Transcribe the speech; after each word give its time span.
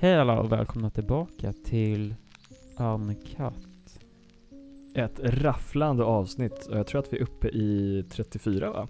Hej 0.00 0.18
alla 0.18 0.40
och 0.40 0.52
välkomna 0.52 0.90
tillbaka 0.90 1.52
till 1.64 2.14
Uncut. 2.78 4.00
Ett 4.94 5.20
rafflande 5.20 6.04
avsnitt 6.04 6.66
och 6.66 6.78
jag 6.78 6.86
tror 6.86 7.00
att 7.00 7.12
vi 7.12 7.16
är 7.16 7.22
uppe 7.22 7.48
i 7.48 8.04
34 8.10 8.70
va? 8.70 8.88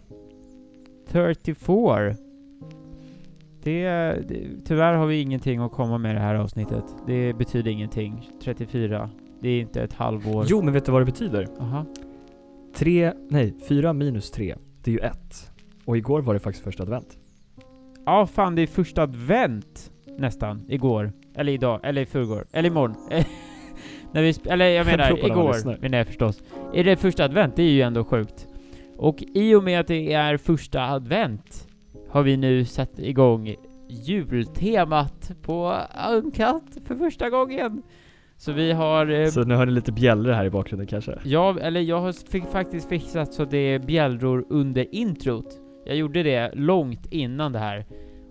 34. 1.08 2.14
Det, 3.62 3.88
det, 4.28 4.46
tyvärr 4.64 4.94
har 4.94 5.06
vi 5.06 5.20
ingenting 5.20 5.60
att 5.60 5.72
komma 5.72 5.98
med 5.98 6.10
i 6.10 6.14
det 6.14 6.20
här 6.20 6.34
avsnittet. 6.34 6.84
Det 7.06 7.32
betyder 7.32 7.70
ingenting. 7.70 8.30
34. 8.42 9.10
Det 9.40 9.48
är 9.48 9.60
inte 9.60 9.82
ett 9.82 9.92
halvår. 9.92 10.44
Jo, 10.48 10.62
men 10.62 10.74
vet 10.74 10.84
du 10.84 10.92
vad 10.92 11.00
det 11.00 11.06
betyder? 11.06 11.48
Aha. 11.60 11.84
3, 12.74 13.12
nej, 13.28 13.54
4 13.68 13.92
minus 13.92 14.30
3, 14.30 14.56
det 14.82 14.90
är 14.90 14.92
ju 14.92 15.00
1. 15.00 15.52
Och 15.84 15.96
igår 15.96 16.20
var 16.20 16.34
det 16.34 16.40
faktiskt 16.40 16.64
första 16.64 16.82
advent. 16.82 17.18
Ja, 18.06 18.26
fan 18.26 18.54
det 18.54 18.62
är 18.62 18.66
första 18.66 19.02
advent 19.02 19.92
nästan. 20.18 20.64
Igår. 20.68 21.12
Eller 21.34 21.52
idag. 21.52 21.80
Eller 21.82 22.02
i 22.02 22.06
förrgår. 22.06 22.46
Eller 22.52 22.68
imorgon. 22.68 22.96
När 24.12 24.22
vi 24.22 24.34
eller 24.50 24.66
jag 24.66 24.86
menar 24.86 25.10
man 25.10 25.30
igår, 25.30 25.80
menar 25.80 25.98
jag 25.98 26.06
förstås. 26.06 26.42
Är 26.74 26.84
det 26.84 26.96
första 26.96 27.24
advent? 27.24 27.56
Det 27.56 27.62
är 27.62 27.70
ju 27.70 27.82
ändå 27.82 28.04
sjukt. 28.04 28.46
Och 28.96 29.22
i 29.34 29.54
och 29.54 29.64
med 29.64 29.80
att 29.80 29.86
det 29.86 30.12
är 30.12 30.36
första 30.36 30.82
advent 30.82 31.68
har 32.08 32.22
vi 32.22 32.36
nu 32.36 32.64
satt 32.64 32.98
igång 32.98 33.54
jultemat 33.88 35.30
på 35.42 35.76
Uncut 36.10 36.86
för 36.86 36.94
första 36.94 37.30
gången. 37.30 37.82
Så 38.36 38.52
vi 38.52 38.72
har... 38.72 39.06
Eh, 39.20 39.26
Så 39.26 39.44
nu 39.44 39.54
hör 39.54 39.66
ni 39.66 39.72
lite 39.72 39.92
bjällror 39.92 40.32
här 40.32 40.44
i 40.44 40.50
bakgrunden 40.50 40.86
kanske? 40.86 41.18
jag, 41.24 41.58
eller 41.60 41.80
jag 41.80 42.00
har 42.00 42.46
faktiskt 42.50 42.88
fixat 42.88 43.34
så 43.34 43.44
det 43.44 43.58
är 43.58 43.78
bjällror 43.78 44.46
under 44.48 44.94
introt. 44.94 45.60
Jag 45.86 45.96
gjorde 45.96 46.22
det 46.22 46.50
långt 46.54 47.06
innan 47.10 47.52
det 47.52 47.58
här. 47.58 47.84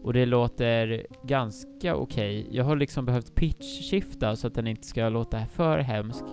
Och 0.07 0.13
det 0.13 0.25
låter 0.25 1.07
ganska 1.23 1.95
okej. 1.95 2.47
Jag 2.51 2.63
har 2.63 2.75
liksom 2.75 3.05
behövt 3.05 3.35
pitch-shifta 3.35 4.35
så 4.35 4.47
att 4.47 4.53
den 4.53 4.67
inte 4.67 4.87
ska 4.87 5.09
låta 5.09 5.45
för 5.45 5.79
hemsk. 5.79 6.23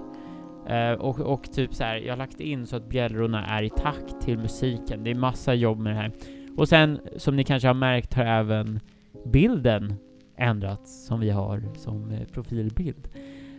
Eh, 0.69 0.93
och, 0.93 1.21
och 1.21 1.53
typ 1.53 1.75
så 1.75 1.85
här, 1.85 1.97
jag 1.97 2.13
har 2.13 2.17
lagt 2.17 2.41
in 2.41 2.67
så 2.67 2.77
att 2.77 2.89
bjällrorna 2.89 3.47
är 3.47 3.63
i 3.63 3.71
takt 3.71 4.21
till 4.21 4.39
musiken. 4.39 5.05
Det 5.05 5.11
är 5.11 5.15
massa 5.15 5.55
jobb 5.55 5.79
med 5.79 5.93
det 5.93 5.97
här. 5.97 6.13
Och 6.57 6.69
sen, 6.69 7.01
som 7.17 7.37
ni 7.37 7.45
kanske 7.45 7.69
har 7.69 7.75
märkt, 7.75 8.15
har 8.15 8.25
även 8.25 8.81
bilden 9.27 9.95
ändrats 10.37 11.07
som 11.07 11.21
vi 11.21 11.31
har 11.31 11.63
som 11.77 12.11
eh, 12.11 12.25
profilbild. 12.33 13.09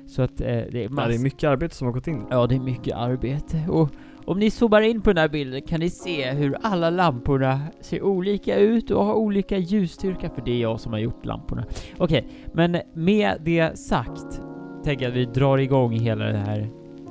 Så 0.08 0.22
att 0.22 0.42
eh, 0.42 0.48
det 0.48 0.78
är 0.78 0.84
Ja, 0.84 0.90
massa... 0.90 1.08
det 1.08 1.16
är 1.16 1.20
mycket 1.20 1.44
arbete 1.44 1.76
som 1.76 1.88
har 1.88 1.94
gått 1.94 2.08
in. 2.08 2.26
Ja, 2.30 2.48
det 2.48 2.56
är 2.56 2.60
mycket 2.60 2.96
arbete. 2.96 3.66
Och 3.70 3.90
om 4.26 4.40
ni 4.40 4.52
zoomar 4.52 4.82
in 4.82 5.02
på 5.02 5.10
den 5.14 5.22
här 5.22 5.30
bilden 5.30 5.62
kan 5.62 5.80
ni 5.80 5.90
se 5.90 6.32
hur 6.32 6.58
alla 6.62 6.90
lamporna 6.90 7.60
ser 7.82 8.02
olika 8.02 8.56
ut 8.56 8.92
och 8.92 9.06
har 9.06 9.14
olika 9.14 9.58
ljusstyrka, 9.58 10.30
för 10.30 10.42
det 10.42 10.52
är 10.52 10.62
jag 10.62 10.80
som 10.80 10.94
har 10.94 11.00
gjort 11.00 11.26
lamporna. 11.26 11.66
Okej, 11.98 12.28
men 12.54 12.78
med 12.94 13.38
det 13.46 13.80
sagt 13.80 14.42
tänker 14.84 15.06
jag 15.06 15.12
att 15.12 15.18
vi 15.18 15.26
drar 15.26 15.58
igång 15.58 15.92
hela 15.92 16.26
den 16.26 16.46
här 16.46 16.70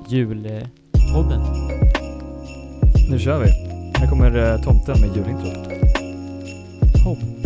julpodden. 0.08 1.40
Nu 3.10 3.18
kör 3.18 3.40
vi. 3.40 3.48
Här 3.98 4.10
kommer 4.10 4.52
eh, 4.52 4.60
tomten 4.62 5.00
med 5.00 5.16
julintrot. 5.16 5.68
Tomten. 7.04 7.43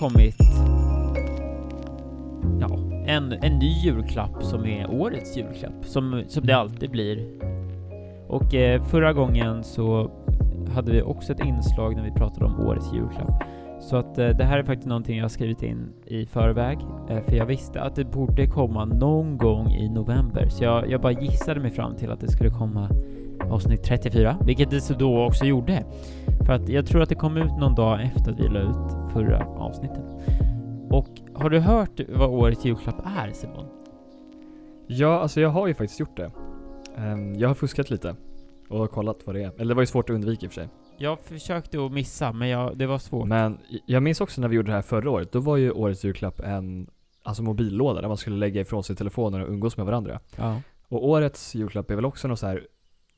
Kommit 0.00 0.36
ja, 2.60 2.78
en, 3.06 3.32
en 3.32 3.58
ny 3.58 3.72
julklapp 3.84 4.42
som 4.42 4.66
är 4.66 4.90
årets 4.90 5.36
julklapp, 5.36 5.84
som, 5.84 6.22
som 6.28 6.46
det 6.46 6.52
alltid 6.52 6.90
blir. 6.90 7.26
Och 8.28 8.54
eh, 8.54 8.84
förra 8.84 9.12
gången 9.12 9.64
så 9.64 10.10
hade 10.74 10.92
vi 10.92 11.02
också 11.02 11.32
ett 11.32 11.44
inslag 11.44 11.96
när 11.96 12.04
vi 12.04 12.10
pratade 12.10 12.44
om 12.44 12.60
årets 12.60 12.92
julklapp. 12.92 13.42
Så 13.80 13.96
att 13.96 14.18
eh, 14.18 14.28
det 14.28 14.44
här 14.44 14.58
är 14.58 14.62
faktiskt 14.62 14.88
någonting 14.88 15.16
jag 15.16 15.24
har 15.24 15.28
skrivit 15.28 15.62
in 15.62 15.92
i 16.06 16.26
förväg, 16.26 16.78
eh, 17.10 17.20
för 17.20 17.36
jag 17.36 17.46
visste 17.46 17.80
att 17.80 17.96
det 17.96 18.04
borde 18.04 18.46
komma 18.46 18.84
någon 18.84 19.38
gång 19.38 19.70
i 19.70 19.88
november. 19.88 20.48
Så 20.48 20.64
jag, 20.64 20.90
jag 20.90 21.00
bara 21.00 21.12
gissade 21.12 21.60
mig 21.60 21.70
fram 21.70 21.96
till 21.96 22.10
att 22.10 22.20
det 22.20 22.28
skulle 22.28 22.50
komma 22.50 22.88
avsnitt 23.50 23.82
34, 23.82 24.36
vilket 24.46 24.70
det 24.70 24.80
så 24.80 24.94
då 24.94 25.24
också 25.24 25.44
gjorde. 25.44 25.84
För 26.46 26.52
att 26.52 26.68
jag 26.68 26.86
tror 26.86 27.02
att 27.02 27.08
det 27.08 27.14
kom 27.14 27.36
ut 27.36 27.56
någon 27.58 27.74
dag 27.74 28.02
efter 28.02 28.32
att 28.32 28.40
vi 28.40 28.48
la 28.48 28.60
ut 28.60 28.99
förra 29.12 29.46
avsnittet. 29.46 30.04
Och 30.90 31.08
har 31.34 31.50
du 31.50 31.58
hört 31.58 32.00
vad 32.08 32.30
årets 32.30 32.64
julklapp 32.64 33.06
är 33.06 33.32
Simon? 33.32 33.66
Ja, 34.86 35.20
alltså 35.20 35.40
jag 35.40 35.48
har 35.48 35.66
ju 35.66 35.74
faktiskt 35.74 36.00
gjort 36.00 36.16
det. 36.16 36.30
Ehm, 36.96 37.34
jag 37.34 37.48
har 37.48 37.54
fuskat 37.54 37.90
lite 37.90 38.16
och 38.68 38.90
kollat 38.90 39.16
vad 39.24 39.34
det 39.34 39.42
är. 39.42 39.52
Eller 39.58 39.68
det 39.68 39.74
var 39.74 39.82
ju 39.82 39.86
svårt 39.86 40.10
att 40.10 40.14
undvika 40.14 40.46
i 40.46 40.48
och 40.48 40.52
för 40.52 40.60
sig. 40.60 40.68
Jag 40.96 41.20
försökte 41.20 41.84
att 41.84 41.92
missa, 41.92 42.32
men 42.32 42.48
jag, 42.48 42.78
det 42.78 42.86
var 42.86 42.98
svårt. 42.98 43.28
Men 43.28 43.58
jag 43.86 44.02
minns 44.02 44.20
också 44.20 44.40
när 44.40 44.48
vi 44.48 44.56
gjorde 44.56 44.70
det 44.70 44.74
här 44.74 44.82
förra 44.82 45.10
året, 45.10 45.32
då 45.32 45.40
var 45.40 45.56
ju 45.56 45.70
årets 45.70 46.04
julklapp 46.04 46.40
en 46.40 46.90
alltså 47.22 47.42
mobillåda 47.42 48.00
där 48.00 48.08
man 48.08 48.16
skulle 48.16 48.36
lägga 48.36 48.60
ifrån 48.60 48.84
sig 48.84 48.96
telefonen 48.96 49.42
och 49.42 49.48
umgås 49.48 49.76
med 49.76 49.86
varandra. 49.86 50.20
Ja. 50.36 50.60
Och 50.88 51.08
årets 51.08 51.54
julklapp 51.54 51.90
är 51.90 51.94
väl 51.94 52.04
också 52.04 52.28
något 52.28 52.38
så 52.38 52.46
här 52.46 52.66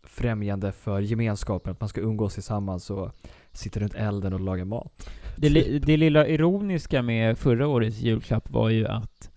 främjande 0.05 0.73
för 0.73 1.01
gemenskapen, 1.01 1.73
att 1.73 1.81
man 1.81 1.89
ska 1.89 2.01
umgås 2.01 2.35
tillsammans 2.35 2.91
och 2.91 3.11
sitta 3.53 3.81
runt 3.81 3.95
elden 3.95 4.33
och 4.33 4.41
laga 4.41 4.65
mat. 4.65 5.09
Det, 5.37 5.49
li- 5.49 5.79
det 5.79 5.97
lilla 5.97 6.27
ironiska 6.29 7.03
med 7.03 7.39
förra 7.39 7.67
årets 7.69 7.99
julklapp 8.01 8.51
var 8.51 8.69
ju 8.71 8.87
att 8.87 9.31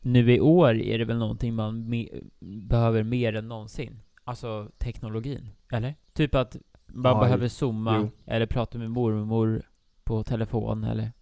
nu 0.00 0.32
i 0.32 0.40
år 0.40 0.74
är 0.74 0.98
det 0.98 1.04
väl 1.04 1.18
någonting 1.18 1.54
man 1.54 1.84
me- 1.88 2.30
behöver 2.40 3.02
mer 3.02 3.36
än 3.36 3.48
någonsin. 3.48 4.00
Alltså 4.24 4.70
teknologin, 4.78 5.48
eller? 5.72 5.94
Typ 6.12 6.34
att 6.34 6.56
man 6.86 7.12
Ja, 7.14 7.20
behöver 7.20 7.48
zooma, 7.48 7.98
jo. 8.00 8.10
eller 8.26 8.46
prata 8.46 8.78
med 8.78 8.90
mormor 8.90 9.62
på 10.04 10.22
telefon, 10.24 10.84
eller 10.84 11.12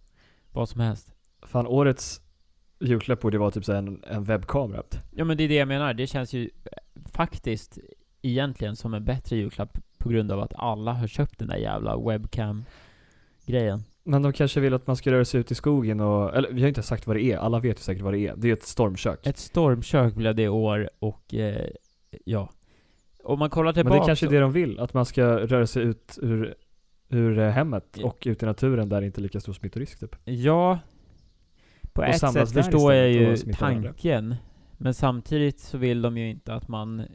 vad 0.51 0.69
som 0.69 0.81
helst. 0.81 1.15
Fan, 1.41 1.67
årets 1.67 2.21
julklapp 2.79 3.21
borde 3.21 3.37
vara 3.37 3.51
typ 3.51 3.65
så 3.65 3.73
en, 3.73 4.03
en 4.07 4.23
webbkamera. 4.23 4.83
Ja 5.11 5.23
men 5.25 5.37
det 5.37 5.43
är 5.43 5.47
det 5.49 5.55
jag 5.55 5.67
menar, 5.67 5.93
det 5.93 6.07
känns 6.07 6.33
ju 6.33 6.43
eh, 6.43 7.01
faktiskt 7.11 7.77
egentligen 8.21 8.75
som 8.75 8.93
en 8.93 9.05
bättre 9.05 9.35
julklapp 9.37 9.77
på 9.97 10.09
grund 10.09 10.31
av 10.31 10.39
att 10.39 10.53
alla 10.55 10.93
har 10.93 11.07
köpt 11.07 11.39
den 11.39 11.47
där 11.47 11.57
jävla 11.57 11.95
webcam-grejen. 13.45 13.83
Men 14.03 14.21
de 14.21 14.33
kanske 14.33 14.59
vill 14.59 14.73
att 14.73 14.87
man 14.87 14.95
ska 14.95 15.11
röra 15.11 15.25
sig 15.25 15.39
ut 15.39 15.51
i 15.51 15.55
skogen 15.55 15.99
och, 15.99 16.35
eller 16.35 16.51
vi 16.51 16.61
har 16.61 16.67
inte 16.67 16.83
sagt 16.83 17.07
vad 17.07 17.15
det 17.15 17.23
är, 17.23 17.37
alla 17.37 17.59
vet 17.59 17.79
ju 17.79 17.81
säkert 17.81 18.03
vad 18.03 18.13
det 18.13 18.19
är. 18.19 18.35
Det 18.37 18.49
är 18.49 18.53
ett 18.53 18.63
stormkök. 18.63 19.27
Ett 19.27 19.37
stormkök 19.37 20.15
blev 20.15 20.35
det 20.35 20.43
i 20.43 20.47
år 20.47 20.89
och 20.99 21.33
eh, 21.33 21.69
ja. 22.25 22.49
Om 23.23 23.39
man 23.39 23.49
kollar 23.49 23.65
Men 23.65 23.73
tillbaka 23.73 23.97
det 23.97 24.03
är 24.03 24.05
kanske 24.05 24.25
är 24.25 24.29
det 24.29 24.39
de 24.39 24.51
vill, 24.51 24.79
att 24.79 24.93
man 24.93 25.05
ska 25.05 25.25
röra 25.25 25.67
sig 25.67 25.83
ut 25.83 26.19
ur, 26.21 26.55
ur 27.09 27.39
eh, 27.39 27.49
hemmet 27.49 27.97
och 28.03 28.23
ut 28.25 28.43
i 28.43 28.45
naturen 28.45 28.89
där 28.89 29.01
det 29.01 29.07
inte 29.07 29.19
är 29.19 29.23
lika 29.23 29.39
stor 29.39 29.53
smittorisk 29.53 29.99
typ. 29.99 30.15
Ja, 30.23 30.79
på 31.93 32.01
Och 32.01 32.07
ett 32.07 32.19
sätt 32.19 32.51
förstår 32.51 32.93
jag 32.93 33.11
ju 33.11 33.37
tanken. 33.53 34.35
Men 34.77 34.93
samtidigt 34.93 35.59
så 35.59 35.77
vill 35.77 36.01
de 36.01 36.17
ju 36.17 36.29
inte 36.29 36.53
att 36.53 36.67
man 36.67 37.05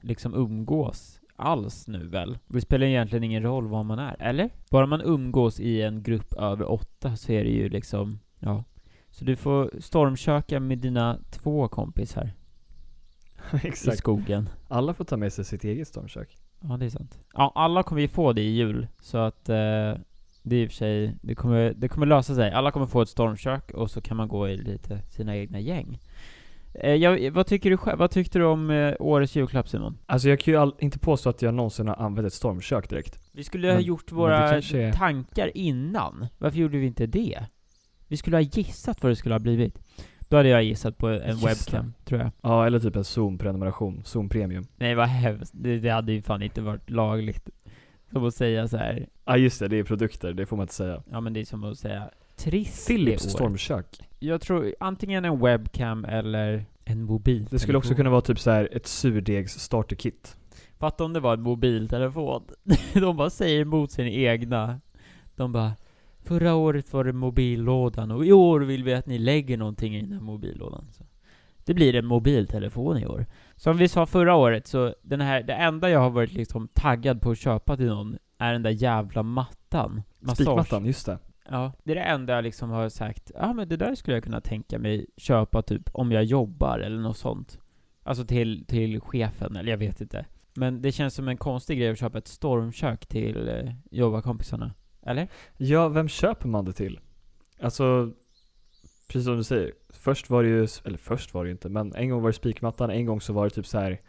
liksom 0.00 0.34
umgås 0.34 1.20
alls 1.36 1.88
nu 1.88 2.06
väl? 2.06 2.38
Det 2.46 2.60
spelar 2.60 2.86
egentligen 2.86 3.24
ingen 3.24 3.42
roll 3.42 3.66
var 3.68 3.82
man 3.82 3.98
är, 3.98 4.16
eller? 4.18 4.50
Bara 4.70 4.86
man 4.86 5.00
umgås 5.00 5.60
i 5.60 5.82
en 5.82 6.02
grupp 6.02 6.32
över 6.32 6.70
åtta 6.70 7.16
så 7.16 7.32
är 7.32 7.44
det 7.44 7.50
ju 7.50 7.68
liksom, 7.68 8.18
ja. 8.38 8.64
Så 9.10 9.24
du 9.24 9.36
får 9.36 9.70
stormköka 9.80 10.60
med 10.60 10.78
dina 10.78 11.18
två 11.30 11.68
kompisar 11.68 12.30
i 13.64 13.66
Exakt. 13.66 13.98
skogen. 13.98 14.48
Alla 14.68 14.94
får 14.94 15.04
ta 15.04 15.16
med 15.16 15.32
sig 15.32 15.44
sitt 15.44 15.64
eget 15.64 15.88
stormkök. 15.88 16.36
Ja, 16.60 16.76
det 16.76 16.84
är 16.86 16.90
sant. 16.90 17.18
Ja, 17.34 17.52
alla 17.54 17.82
kommer 17.82 18.02
ju 18.02 18.08
få 18.08 18.32
det 18.32 18.42
i 18.42 18.50
jul, 18.50 18.86
så 19.00 19.18
att 19.18 19.48
eh, 19.48 19.94
det 20.42 20.56
är 20.56 20.62
i 20.62 20.66
och 20.66 20.70
för 20.70 20.76
sig, 20.76 21.16
det 21.22 21.34
kommer, 21.34 21.74
det 21.76 21.88
kommer 21.88 22.06
lösa 22.06 22.34
sig. 22.34 22.50
Alla 22.50 22.70
kommer 22.70 22.86
få 22.86 23.02
ett 23.02 23.08
stormkök 23.08 23.70
och 23.70 23.90
så 23.90 24.00
kan 24.00 24.16
man 24.16 24.28
gå 24.28 24.48
i 24.48 24.56
lite 24.56 25.02
sina 25.10 25.36
egna 25.36 25.60
gäng. 25.60 25.98
Eh, 26.80 26.94
jag, 26.94 27.30
vad 27.30 27.46
tycker 27.46 27.70
du 27.70 27.76
själv? 27.76 27.98
Vad 27.98 28.10
tyckte 28.10 28.38
du 28.38 28.44
om 28.44 28.70
eh, 28.70 28.94
årets 28.98 29.36
julklapp 29.36 29.68
Simon? 29.68 29.98
Alltså 30.06 30.28
jag 30.28 30.40
kan 30.40 30.54
ju 30.54 30.60
all, 30.60 30.74
inte 30.78 30.98
påstå 30.98 31.30
att 31.30 31.42
jag 31.42 31.54
någonsin 31.54 31.88
har 31.88 31.94
använt 31.96 32.26
ett 32.26 32.32
stormkök 32.32 32.90
direkt. 32.90 33.18
Vi 33.32 33.44
skulle 33.44 33.68
ha 33.68 33.74
Men- 33.74 33.82
gjort 33.84 34.10
men 34.10 34.16
det 34.16 34.22
våra 34.22 34.38
är- 34.50 34.92
tankar 34.92 35.50
innan. 35.56 36.26
Varför 36.38 36.58
gjorde 36.58 36.78
vi 36.78 36.86
inte 36.86 37.06
det? 37.06 37.38
Vi 38.08 38.16
skulle 38.16 38.36
ha 38.36 38.40
gissat 38.40 39.02
vad 39.02 39.12
det 39.12 39.16
skulle 39.16 39.34
ha 39.34 39.38
blivit. 39.38 39.78
Då 40.28 40.36
hade 40.36 40.48
jag 40.48 40.64
gissat 40.64 40.98
på 40.98 41.08
en 41.08 41.30
Gissa. 41.36 41.48
webcam, 41.48 41.92
tror 42.04 42.20
jag. 42.20 42.30
Ja, 42.42 42.66
eller 42.66 42.78
typ 42.80 42.96
en 42.96 43.04
Zoom-prenumeration, 43.04 44.02
Zoom 44.04 44.28
Premium. 44.28 44.66
Nej, 44.76 44.94
vad 44.94 45.06
hemskt. 45.08 45.52
Det, 45.54 45.78
det 45.78 45.88
hade 45.90 46.12
ju 46.12 46.22
fan 46.22 46.42
inte 46.42 46.60
varit 46.62 46.90
lagligt. 46.90 47.48
Som 48.12 48.24
att 48.24 48.34
säga 48.34 48.68
så 48.68 48.76
här. 48.76 49.06
Ja 49.24 49.36
just 49.36 49.60
det, 49.60 49.68
det 49.68 49.78
är 49.78 49.84
produkter, 49.84 50.32
det 50.32 50.46
får 50.46 50.56
man 50.56 50.64
inte 50.64 50.74
säga. 50.74 51.02
ja 51.10 51.20
men 51.20 51.32
det 51.32 51.40
är 51.40 51.44
som 51.44 51.64
att 51.64 51.78
säga 51.78 52.10
trist 52.36 52.86
Philips 52.86 53.24
i 53.24 53.28
år. 53.28 53.30
stormkök. 53.30 54.00
Jag 54.18 54.40
tror 54.40 54.74
antingen 54.80 55.24
en 55.24 55.40
webcam 55.40 56.04
eller 56.04 56.66
en 56.84 57.02
mobil. 57.02 57.48
Det 57.50 57.58
skulle 57.58 57.78
också 57.78 57.94
kunna 57.94 58.10
vara 58.10 58.20
typ 58.20 58.38
så 58.38 58.50
här 58.50 58.68
ett 58.72 58.86
surdegs 58.86 59.58
starterkit. 59.58 60.36
Fatta 60.78 61.04
om 61.04 61.12
det 61.12 61.20
var 61.20 61.34
en 61.34 61.42
mobiltelefon. 61.42 62.42
De 62.94 63.16
bara 63.16 63.30
säger 63.30 63.60
emot 63.60 63.92
sin 63.92 64.06
egna. 64.06 64.80
De 65.36 65.52
bara 65.52 65.72
Förra 66.26 66.54
året 66.54 66.92
var 66.92 67.04
det 67.04 67.12
mobillådan 67.12 68.10
och 68.10 68.26
i 68.26 68.32
år 68.32 68.60
vill 68.60 68.84
vi 68.84 68.94
att 68.94 69.06
ni 69.06 69.18
lägger 69.18 69.56
någonting 69.56 69.96
i 69.96 70.02
den 70.02 70.12
här 70.12 70.20
mobillådan. 70.20 70.86
Så 70.92 71.04
det 71.64 71.74
blir 71.74 71.94
en 71.94 72.06
mobiltelefon 72.06 72.98
i 72.98 73.06
år. 73.06 73.26
Som 73.56 73.76
vi 73.76 73.88
sa 73.88 74.06
förra 74.06 74.34
året, 74.34 74.66
så 74.66 74.94
den 75.02 75.20
här, 75.20 75.42
det 75.42 75.52
enda 75.52 75.90
jag 75.90 76.00
har 76.00 76.10
varit 76.10 76.32
liksom 76.32 76.68
taggad 76.68 77.20
på 77.20 77.30
att 77.30 77.38
köpa 77.38 77.76
till 77.76 77.86
någon 77.86 78.18
är 78.38 78.52
den 78.52 78.62
där 78.62 78.70
jävla 78.70 79.22
mattan. 79.22 80.02
Massage. 80.20 80.36
Spikmattan, 80.36 80.86
just 80.86 81.06
det. 81.06 81.18
Ja, 81.50 81.72
det 81.84 81.92
är 81.92 81.96
det 81.96 82.02
enda 82.02 82.34
jag 82.34 82.44
liksom 82.44 82.70
har 82.70 82.88
sagt, 82.88 83.30
ja 83.34 83.52
men 83.52 83.68
det 83.68 83.76
där 83.76 83.94
skulle 83.94 84.16
jag 84.16 84.24
kunna 84.24 84.40
tänka 84.40 84.78
mig 84.78 85.06
köpa 85.16 85.62
typ 85.62 85.88
om 85.92 86.12
jag 86.12 86.24
jobbar 86.24 86.78
eller 86.78 86.98
något 86.98 87.16
sånt. 87.16 87.58
Alltså 88.02 88.24
till, 88.24 88.66
till 88.66 89.00
chefen, 89.00 89.56
eller 89.56 89.70
jag 89.70 89.78
vet 89.78 90.00
inte. 90.00 90.26
Men 90.54 90.82
det 90.82 90.92
känns 90.92 91.14
som 91.14 91.28
en 91.28 91.36
konstig 91.36 91.78
grej 91.78 91.90
att 91.90 91.98
köpa 91.98 92.18
ett 92.18 92.28
stormkök 92.28 93.06
till 93.06 93.48
eh, 93.48 93.72
jobbarkompisarna. 93.90 94.74
Eller? 95.02 95.28
Ja, 95.56 95.88
vem 95.88 96.08
köper 96.08 96.48
man 96.48 96.64
det 96.64 96.72
till? 96.72 97.00
Alltså, 97.60 98.12
precis 99.08 99.24
som 99.24 99.36
du 99.36 99.44
säger. 99.44 99.72
Först 99.88 100.30
var 100.30 100.42
det 100.42 100.48
ju, 100.48 100.66
eller 100.84 100.98
först 100.98 101.34
var 101.34 101.44
det 101.44 101.48
ju 101.48 101.52
inte, 101.52 101.68
men 101.68 101.94
en 101.94 102.10
gång 102.10 102.22
var 102.22 102.28
det 102.28 102.36
spikmattan, 102.36 102.90
en 102.90 103.06
gång 103.06 103.20
så 103.20 103.32
var 103.32 103.44
det 103.44 103.50
typ 103.50 103.66
så 103.66 103.78
här 103.78 104.00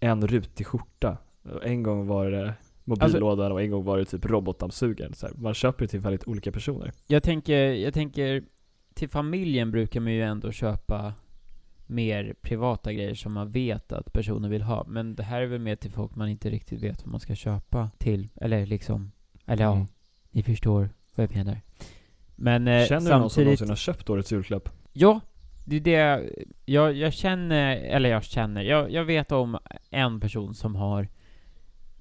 en 0.00 0.26
rutig 0.26 0.66
skjorta. 0.66 1.16
En 1.62 1.82
gång 1.82 2.06
var 2.06 2.30
det 2.30 2.54
mobillådan 2.84 3.52
och 3.52 3.62
en 3.62 3.70
gång 3.70 3.84
var 3.84 3.98
det 3.98 4.04
typ 4.04 4.24
robotdammsugaren. 4.26 5.14
Så 5.14 5.26
här, 5.26 5.34
man 5.38 5.54
köper 5.54 5.84
det 5.84 5.88
till 5.88 6.00
väldigt 6.00 6.28
olika 6.28 6.52
personer. 6.52 6.92
Jag 7.06 7.22
tänker, 7.22 7.56
jag 7.72 7.94
tänker, 7.94 8.42
till 8.94 9.08
familjen 9.08 9.70
brukar 9.70 10.00
man 10.00 10.12
ju 10.12 10.22
ändå 10.22 10.52
köpa 10.52 11.14
mer 11.86 12.34
privata 12.40 12.92
grejer 12.92 13.14
som 13.14 13.32
man 13.32 13.50
vet 13.52 13.92
att 13.92 14.12
personen 14.12 14.50
vill 14.50 14.62
ha. 14.62 14.84
Men 14.88 15.14
det 15.14 15.22
här 15.22 15.42
är 15.42 15.46
väl 15.46 15.60
mer 15.60 15.76
till 15.76 15.90
folk 15.90 16.14
man 16.14 16.28
inte 16.28 16.50
riktigt 16.50 16.82
vet 16.82 17.02
vad 17.02 17.10
man 17.10 17.20
ska 17.20 17.34
köpa 17.34 17.90
till. 17.98 18.28
Eller 18.34 18.66
liksom, 18.66 19.12
eller 19.46 19.64
ja, 19.64 19.72
Mm. 19.74 19.86
ni 20.30 20.42
förstår 20.42 20.90
vad 21.14 21.24
jag 21.24 21.36
menar. 21.36 21.60
Men 22.36 22.68
eh, 22.68 22.86
Känner 22.86 23.10
du 23.10 23.18
någon 23.18 23.30
som 23.30 23.44
någonsin 23.44 23.68
har 23.68 23.76
köpt 23.76 24.10
årets 24.10 24.32
julklapp? 24.32 24.68
ja, 24.92 25.20
det 25.64 25.76
är 25.76 25.80
det 25.80 26.30
jag, 26.64 26.92
jag 26.96 27.12
känner, 27.12 27.76
eller 27.76 28.10
jag 28.10 28.24
känner, 28.24 28.62
jag, 28.62 28.90
jag 28.90 29.04
vet 29.04 29.32
om 29.32 29.58
en 29.90 30.20
person 30.20 30.54
som 30.54 30.74
har 30.76 31.08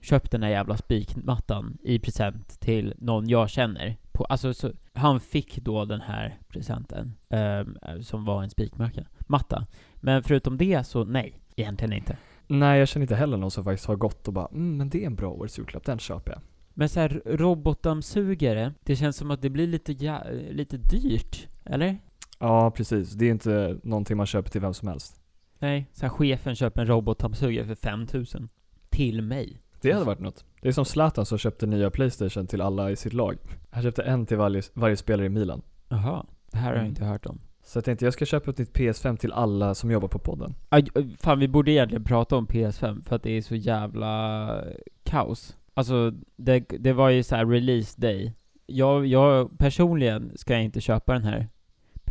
köpt 0.01 0.31
den 0.31 0.44
här 0.44 0.50
jävla 0.50 0.77
spikmattan 0.77 1.77
i 1.83 2.00
present 2.00 2.59
till 2.59 2.94
någon 2.98 3.30
jag 3.30 3.50
känner. 3.50 3.98
På, 4.12 4.24
alltså, 4.25 4.53
så, 4.53 4.71
han 4.94 5.19
fick 5.19 5.56
då 5.63 5.86
den 5.86 6.01
här 6.01 6.38
presenten, 6.48 7.13
ehm, 7.30 7.77
som 8.01 8.25
var 8.25 8.44
en 8.44 8.50
spikmatta. 8.50 9.01
Matta. 9.27 9.65
Men 9.95 10.24
förutom 10.24 10.57
det 10.57 10.83
så 10.88 11.03
nej, 11.03 11.39
egentligen 11.56 11.94
inte. 11.94 12.18
Nej, 12.48 12.80
jag 12.80 12.88
känner 12.88 13.03
inte 13.03 13.15
heller 13.15 13.38
någon 13.38 13.51
som 13.51 13.63
faktiskt 13.63 13.88
har 13.88 13.95
gått 13.95 14.27
och 14.27 14.33
bara 14.33 14.48
mm, 14.48 14.77
men 14.77 14.89
det 14.89 15.01
är 15.03 15.06
en 15.07 15.15
bra 15.15 15.30
årets 15.31 15.59
julklapp, 15.59 15.86
den 15.86 16.00
köper 16.00 16.31
jag. 16.31 16.42
Men 16.74 16.89
så 16.89 17.00
här 17.00 17.21
robotdammsugare, 17.25 18.74
det 18.83 18.95
känns 18.95 19.15
som 19.18 19.31
att 19.31 19.42
det 19.42 19.50
blir 19.50 19.68
lite, 19.68 19.94
jä- 19.94 20.51
lite 20.54 20.77
dyrt, 20.77 21.47
eller? 21.65 21.97
Ja, 22.39 22.71
precis. 22.71 23.12
Det 23.13 23.25
är 23.25 23.31
inte 23.31 23.80
någonting 23.83 24.18
man 24.18 24.25
köper 24.25 24.50
till 24.50 24.62
vem 24.62 24.74
som 24.74 24.88
helst. 24.88 25.21
Nej, 25.59 25.89
så 25.94 26.01
här 26.01 26.09
chefen 26.09 26.56
köper 26.56 26.81
en 26.81 26.88
robotdammsugare 26.88 27.65
för 27.65 27.75
5000 27.75 28.50
Till 28.89 29.21
mig. 29.21 29.60
Det 29.81 29.92
hade 29.92 30.06
varit 30.06 30.19
något. 30.19 30.45
Det 30.62 30.68
är 30.68 30.72
som 30.72 30.86
Zlatan 30.86 31.25
som 31.25 31.38
köpte 31.38 31.66
nya 31.66 31.89
Playstation 31.92 32.48
till 32.48 32.62
alla 32.62 32.92
i 32.92 32.95
sitt 32.95 33.13
lag. 33.13 33.38
Han 33.69 33.83
köpte 33.83 34.04
en 34.04 34.25
till 34.25 34.38
varje, 34.38 34.62
varje 34.74 34.98
spelare 34.98 35.25
i 35.25 35.30
Milan. 35.30 35.62
Jaha, 35.89 36.25
det 36.51 36.57
här 36.57 36.63
har 36.66 36.72
jag 36.74 36.80
Mm. 36.80 36.89
inte 36.89 37.06
hört 37.06 37.25
om. 37.25 37.39
Så 37.63 37.78
jag 37.78 37.86
tänkte 37.86 38.06
jag 38.06 38.13
ska 38.13 38.25
köpa 38.25 38.51
ett 38.51 38.57
nytt 38.57 38.74
PS5 38.74 39.18
till 39.18 39.31
alla 39.31 39.75
som 39.75 39.92
jobbar 39.92 40.07
på 40.07 40.19
podden. 40.19 40.56
Aj, 40.69 40.88
fan, 41.18 41.39
vi 41.39 41.48
borde 41.48 41.72
egentligen 41.72 42.04
prata 42.04 42.36
om 42.36 42.48
PS5 42.48 43.04
för 43.04 43.16
att 43.16 43.24
det 43.24 43.31
är 43.38 43.42
så 43.42 43.56
jävla 43.56 44.63
kaos. 45.04 45.57
Alltså, 45.74 46.12
det, 46.36 46.60
det 46.60 46.94
var 46.94 47.10
ju 47.10 47.24
så 47.24 47.36
här 47.36 47.45
release 47.45 48.01
day. 48.01 48.33
Jag, 48.66 49.06
jag 49.06 49.57
personligen 49.60 50.31
ska 50.38 50.54
jag 50.54 50.63
inte 50.63 50.81
köpa 50.81 51.13
den 51.13 51.24
här 51.24 51.48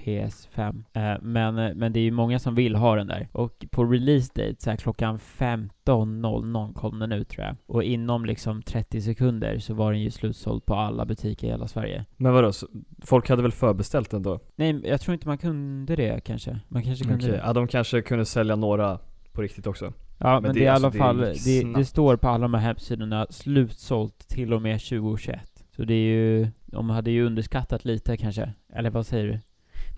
PS5. 0.04 0.84
Eh, 0.92 1.22
men, 1.22 1.58
eh, 1.58 1.74
men 1.74 1.92
det 1.92 2.00
är 2.00 2.04
ju 2.04 2.10
många 2.10 2.38
som 2.38 2.54
vill 2.54 2.74
ha 2.74 2.96
den 2.96 3.06
där. 3.06 3.28
Och 3.32 3.64
på 3.70 3.84
release 3.84 4.30
date, 4.34 4.56
så 4.58 4.70
här 4.70 4.76
klockan 4.76 5.18
15.00 5.18 6.74
kom 6.74 6.98
den 6.98 7.12
ut 7.12 7.28
tror 7.28 7.46
jag. 7.46 7.56
Och 7.66 7.82
inom 7.84 8.24
liksom 8.24 8.62
30 8.62 9.00
sekunder 9.02 9.58
så 9.58 9.74
var 9.74 9.92
den 9.92 10.00
ju 10.00 10.10
slutsåld 10.10 10.64
på 10.64 10.74
alla 10.74 11.04
butiker 11.04 11.46
i 11.46 11.50
hela 11.50 11.68
Sverige. 11.68 12.04
Men 12.16 12.32
vadå, 12.32 12.52
så 12.52 12.66
folk 13.04 13.28
hade 13.28 13.42
väl 13.42 13.52
förbeställt 13.52 14.10
den 14.10 14.22
då? 14.22 14.40
Nej, 14.56 14.80
jag 14.84 15.00
tror 15.00 15.12
inte 15.14 15.28
man 15.28 15.38
kunde 15.38 15.96
det 15.96 16.24
kanske. 16.24 16.60
Man 16.68 16.82
kanske 16.82 17.04
kunde 17.04 17.18
Okej, 17.24 17.30
det. 17.30 17.42
ja 17.46 17.52
de 17.52 17.66
kanske 17.68 18.02
kunde 18.02 18.24
sälja 18.24 18.56
några 18.56 18.98
på 19.32 19.42
riktigt 19.42 19.66
också. 19.66 19.92
Ja, 20.18 20.40
men, 20.40 20.42
det, 20.54 20.60
det- 20.60 20.60
är 20.60 20.64
i 20.64 20.68
alltså, 20.68 20.86
alla 20.86 20.92
det 20.92 20.98
fall, 20.98 21.32
gick 21.34 21.44
det, 21.44 21.54
det 21.56 21.60
snabbt. 21.72 21.88
står 21.88 22.16
på 22.16 22.28
alla 22.28 22.42
de 22.42 22.54
här 22.54 22.60
hemsidorna 22.60 23.26
slutsålt 23.30 24.28
till 24.28 24.52
och 24.52 24.62
med 24.62 24.80
2021. 24.80 25.40
Så 25.76 25.84
det 25.84 25.94
är 25.94 26.14
ju, 26.14 26.48
de 26.66 26.90
hade 26.90 27.10
ju 27.10 27.26
underskattat 27.26 27.84
lite 27.84 28.16
kanske. 28.16 28.52
Eller 28.72 28.90
vad 28.90 29.06
säger 29.06 29.26
du? 29.26 29.38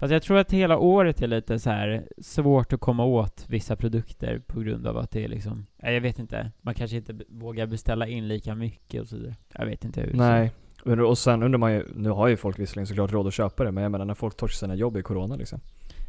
Fast 0.03 0.13
jag 0.13 0.23
tror 0.23 0.39
att 0.39 0.53
hela 0.53 0.79
året 0.79 1.23
är 1.23 1.27
lite 1.27 1.59
så 1.59 1.71
här 1.71 2.09
svårt 2.19 2.73
att 2.73 2.81
komma 2.81 3.05
åt 3.05 3.45
vissa 3.49 3.77
produkter 3.77 4.43
på 4.47 4.61
grund 4.61 4.87
av 4.87 4.99
att 4.99 5.11
det 5.11 5.25
är 5.25 5.29
liksom, 5.29 5.67
jag 5.83 6.01
vet 6.01 6.19
inte. 6.19 6.51
Man 6.61 6.75
kanske 6.75 6.97
inte 6.97 7.15
vågar 7.29 7.67
beställa 7.67 8.07
in 8.07 8.29
lika 8.29 8.55
mycket 8.55 9.01
och 9.01 9.09
så 9.09 9.17
vidare. 9.17 9.35
Jag 9.55 9.67
vet 9.67 9.85
inte 9.85 10.01
hur. 10.01 10.15
Nej. 10.15 10.53
Och 10.85 11.19
sen 11.19 11.43
undrar 11.43 11.59
man 11.59 11.73
ju, 11.73 11.85
nu 11.95 12.11
har 12.11 12.29
ju 12.29 12.37
folk 12.37 12.59
visserligen 12.59 12.87
såklart 12.87 13.13
råd 13.13 13.27
att 13.27 13.35
köpa 13.35 13.65
det, 13.65 13.73
men 13.73 13.83
jag 13.83 13.93
menar 13.93 14.05
när 14.05 14.15
folk 14.15 14.37
torskar 14.37 14.57
sina 14.57 14.75
jobb 14.75 14.97
i 14.97 15.03
corona 15.03 15.37
liksom. 15.37 15.61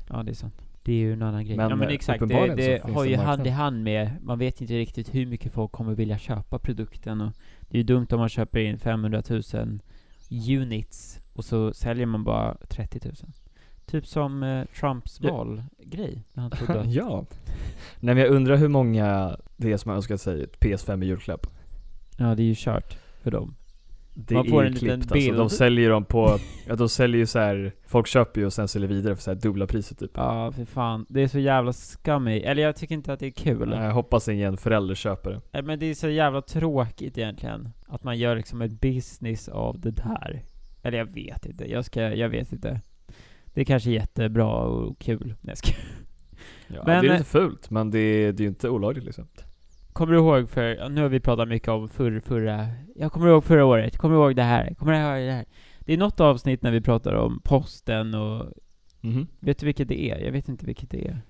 Ja, 0.10 0.24
det 0.24 0.32
är 0.32 0.36
sant. 0.36 0.62
Det 0.84 0.94
är 0.94 0.98
ju 0.98 1.14
en 1.14 1.22
annan 1.22 1.46
grej. 1.46 1.58
Men, 1.58 1.70
ja 1.70 1.76
men 1.76 1.88
eh, 1.88 1.94
exakt, 1.94 2.28
det, 2.28 2.56
det 2.56 2.82
har 2.94 3.06
ju 3.06 3.16
hand 3.16 3.48
i 3.48 3.50
hand 3.50 3.84
med, 3.84 4.12
man 4.22 4.40
vet 4.40 4.62
inte 4.62 4.74
riktigt 4.74 5.16
hur 5.16 5.26
mycket 5.26 5.54
folk 5.54 5.72
kommer 5.72 5.94
vilja 5.96 6.18
köpa 6.18 6.60
produkten 6.60 7.22
och 7.22 7.32
det 7.60 7.78
är 7.78 7.80
ju 7.80 7.84
dumt 7.84 8.08
om 8.12 8.20
man 8.20 8.30
köper 8.30 8.60
in 8.60 8.80
500 8.80 9.24
000 9.30 9.42
units 10.50 11.20
och 11.34 11.46
så 11.46 11.74
säljer 11.74 12.06
man 12.06 12.24
bara 12.24 12.58
30 12.70 13.00
000. 13.06 13.16
Typ 13.94 14.08
som 14.08 14.44
eh, 14.44 14.66
Trumps 14.80 15.20
Ja. 15.22 15.32
valgrej, 15.38 16.24
när 16.34 16.42
han 16.42 16.52
trodde 16.52 16.80
att, 16.82 16.92
ja. 16.94 17.26
Nej 18.00 18.16
men 18.16 18.18
jag 18.24 18.32
undrar 18.32 18.56
hur 18.58 18.68
många 18.68 19.38
det 19.58 19.72
är 19.72 19.78
som 19.78 19.90
har 19.90 19.96
önskat 19.96 20.22
sig 20.22 20.44
ett 20.44 20.60
PS5 20.60 21.04
i 21.04 21.08
julklapp. 21.08 21.48
ja 22.18 22.36
det 22.36 22.44
är 22.44 22.46
ju 22.46 22.56
kört 22.58 22.98
för 23.22 23.32
dem. 23.32 23.56
Det 24.16 24.36
Man 24.36 24.46
får 24.50 24.62
är 24.64 24.68
en 24.68 24.74
liten 24.74 25.00
klippt 25.02 25.14
bild. 25.14 25.40
alltså. 25.40 25.56
De 25.56 25.58
säljer 25.58 25.90
dem 25.90 26.06
på, 26.06 26.38
ja 26.68 26.76
de 26.76 26.90
säljer 26.90 27.20
ju 27.20 27.26
så 27.26 27.40
här. 27.40 27.72
folk 27.88 28.08
köper 28.08 28.42
ju 28.42 28.46
och 28.46 28.54
sen 28.54 28.68
säljer 28.68 28.90
vidare 28.90 29.16
för 29.16 29.24
så 29.24 29.32
här 29.32 29.36
dubbla 29.40 29.68
priset 29.68 30.00
typ. 30.00 30.12
Ja, 30.14 30.52
för 30.52 30.66
fan. 30.66 31.06
Det 31.10 31.22
är 31.22 31.28
så 31.28 31.40
jävla 31.40 31.74
scummy. 31.74 32.40
Eller 32.40 32.64
jag 32.64 32.76
tycker 32.76 32.96
inte 32.96 33.14
att 33.14 33.20
det 33.20 33.28
är 33.28 33.32
kul. 33.32 33.72
Jag 33.72 33.92
hoppas 33.94 34.30
ingen 34.30 34.58
förälder 34.58 34.96
köper 34.96 35.32
det. 35.32 35.42
Nej, 35.52 35.62
Men 35.64 35.80
det 35.80 35.86
är 35.86 35.94
så 35.96 36.10
jävla 36.10 36.42
tråkigt 36.42 37.18
egentligen. 37.18 37.70
Att 37.88 38.04
man 38.04 38.18
gör 38.18 38.36
liksom 38.36 38.62
ett 38.62 38.82
business 38.82 39.48
av 39.50 39.80
det 39.80 39.92
där. 39.92 40.44
Eller 40.84 40.98
jag 40.98 41.14
vet 41.14 41.46
inte. 41.46 41.72
Jag 41.72 41.86
ska, 41.86 42.02
jag 42.02 42.30
vet 42.30 42.52
inte. 42.54 42.82
Det 43.54 43.62
är 43.62 43.66
kanske 43.66 43.92
jättebra 43.92 44.56
och 44.56 45.00
kul. 45.00 45.36
Nej. 45.42 45.56
Ja, 46.68 46.84
Men, 46.86 47.04
det 47.04 47.08
är 47.10 47.12
eh, 47.12 47.18
lite 47.18 47.30
fult, 47.30 47.70
men 47.70 47.92
det 47.92 48.00
är, 48.00 48.42
ju 48.42 48.48
inte 48.48 48.70
olagligt 48.70 49.06
liksom. 49.06 49.28
Kommer 49.94 50.14
du 50.14 50.20
ihåg 50.20 50.50
för, 50.50 50.90
nu 50.90 51.02
har 51.02 51.10
vi 51.10 51.20
pratat 51.20 51.48
mycket 51.48 51.68
om 51.70 51.90
förr, 51.90 52.20
förra, 52.26 52.68
jag 52.96 53.12
kommer 53.12 53.28
ihåg 53.28 53.44
förra 53.44 53.66
året, 53.66 53.98
kommer 53.98 54.16
du 54.16 54.22
ihåg 54.22 54.36
det 54.36 54.44
här, 54.44 54.74
kommer 54.74 54.92
du 54.92 54.98
ihåg 55.00 55.28
det 55.28 55.34
här? 55.34 55.46
Det 55.80 55.94
är 55.94 55.98
något 55.98 56.20
avsnitt 56.20 56.62
när 56.62 56.72
vi 56.72 56.82
pratar 56.82 57.14
om 57.14 57.42
posten 57.44 58.14
och, 58.16 58.54
Mhm. 59.02 59.28
vet 59.40 59.60
du 59.60 59.66
vilket 59.66 59.88
det 59.88 60.02
är? 60.12 60.18
Jag 60.20 60.32
vet 60.32 60.50
inte 60.50 60.66
vilket 60.66 60.90
det 60.90 61.08
är. 61.08 61.22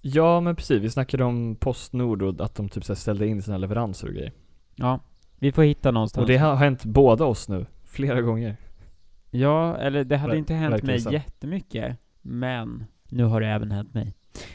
Ja 0.00 0.40
men 0.40 0.56
precis, 0.56 0.82
vi 0.82 0.90
snackade 0.90 1.24
om 1.24 1.56
Postnord 1.56 2.22
och 2.22 2.44
att 2.44 2.54
de 2.54 2.68
typ 2.68 2.84
så 2.84 2.94
ställde 2.94 3.26
in 3.26 3.42
sina 3.42 3.58
leveranser 3.58 4.08
och 4.08 4.14
grejer. 4.14 4.32
Ja, 4.74 5.00
vi 5.38 5.52
får 5.52 5.62
hitta 5.62 5.90
någonstans. 5.90 6.22
Och 6.22 6.28
det 6.28 6.36
har 6.36 6.54
hänt 6.54 6.84
båda 6.84 7.24
oss 7.24 7.48
nu, 7.48 7.66
flera 7.84 8.20
gånger. 8.20 8.56
Ja, 9.40 9.76
eller 9.76 10.04
det 10.04 10.16
hade 10.16 10.32
Ver- 10.34 10.38
inte 10.38 10.54
hänt 10.54 10.82
mig 10.82 11.12
jättemycket, 11.12 11.96
men 12.22 12.84
nu 13.08 13.24
har 13.24 13.40
det 13.40 13.46
även 13.48 13.70
hänt 13.70 13.94
mig. 13.94 14.14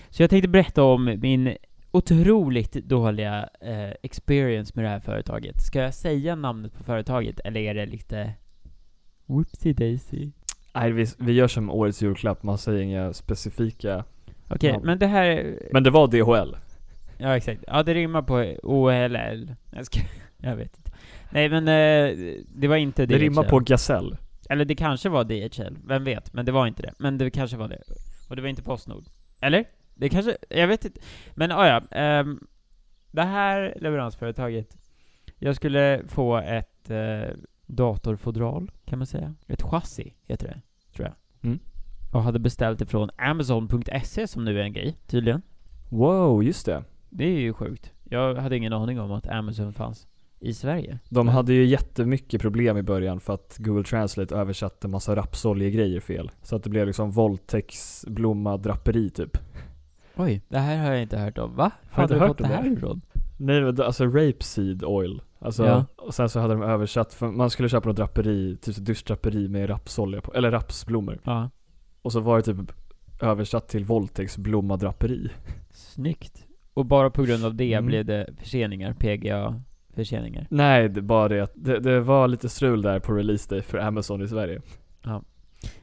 Så 0.10 0.24
jag 0.24 0.30
tänkte 0.30 0.50
berätta 0.50 0.84
om 0.84 1.06
min 1.22 1.56
otroligt 1.92 2.72
dåliga 2.74 3.50
eh, 3.62 3.92
experience 4.04 4.72
med 4.76 4.86
det 4.86 4.90
här 4.90 5.00
företaget. 5.00 5.62
Ska 5.62 5.80
jag 5.80 5.94
säga 5.94 6.36
namnet 6.36 6.74
på 6.78 6.84
företaget, 6.84 7.40
eller 7.40 7.62
är 7.62 7.74
det 7.74 7.86
lite 7.86 8.34
whoopsie 9.26 9.74
daisy? 9.74 10.32
Nej 10.76 10.92
vi, 10.92 11.06
vi 11.18 11.32
gör 11.32 11.48
som 11.48 11.70
årets 11.70 12.02
julklapp, 12.02 12.44
man 12.44 12.58
säger 12.58 12.82
inga 12.82 13.14
specifika 13.14 14.04
Okej, 14.50 14.70
Ja. 14.70 14.80
men 14.84 15.00
det 15.00 15.08
här... 15.08 15.58
Men 15.74 15.84
det 15.84 15.90
var 15.90 16.08
DHL. 16.08 16.56
Ja, 17.18 17.38
exakt. 17.38 17.64
Ja, 17.68 17.84
det 17.84 17.94
rimmar 17.94 18.22
på 18.22 18.36
OLL. 18.64 19.54
Jag, 19.72 19.86
ska, 19.86 20.00
jag 20.38 20.56
vet 20.56 20.78
inte. 20.78 20.92
Nej, 21.32 21.50
men 21.50 21.68
eh, 21.68 22.18
det 22.56 22.68
var 22.68 22.76
inte 22.76 23.06
Det 23.06 23.14
DHL. 23.16 23.20
rimmar 23.22 23.44
på 23.44 23.60
gasell. 23.60 24.18
Eller 24.52 24.66
det 24.66 24.76
kanske 24.76 25.10
var 25.10 25.24
DHL, 25.24 25.78
vem 25.84 26.04
vet? 26.04 26.34
Men 26.34 26.46
det 26.46 26.52
var 26.52 26.68
inte 26.68 26.82
det. 26.82 26.94
Men 27.00 27.18
det 27.18 27.30
kanske 27.30 27.58
var 27.58 27.68
det. 27.68 27.82
Och 28.30 28.36
det 28.36 28.42
var 28.42 28.50
inte 28.50 28.62
Postnord. 28.62 29.04
Eller? 29.42 29.66
Det 29.94 30.10
kanske, 30.10 30.38
jag 30.50 30.68
vet 30.68 30.86
inte. 30.86 31.02
Men 31.34 31.52
ah, 31.52 31.68
ja, 31.68 31.82
ehm, 31.92 32.48
det 33.12 33.22
här 33.22 33.78
leveransföretaget, 33.82 34.78
jag 35.38 35.56
skulle 35.56 36.02
få 36.08 36.38
ett 36.38 36.90
eh, 36.90 37.36
datorfodral, 37.66 38.72
kan 38.86 39.00
man 39.00 39.06
säga. 39.06 39.36
Ett 39.48 39.62
chassi, 39.62 40.14
heter 40.24 40.48
det, 40.48 40.62
tror 40.96 41.08
jag. 41.08 41.16
Mm. 41.50 41.60
Och 42.12 42.24
hade 42.24 42.40
beställt 42.40 42.80
det 42.80 42.86
från 42.86 43.10
Amazon.se 43.18 44.28
som 44.28 44.46
nu 44.46 44.60
är 44.60 44.64
en 44.64 44.74
grej, 44.74 44.98
tydligen. 45.08 45.42
Wow, 45.90 46.44
just 46.44 46.66
det. 46.66 46.84
Det 47.10 47.26
är 47.26 47.40
ju 47.40 47.54
sjukt. 47.54 47.92
Jag 48.04 48.36
hade 48.36 48.58
ingen 48.58 48.74
aning 48.74 49.00
om 49.00 49.12
att 49.12 49.28
Amazon 49.28 49.74
fanns 49.74 50.08
i 50.42 50.54
Sverige. 50.54 51.00
De 51.10 51.28
hade 51.28 51.54
ju 51.54 51.66
jättemycket 51.66 52.42
problem 52.42 52.78
i 52.78 52.82
början 52.84 53.20
för 53.20 53.34
att 53.34 53.56
Google 53.60 53.84
Translate 53.84 54.36
översatte 54.36 54.88
massa 54.88 55.16
rapsoljegrejer 55.16 56.00
fel. 56.00 56.32
Så 56.42 56.56
att 56.56 56.64
det 56.64 56.70
blev 56.70 56.88
liksom 56.88 57.12
våldtäktsblomma 57.12 58.58
draperi 58.58 59.10
typ. 59.10 59.38
Oj, 60.16 60.42
det 60.50 60.58
här 60.60 60.78
har 60.86 60.92
jag 60.92 61.02
inte 61.02 61.18
hört 61.18 61.38
om. 61.38 61.56
Va? 61.56 61.72
Har 61.92 62.08
du 62.08 62.20
fått 62.20 62.38
det 62.38 62.48
här 62.48 62.74
ifrån? 62.74 63.02
Nej 63.38 63.62
men 63.62 63.82
alltså 63.82 64.06
rapeseed 64.06 64.84
oil. 64.84 65.22
Alltså, 65.40 65.66
Ja. 65.66 65.86
och 65.98 66.14
sen 66.14 66.30
så 66.30 66.40
hade 66.40 66.54
de 66.54 66.64
översatt, 66.64 67.14
för 67.14 67.28
man 67.32 67.50
skulle 67.50 67.70
köpa 67.70 67.90
något 67.90 67.98
draperi, 67.98 68.58
typ 68.62 68.76
duschdraperi 68.76 69.48
med 69.48 69.70
rapsolja 69.70 70.22
på, 70.22 70.34
eller 70.34 70.52
rapsblommor. 70.52 71.20
Ja. 71.24 71.50
Och 72.02 72.12
så 72.12 72.20
var 72.20 72.38
det 72.38 72.44
typ 72.44 72.72
översatt 73.22 73.68
till 73.68 73.86
våldtäktsblommadraperi. 73.86 75.30
Snyggt. 75.72 76.46
Och 76.74 76.86
bara 76.86 77.10
på 77.10 77.24
grund 77.24 77.46
av 77.46 77.56
det 77.56 77.74
Mm. 77.74 77.86
blev 77.86 78.06
det 78.06 78.30
förseningar, 78.40 78.94
PGA-förseningar. 79.92 80.48
Nej, 80.50 80.90
det 80.90 81.02
bara 81.02 81.28
det 81.28 81.40
att 81.42 81.52
det, 81.56 81.80
det 81.80 82.00
var 82.00 82.28
lite 82.28 82.50
strul 82.50 82.82
där 82.82 83.00
på 83.00 83.14
release 83.14 83.50
day 83.50 83.62
för 83.62 83.78
Amazon 83.78 84.22
i 84.22 84.28
Sverige. 84.28 84.62
Ja, 85.04 85.24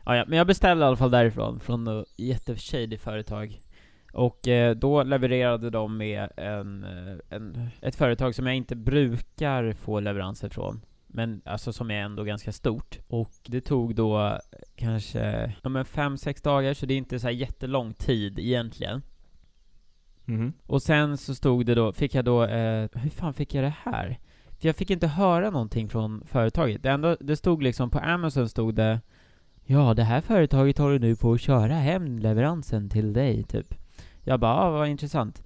ja, 0.05 0.25
men 0.29 0.39
jag 0.39 0.47
beställde 0.47 0.85
i 0.85 0.87
alla 0.87 0.97
fall 0.97 1.11
därifrån, 1.11 1.61
från 1.61 1.87
ett 1.87 2.07
jätteshady 2.17 2.99
företag. 2.99 3.59
Och 4.13 4.49
eh, 4.49 4.77
då 4.77 5.03
levererade 5.03 5.71
de 5.71 5.97
med 5.97 6.29
en, 6.37 6.85
eh, 6.85 7.37
en, 7.37 7.69
ett 7.81 7.97
företag 7.97 8.35
som 8.35 8.47
jag 8.47 8.57
inte 8.57 8.77
brukar 8.77 9.73
få 9.73 10.01
leveranser 10.01 10.49
från. 10.49 10.81
Men 11.07 11.43
alltså 11.45 11.73
som 11.73 11.91
är 11.91 12.01
ändå 12.01 12.25
ganska 12.25 12.53
stort. 12.53 12.99
Och 13.09 13.33
det 13.47 13.61
tog 13.61 13.95
då 13.95 14.39
kanske, 14.77 15.55
ja 15.63 15.69
men 15.69 15.85
fem, 15.85 16.17
sex 16.17 16.43
dagar, 16.43 16.75
så 16.75 16.87
det 16.87 16.95
är 16.95 16.99
inte 16.99 17.19
så 17.19 17.31
jättelång 17.31 17.93
tid 17.93 18.39
egentligen. 18.39 19.03
Mm. 20.29 20.53
Och 20.67 20.83
sen 20.83 21.17
så 21.17 21.35
stod 21.35 21.67
det 21.67 21.75
då, 21.75 21.93
fick 21.93 22.15
jag 22.15 22.25
då, 22.25 22.45
eh, 22.45 22.89
hur 22.93 23.11
fan 23.11 23.35
fick 23.35 23.55
jag 23.55 23.65
det 23.65 23.75
här? 23.83 24.19
För 24.61 24.69
jag 24.69 24.77
fick 24.77 24.91
inte 24.91 25.07
höra 25.07 25.51
någonting 25.51 25.89
från 25.89 26.23
företaget. 26.27 26.83
Det 26.83 26.89
enda, 26.91 27.17
det 27.21 27.37
stod 27.37 27.63
liksom, 27.63 27.91
på 27.91 27.99
Amazon 27.99 28.49
stod 28.49 28.75
det 28.75 29.01
Ja, 29.71 29.95
det 29.95 30.03
här 30.03 30.21
företaget 30.21 30.79
håller 30.79 30.99
nu 30.99 31.17
på 31.17 31.33
att 31.33 31.41
köra 31.41 31.75
hem 31.75 32.19
leveransen 32.19 32.89
till 32.89 33.13
dig, 33.13 33.43
typ. 33.43 33.75
Jag 34.25 34.41
bara, 34.41 34.55
ah, 34.55 34.71
vad 34.71 34.89
intressant. 34.89 35.43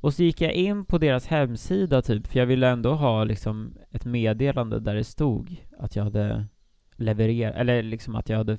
Och 0.00 0.14
så 0.14 0.22
gick 0.22 0.40
jag 0.40 0.52
in 0.52 0.84
på 0.84 0.98
deras 0.98 1.26
hemsida, 1.26 2.02
typ, 2.02 2.26
för 2.26 2.38
jag 2.38 2.46
ville 2.46 2.68
ändå 2.68 2.94
ha 2.94 3.24
liksom 3.24 3.74
ett 3.90 4.04
meddelande 4.04 4.80
där 4.80 4.94
det 4.94 5.04
stod 5.04 5.56
att 5.78 5.96
jag 5.96 6.04
hade 6.04 6.46
levererat, 6.96 7.54
eller 7.56 7.82
liksom 7.82 8.16
att 8.16 8.28
jag 8.28 8.36
hade 8.36 8.58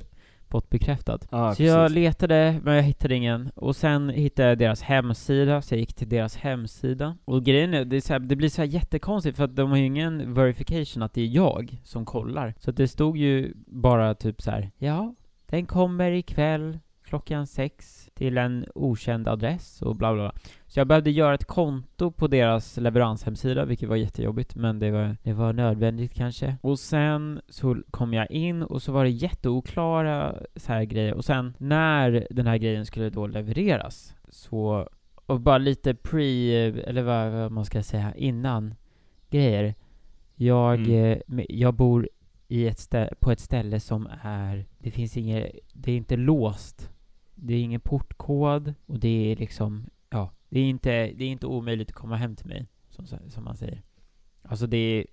fått 0.55 0.69
bekräftat. 0.69 1.27
Ja, 1.31 1.55
Så 1.55 1.63
jag 1.63 1.87
precis. 1.87 1.95
letade, 1.95 2.59
men 2.63 2.75
jag 2.75 2.83
hittade 2.83 3.15
ingen. 3.15 3.49
Och 3.55 3.75
sen 3.75 4.09
hittade 4.09 4.49
jag 4.49 4.57
deras 4.57 4.81
hemsida, 4.81 5.61
så 5.61 5.73
jag 5.73 5.79
gick 5.79 5.93
till 5.93 6.09
deras 6.09 6.35
hemsida. 6.35 7.17
Och 7.25 7.43
grejen 7.43 7.73
är, 7.73 7.85
det, 7.85 7.95
är 7.95 8.01
så 8.01 8.13
här, 8.13 8.19
det 8.19 8.35
blir 8.35 8.49
så 8.49 8.61
här 8.61 8.69
jättekonstigt 8.69 9.37
för 9.37 9.43
att 9.43 9.55
de 9.55 9.69
har 9.69 9.77
ju 9.77 9.85
ingen 9.85 10.33
verification 10.33 11.03
att 11.03 11.13
det 11.13 11.21
är 11.21 11.25
jag 11.27 11.77
som 11.83 12.05
kollar. 12.05 12.53
Så 12.59 12.71
det 12.71 12.87
stod 12.87 13.17
ju 13.17 13.53
bara 13.67 14.15
typ 14.15 14.41
så 14.41 14.51
här: 14.51 14.71
ja, 14.77 15.15
den 15.45 15.65
kommer 15.65 16.11
ikväll 16.11 16.79
klockan 17.03 17.47
sex 17.47 18.04
till 18.15 18.37
en 18.37 18.65
okänd 18.75 19.27
adress 19.27 19.81
och 19.81 19.95
bla 19.95 20.13
bla 20.13 20.23
bla. 20.23 20.33
Så 20.67 20.79
jag 20.79 20.87
behövde 20.87 21.11
göra 21.11 21.33
ett 21.35 21.45
konto 21.45 22.11
på 22.11 22.27
deras 22.27 22.77
leveranshemsida, 22.77 23.65
vilket 23.65 23.89
var 23.89 23.95
jättejobbigt, 23.95 24.55
men 24.55 24.79
det 24.79 24.91
var, 24.91 25.17
det 25.23 25.33
var 25.33 25.53
nödvändigt 25.53 26.13
kanske. 26.13 26.57
Och 26.61 26.79
sen 26.79 27.41
så 27.49 27.77
kom 27.91 28.13
jag 28.13 28.31
in 28.31 28.63
och 28.63 28.81
så 28.81 28.91
var 28.91 29.03
det 29.03 29.09
jätteoklara 29.09 30.35
så 30.55 30.73
här 30.73 30.83
grejer. 30.83 31.13
Och 31.13 31.25
sen 31.25 31.53
när 31.57 32.27
den 32.29 32.47
här 32.47 32.57
grejen 32.57 32.85
skulle 32.85 33.09
då 33.09 33.27
levereras, 33.27 34.15
så, 34.29 34.87
och 35.25 35.39
bara 35.41 35.57
lite 35.57 35.95
pre, 35.95 36.55
eller 36.65 37.01
vad, 37.03 37.31
vad 37.31 37.51
man 37.51 37.65
ska 37.65 37.83
säga, 37.83 38.13
innan 38.15 38.75
grejer. 39.29 39.75
Jag, 40.35 40.79
Mm. 40.79 41.19
eh, 41.39 41.45
jag 41.49 41.73
bor 41.73 42.09
i 42.47 42.67
ett 42.67 42.77
stä- 42.77 43.13
på 43.19 43.31
ett 43.31 43.39
ställe 43.39 43.79
som 43.79 44.07
är, 44.21 44.65
det 44.79 44.91
finns 44.91 45.17
inget, 45.17 45.51
det 45.73 45.91
är 45.91 45.97
inte 45.97 46.17
låst. 46.17 46.91
Det 47.35 47.53
är 47.53 47.61
ingen 47.61 47.81
portkod 47.81 48.73
och 48.85 48.99
det 48.99 49.31
är 49.31 49.35
liksom, 49.35 49.85
ja, 50.09 50.31
det 50.49 50.59
är 50.59 50.63
inte, 50.63 50.89
det 50.89 51.23
är 51.23 51.29
inte 51.29 51.47
omöjligt 51.47 51.89
att 51.89 51.95
komma 51.95 52.15
hem 52.15 52.35
till 52.35 52.47
mig, 52.47 52.65
som, 52.89 53.05
som 53.07 53.43
man 53.43 53.57
säger. 53.57 53.81
Alltså 54.43 54.67
det 54.67 54.77
är, 54.77 55.05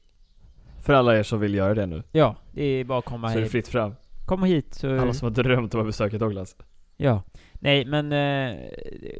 För 0.81 0.93
alla 0.93 1.19
er 1.19 1.23
som 1.23 1.41
vill 1.41 1.55
göra 1.55 1.75
det 1.75 1.87
nu, 1.87 2.02
ja, 2.12 2.37
det 2.52 2.64
är 2.64 2.85
bara 2.85 2.99
att 2.99 3.05
komma 3.05 3.29
så 3.29 3.33
är 3.33 3.37
det 3.37 3.43
hit. 3.43 3.52
fritt 3.52 3.69
fram. 3.69 3.95
Komma 4.26 4.47
hit 4.47 4.75
så... 4.75 5.00
Alla 5.00 5.12
som 5.12 5.26
har 5.26 5.43
drömt 5.43 5.75
om 5.75 5.81
att 5.81 5.87
besöka 5.87 6.19
Douglas. 6.19 6.57
Ja. 6.97 7.23
Nej, 7.55 7.85
men 7.85 8.05
eh, 8.07 8.59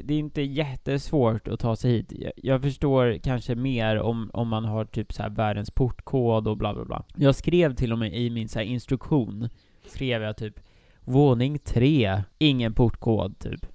det 0.05 0.15
är 0.15 0.19
inte 0.19 0.43
jättesvårt 0.43 1.49
att 1.49 1.61
ta 1.61 1.77
sig 1.77 1.93
hit. 1.93 2.13
Jag, 2.13 2.33
jag 2.37 2.63
förstår 2.63 3.19
kanske 3.19 3.55
mer 3.55 3.97
om, 4.01 4.31
om 4.33 4.49
man 4.49 4.65
har 4.65 4.85
typ 4.85 5.13
så 5.13 5.23
här 5.23 5.31
världens 5.31 5.71
portkod 5.71 6.49
och 6.49 6.57
bla 6.57 6.75
bla 6.75 6.85
bla. 6.85 7.05
Jag 7.17 7.35
skrev 7.35 7.75
till 7.75 7.93
och 7.93 7.99
med 7.99 8.15
i 8.15 8.31
min 8.31 8.49
så 8.49 8.61
instruktion, 8.61 9.49
skrev 9.87 10.23
jag 10.23 10.37
typ 10.37 10.61
våning 11.05 11.59
tre, 11.59 12.23
ingen 12.39 12.75
portkod 12.75 13.39
typ. 13.39 13.67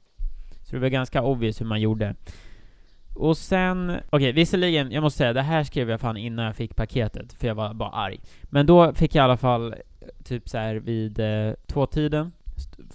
Så 0.64 0.76
det 0.76 0.80
var 0.82 0.88
ganska 0.88 1.22
obvious 1.24 1.62
hur 1.62 1.66
man 1.66 1.82
gjorde. 1.82 2.16
Och 3.16 3.38
sen, 3.38 3.98
okej 4.10 4.32
visserligen, 4.32 4.92
jag 4.92 5.02
måste 5.04 5.18
säga, 5.18 5.34
det 5.34 5.42
här 5.42 5.64
skrev 5.64 5.90
jag 5.90 6.02
fan 6.02 6.18
innan 6.18 6.46
jag 6.46 6.56
fick 6.56 6.76
paketet, 6.76 7.34
för 7.34 7.48
jag 7.48 7.56
var 7.56 7.74
bara 7.74 7.90
arg. 7.90 8.20
Men 8.44 8.66
då 8.66 8.94
fick 8.94 9.16
jag 9.16 9.22
i 9.22 9.26
alla 9.26 9.38
fall, 9.38 9.76
typ 10.24 10.50
så 10.50 10.58
här 10.58 10.76
vid 10.76 11.20
eh, 11.20 11.54
tvåtiden, 11.68 12.32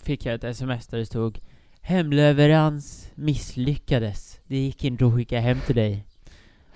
fick 0.02 0.26
jag 0.26 0.34
ett 0.34 0.44
sms 0.44 0.86
där 0.86 0.98
det 0.98 1.06
stod 1.06 1.38
Hemleverans 1.80 3.10
misslyckades. 3.14 4.40
Det 4.46 4.56
gick 4.56 4.84
inte 4.84 5.06
att 5.06 5.14
skicka 5.14 5.40
hem 5.40 5.58
till 5.66 5.74
dig. 5.74 6.04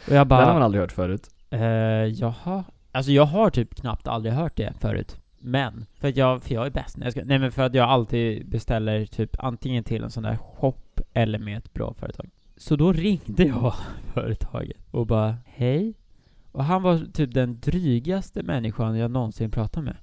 Och 0.09 0.15
jag 0.15 0.29
Den 0.29 0.39
har 0.39 0.47
man 0.47 0.55
bara, 0.55 0.65
aldrig 0.65 0.81
hört 0.81 0.93
förut. 0.93 1.29
eh, 1.51 1.61
jaha? 2.05 2.65
Alltså 2.93 3.13
jag 3.13 3.25
har 3.25 3.51
typ 3.51 3.75
knappt 3.75 4.07
aldrig 4.09 4.35
hört 4.35 4.57
det 4.57 4.73
förut. 4.81 5.17
Men, 5.47 5.87
för 5.95 6.09
att 6.09 6.17
jag, 6.17 6.43
för 6.43 6.55
jag 6.55 6.67
är 6.67 6.71
bäst. 6.71 6.97
Nej, 6.97 7.07
jag 7.07 7.13
ska, 7.13 7.25
nej 7.25 7.39
men 7.39 7.53
för 7.53 7.63
att 7.63 7.75
jag 7.75 7.89
alltid 7.89 8.49
beställer 8.49 9.07
typ 9.07 9.37
antingen 9.39 9.85
till 9.85 10.05
en 10.05 10.11
sån 10.11 10.23
där 10.23 10.37
shop 10.37 10.75
eller 11.13 11.39
med 11.39 11.59
ett 11.59 11.75
bra 11.75 11.95
företag. 11.95 12.31
Så 12.57 12.77
då 12.77 12.93
ringde 12.93 13.45
jag 13.45 13.75
företaget 14.15 14.77
och 14.91 15.07
bara 15.07 15.37
hej. 15.45 15.95
Och 16.53 16.65
han 16.65 16.83
var 16.83 17.13
typ 17.13 17.35
den 17.35 17.61
drygaste 17.61 18.43
människan 18.43 18.97
jag 18.97 19.11
någonsin 19.11 19.51
pratat 19.51 19.85
med. 19.85 19.97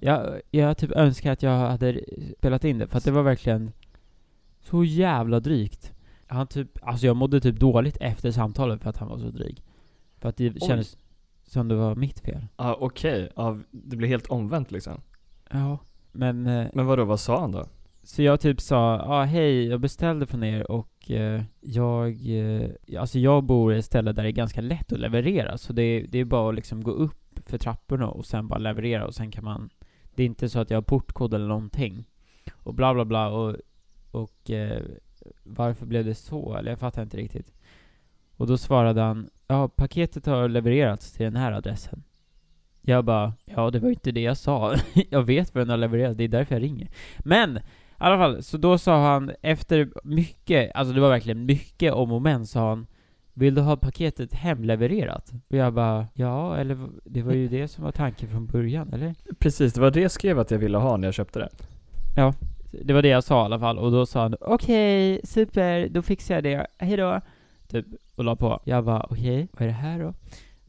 Jag, 0.00 0.40
jag 0.50 0.78
typ 0.78 0.90
önskar 0.90 1.32
att 1.32 1.42
jag 1.42 1.58
hade 1.58 2.00
spelat 2.38 2.64
in 2.64 2.78
det, 2.78 2.86
för 2.86 2.98
att 2.98 3.04
det 3.04 3.10
var 3.10 3.22
verkligen 3.22 3.72
så 4.60 4.84
jävla 4.84 5.40
drygt. 5.40 5.92
Han 6.26 6.46
typ, 6.46 6.78
alltså 6.82 7.06
jag 7.06 7.16
mådde 7.16 7.40
typ 7.40 7.60
dåligt 7.60 7.96
efter 8.00 8.30
samtalet 8.30 8.82
för 8.82 8.90
att 8.90 8.96
han 8.96 9.08
var 9.08 9.18
så 9.18 9.30
dryg. 9.30 9.62
För 10.18 10.28
att 10.28 10.36
det 10.36 10.50
Oj. 10.50 10.60
kändes 10.60 10.96
som 11.46 11.68
det 11.68 11.74
var 11.74 11.94
mitt 11.94 12.20
fel. 12.20 12.46
Ja 12.56 12.76
okej, 12.80 13.30
ja, 13.36 13.58
det 13.70 13.96
blir 13.96 14.08
helt 14.08 14.26
omvänt 14.26 14.70
liksom. 14.70 15.00
Ja, 15.50 15.78
men... 16.12 16.46
eh, 16.46 16.66
Men 16.74 16.86
vadå, 16.86 17.04
vad 17.04 17.20
sa 17.20 17.40
han 17.40 17.52
då? 17.52 17.66
Så 18.02 18.22
jag 18.22 18.40
typ 18.40 18.60
sa, 18.60 18.96
ja 18.96 19.04
ah, 19.04 19.24
hej, 19.24 19.66
jag 19.66 19.80
beställde 19.80 20.26
från 20.26 20.44
er 20.44 20.70
och 20.70 21.10
eh, 21.10 21.42
jag, 21.60 22.28
eh, 22.38 22.70
alltså 23.00 23.18
jag 23.18 23.44
bor 23.44 23.74
i 23.74 23.78
ett 23.78 23.84
ställe 23.84 24.12
där 24.12 24.22
det 24.22 24.28
är 24.28 24.32
ganska 24.32 24.60
lätt 24.60 24.92
att 24.92 25.00
leverera, 25.00 25.58
så 25.58 25.72
det, 25.72 26.06
det 26.08 26.18
är 26.18 26.24
bara 26.24 26.48
att 26.48 26.54
liksom 26.54 26.82
gå 26.84 26.90
upp 26.90 27.38
för 27.46 27.58
trapporna 27.58 28.08
och 28.08 28.26
sen 28.26 28.48
bara 28.48 28.58
leverera 28.58 29.06
och 29.06 29.14
sen 29.14 29.30
kan 29.30 29.44
man, 29.44 29.70
det 30.14 30.22
är 30.22 30.26
inte 30.26 30.48
så 30.48 30.58
att 30.60 30.70
jag 30.70 30.76
har 30.76 30.82
portkod 30.82 31.34
eller 31.34 31.46
någonting. 31.48 32.08
Och 32.54 32.74
bla 32.74 32.94
bla 32.94 33.04
bla 33.04 33.28
och, 33.28 33.56
och 34.10 34.50
eh, 34.50 34.82
varför 35.42 35.86
blev 35.86 36.04
det 36.04 36.14
så? 36.14 36.56
Eller 36.56 36.70
jag 36.70 36.78
fattar 36.78 37.02
inte 37.02 37.16
riktigt. 37.16 37.52
Och 38.36 38.46
då 38.46 38.56
svarade 38.58 39.00
han, 39.00 39.30
ja 39.46 39.68
paketet 39.68 40.26
har 40.26 40.48
levererats 40.48 41.12
till 41.12 41.24
den 41.24 41.36
här 41.36 41.52
adressen. 41.52 42.02
Jag 42.82 43.04
bara, 43.04 43.32
ja 43.44 43.70
det 43.70 43.78
var 43.78 43.88
ju 43.88 43.94
inte 43.94 44.12
det 44.12 44.20
jag 44.20 44.36
sa. 44.36 44.74
jag 45.10 45.22
vet 45.22 45.54
vad 45.54 45.60
den 45.60 45.70
har 45.70 45.76
levererat, 45.76 46.18
det 46.18 46.24
är 46.24 46.28
därför 46.28 46.54
jag 46.54 46.62
ringer. 46.62 46.88
Men, 47.18 47.56
i 47.56 47.60
alla 47.98 48.18
fall, 48.18 48.42
så 48.42 48.56
då 48.56 48.78
sa 48.78 49.12
han 49.12 49.30
efter 49.42 49.92
mycket, 50.04 50.70
alltså 50.74 50.94
det 50.94 51.00
var 51.00 51.08
verkligen 51.08 51.46
mycket 51.46 51.92
om 51.92 52.12
och 52.12 52.22
men, 52.22 52.46
sa 52.46 52.68
han 52.68 52.86
Vill 53.36 53.54
du 53.54 53.60
ha 53.60 53.76
paketet 53.76 54.34
hemlevererat? 54.34 55.32
Och 55.48 55.56
jag 55.56 55.72
bara, 55.74 56.06
ja, 56.14 56.56
eller 56.56 56.88
det 57.04 57.22
var 57.22 57.32
ju 57.32 57.48
det 57.48 57.68
som 57.68 57.84
var 57.84 57.92
tanken 57.92 58.28
från 58.28 58.46
början, 58.46 58.92
eller? 58.92 59.14
Precis, 59.38 59.74
det 59.74 59.80
var 59.80 59.90
det 59.90 60.00
jag 60.00 60.10
skrev 60.10 60.38
att 60.38 60.50
jag 60.50 60.58
ville 60.58 60.78
ha 60.78 60.96
när 60.96 61.08
jag 61.08 61.14
köpte 61.14 61.38
det. 61.38 61.48
Det 62.70 62.92
var 62.92 63.02
det 63.02 63.08
jag 63.08 63.24
sa 63.24 63.42
i 63.42 63.44
alla 63.44 63.58
fall, 63.58 63.78
och 63.78 63.90
då 63.90 64.06
sa 64.06 64.22
han 64.22 64.36
okej, 64.40 65.20
super, 65.24 65.88
då 65.88 66.02
fixar 66.02 66.34
jag 66.34 66.44
det, 66.44 66.66
hejdå 66.78 67.20
Typ, 67.74 67.86
och 68.14 68.24
la 68.24 68.36
på. 68.36 68.60
Jag 68.64 68.84
bara 68.84 69.06
okej, 69.10 69.48
vad 69.52 69.62
är 69.62 69.66
det 69.66 69.72
här 69.72 69.98
då? 69.98 70.14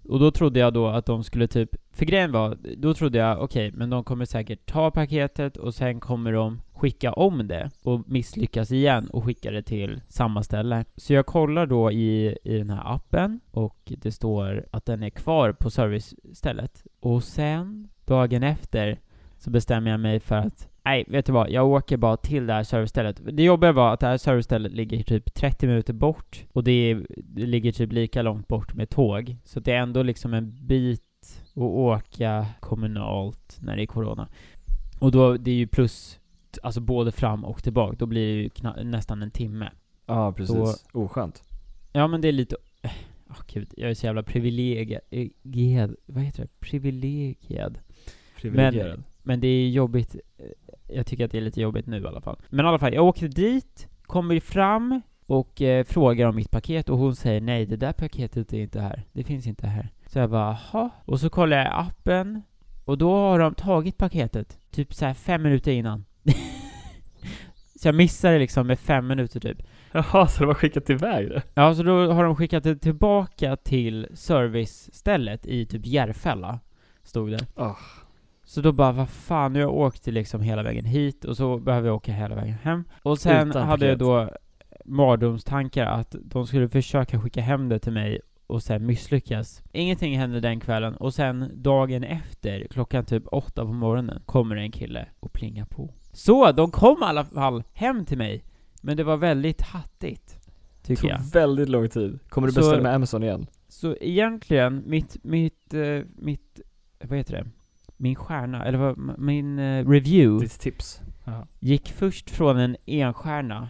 Och 0.09 0.19
då 0.19 0.31
trodde 0.31 0.59
jag 0.59 0.73
då 0.73 0.87
att 0.87 1.05
de 1.05 1.23
skulle 1.23 1.47
typ, 1.47 1.75
för 1.91 2.05
grejen 2.05 2.31
var, 2.31 2.57
då 2.77 2.93
trodde 2.93 3.17
jag 3.17 3.41
okej, 3.41 3.71
men 3.71 3.89
de 3.89 4.03
kommer 4.03 4.25
säkert 4.25 4.65
ta 4.65 4.91
paketet 4.91 5.57
och 5.57 5.75
sen 5.75 5.99
kommer 5.99 6.31
de 6.31 6.61
skicka 6.73 7.13
om 7.13 7.47
det 7.47 7.71
och 7.83 8.09
misslyckas 8.09 8.71
igen 8.71 9.09
och 9.09 9.23
skicka 9.23 9.51
det 9.51 9.61
till 9.61 10.01
samma 10.07 10.43
ställe. 10.43 10.85
Så 10.95 11.13
jag 11.13 11.25
kollar 11.25 11.65
då 11.65 11.91
i, 11.91 12.37
i 12.43 12.57
den 12.57 12.69
här 12.69 12.93
appen 12.95 13.39
och 13.51 13.93
det 13.97 14.11
står 14.11 14.65
att 14.71 14.85
den 14.85 15.03
är 15.03 15.09
kvar 15.09 15.51
på 15.51 15.69
servicestället. 15.69 16.83
Och 16.99 17.23
sen, 17.23 17.89
dagen 18.05 18.43
efter, 18.43 18.99
så 19.37 19.49
bestämmer 19.49 19.91
jag 19.91 19.99
mig 19.99 20.19
för 20.19 20.35
att 20.35 20.69
nej, 20.85 21.05
vet 21.07 21.25
du 21.25 21.31
vad? 21.31 21.49
Jag 21.49 21.67
åker 21.67 21.97
bara 21.97 22.17
till 22.17 22.47
det 22.47 22.53
här 22.53 22.63
servicestället. 22.63 23.21
Det 23.31 23.43
jobbiga 23.43 23.71
var 23.71 23.93
att 23.93 23.99
det 23.99 24.07
här 24.07 24.17
servicestället 24.17 24.71
ligger 24.71 25.03
typ 25.03 25.33
30 25.33 25.67
minuter 25.67 25.93
bort, 25.93 26.43
och 26.53 26.63
det, 26.63 26.97
det 27.17 27.45
ligger 27.45 27.71
typ 27.71 27.91
lika 27.91 28.21
långt 28.21 28.47
bort 28.47 28.73
med 28.73 28.89
tåg. 28.89 29.35
Så 29.43 29.59
det 29.59 29.71
är 29.71 29.77
ändå 29.77 30.03
liksom 30.03 30.33
en 30.33 30.67
bit 30.67 31.01
att 31.55 31.57
åka 31.61 32.45
kommunalt 32.59 33.57
när 33.61 33.75
det 33.75 33.81
är 33.83 33.85
corona. 33.87 34.27
Och 34.99 35.11
då, 35.11 35.37
det 35.37 35.51
är 35.51 35.55
ju 35.55 35.67
plus, 35.67 36.19
alltså 36.63 36.81
både 36.81 37.11
fram 37.11 37.45
och 37.45 37.63
tillbaka, 37.63 37.95
då 37.99 38.05
blir 38.05 38.35
det 38.35 38.41
ju 38.41 38.47
kna- 38.49 38.83
nästan 38.83 39.21
en 39.21 39.31
timme. 39.31 39.71
Ja, 40.05 40.33
precis. 40.33 40.85
Oskönt. 40.93 41.43
Ja 41.93 42.07
men 42.07 42.21
det 42.21 42.27
är 42.27 42.31
lite, 42.31 42.55
åh 43.29 43.37
gud, 43.53 43.73
jag 43.77 43.89
är 43.89 43.93
så 43.93 44.05
jävla 44.05 44.23
privilegierad, 44.23 45.95
vad 46.05 46.23
heter 46.23 46.41
det? 46.41 46.59
Privilegierad. 46.59 47.77
Privilegierad. 48.41 49.03
Men 49.23 49.39
det 49.39 49.47
är 49.47 49.69
jobbigt, 49.69 50.15
eh, 50.37 50.45
jag 50.87 51.05
tycker 51.05 51.25
att 51.25 51.31
det 51.31 51.37
är 51.37 51.41
lite 51.41 51.61
jobbigt 51.61 51.87
nu 51.87 52.01
i 52.01 52.07
alla 52.07 52.21
fall. 52.21 52.37
Men 52.49 52.65
i 52.65 52.69
alla 52.69 52.79
fall, 52.79 52.93
jag 52.93 53.05
åkte 53.05 53.27
dit, 53.27 53.87
kommer 54.01 54.39
fram 54.39 55.01
och 55.25 55.61
eh, 55.61 55.85
frågar 55.85 56.27
om 56.27 56.35
mitt 56.35 56.51
paket 56.51 56.89
och 56.89 56.97
hon 56.97 57.15
säger 57.15 57.41
nej, 57.41 57.65
det 57.65 57.77
där 57.77 57.93
paketet 57.93 58.53
är 58.53 58.57
inte 58.57 58.81
här. 58.81 59.03
Det 59.11 59.23
finns 59.23 59.47
inte 59.47 59.67
här. 59.67 59.89
Så 60.07 60.19
jag 60.19 60.29
bara, 60.29 60.57
jaha. 60.73 60.89
Och 61.05 61.19
så 61.19 61.29
kollar 61.29 61.57
jag 61.57 61.73
appen 61.73 62.41
och 62.85 62.97
då 62.97 63.15
har 63.15 63.39
de 63.39 63.55
tagit 63.55 63.97
paketet, 63.97 64.59
typ 64.71 64.93
så 64.93 65.05
här 65.05 65.13
fem 65.13 65.43
minuter 65.43 65.71
innan. 65.71 66.05
så 67.79 67.87
jag 67.87 67.95
missade 67.95 68.39
liksom 68.39 68.67
med 68.67 68.79
fem 68.79 69.07
minuter 69.07 69.39
typ. 69.39 69.57
Jaha, 69.91 70.27
så 70.27 70.43
de 70.43 70.47
har 70.47 70.53
skickat 70.53 70.89
iväg 70.89 71.29
det? 71.29 71.41
Ja, 71.53 71.75
så 71.75 71.83
då 71.83 72.11
har 72.11 72.23
de 72.23 72.35
skickat 72.35 72.63
det 72.63 72.75
tillbaka 72.75 73.55
till 73.55 74.07
servicestället 74.13 75.45
i 75.45 75.65
typ 75.65 75.85
Järfälla, 75.85 76.59
stod 77.03 77.31
det. 77.31 77.47
Oh. 77.55 77.77
Så 78.45 78.61
då 78.61 78.71
bara, 78.71 78.91
vad 78.91 79.09
fan, 79.09 79.53
nu 79.53 79.59
har 79.59 79.63
jag 79.71 79.75
åkt 79.77 80.07
liksom 80.07 80.41
hela 80.41 80.63
vägen 80.63 80.85
hit 80.85 81.25
och 81.25 81.37
så 81.37 81.57
behöver 81.57 81.87
jag 81.87 81.95
åka 81.95 82.13
hela 82.13 82.35
vägen 82.35 82.53
hem. 82.63 82.83
Och 83.03 83.19
sen 83.19 83.49
Utan 83.49 83.67
hade 83.67 83.87
jag 83.87 83.97
då 83.97 84.29
mardrömstankar 84.85 85.85
att 85.85 86.15
de 86.21 86.47
skulle 86.47 86.69
försöka 86.69 87.21
skicka 87.21 87.41
hem 87.41 87.69
det 87.69 87.79
till 87.79 87.93
mig 87.93 88.19
och 88.47 88.63
sen 88.63 88.85
misslyckas. 88.85 89.63
Ingenting 89.71 90.17
hände 90.17 90.39
den 90.39 90.59
kvällen 90.59 90.95
och 90.95 91.13
sen 91.13 91.51
dagen 91.55 92.03
efter, 92.03 92.67
klockan 92.69 93.05
typ 93.05 93.23
åtta 93.31 93.65
på 93.65 93.73
morgonen, 93.73 94.21
kommer 94.25 94.55
en 94.55 94.71
kille 94.71 95.05
och 95.19 95.33
plingar 95.33 95.65
på. 95.65 95.93
Så, 96.11 96.51
de 96.51 96.71
kom 96.71 96.97
i 97.01 97.05
alla 97.05 97.25
fall 97.25 97.63
hem 97.73 98.05
till 98.05 98.17
mig. 98.17 98.43
Men 98.81 98.97
det 98.97 99.03
var 99.03 99.17
väldigt 99.17 99.61
hattigt, 99.61 100.39
tycker 100.83 101.01
tog 101.01 101.11
jag. 101.11 101.19
väldigt 101.33 101.69
lång 101.69 101.89
tid. 101.89 102.19
Kommer 102.29 102.47
du 102.47 102.53
Så- 102.53 102.59
beställa 102.59 102.81
med 102.83 102.93
Amazon 102.95 103.23
igen? 103.23 103.47
Så 103.67 103.95
egentligen, 104.01 104.83
mitt, 104.85 105.17
mitt, 105.23 105.73
eh, 105.73 106.01
mitt, 106.15 106.59
vad 107.03 107.17
heter 107.17 107.33
det? 107.33 107.45
Min 107.97 108.15
stjärna, 108.15 108.65
eller 108.65 108.77
vad, 108.77 109.19
min 109.19 109.59
eh, 109.59 109.89
review 109.89 110.45
Ditt 110.45 110.59
tips? 110.59 111.01
Jaha. 111.23 111.47
gick 111.59 111.91
först 111.91 112.29
från 112.29 112.57
en 112.57 112.75
enstjärna, 112.85 113.69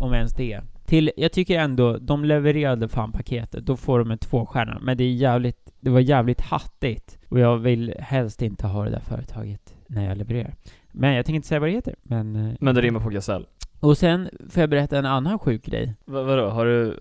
om 0.00 0.14
ens 0.14 0.32
det, 0.34 0.60
till, 0.86 1.10
jag 1.16 1.32
tycker 1.32 1.58
ändå, 1.58 1.98
de 1.98 2.24
levererade 2.24 2.88
fan 2.88 3.12
paketet, 3.12 3.66
då 3.66 3.76
får 3.76 3.98
de 3.98 4.10
en 4.10 4.18
tvåstjärna, 4.18 4.78
men 4.82 4.96
det 4.96 5.04
är 5.04 5.12
jävligt, 5.12 5.72
det 5.80 5.90
var 5.90 6.00
jävligt 6.00 6.40
hattigt, 6.40 7.18
och 7.28 7.38
jag 7.40 7.56
vill 7.58 7.94
helst 7.98 8.42
inte 8.42 8.66
ha 8.66 8.84
det 8.84 8.90
där 8.90 9.00
företaget 9.00 9.74
när 9.86 10.08
jag 10.08 10.18
levererar. 10.18 10.54
Men 10.92 11.14
jag 11.14 11.26
tänker 11.26 11.36
inte 11.36 11.48
säga 11.48 11.60
vad 11.60 11.68
det 11.68 11.72
heter, 11.72 11.94
men... 12.02 12.36
eh, 12.36 12.54
Men 12.60 12.74
det 12.74 12.80
rimmar 12.80 13.00
på 13.00 13.08
gasell. 13.08 13.46
Och 13.80 13.98
sen 13.98 14.28
får 14.50 14.60
jag 14.60 14.70
berätta 14.70 14.98
en 14.98 15.06
annan 15.06 15.38
sjuk 15.38 15.64
grej. 15.66 15.94
Va, 16.04 16.22
vadå, 16.22 16.48
har 16.48 16.66
du 16.66 16.98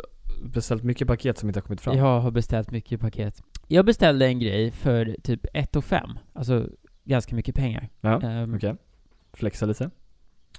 beställt 0.54 0.84
mycket 0.84 1.08
paket 1.08 1.38
som 1.38 1.50
inte 1.50 1.60
har 1.60 1.62
kommit 1.64 1.82
fram? 1.82 1.98
Jag 1.98 2.20
har 2.22 2.32
beställt 2.32 2.72
mycket 2.72 3.00
paket. 3.02 3.44
Jag 3.68 3.86
beställde 3.86 4.26
en 4.28 4.40
grej 4.40 4.72
för 4.72 5.16
typ 5.24 5.46
1 5.54 5.76
och 5.76 5.86
5, 5.86 6.10
alltså 6.34 6.70
ganska 7.04 7.36
mycket 7.36 7.56
pengar. 7.56 7.90
Ja, 8.02 8.22
Ehm, 8.22 8.56
okej. 8.56 8.76
Flexa 9.34 9.66
lite. 9.66 9.90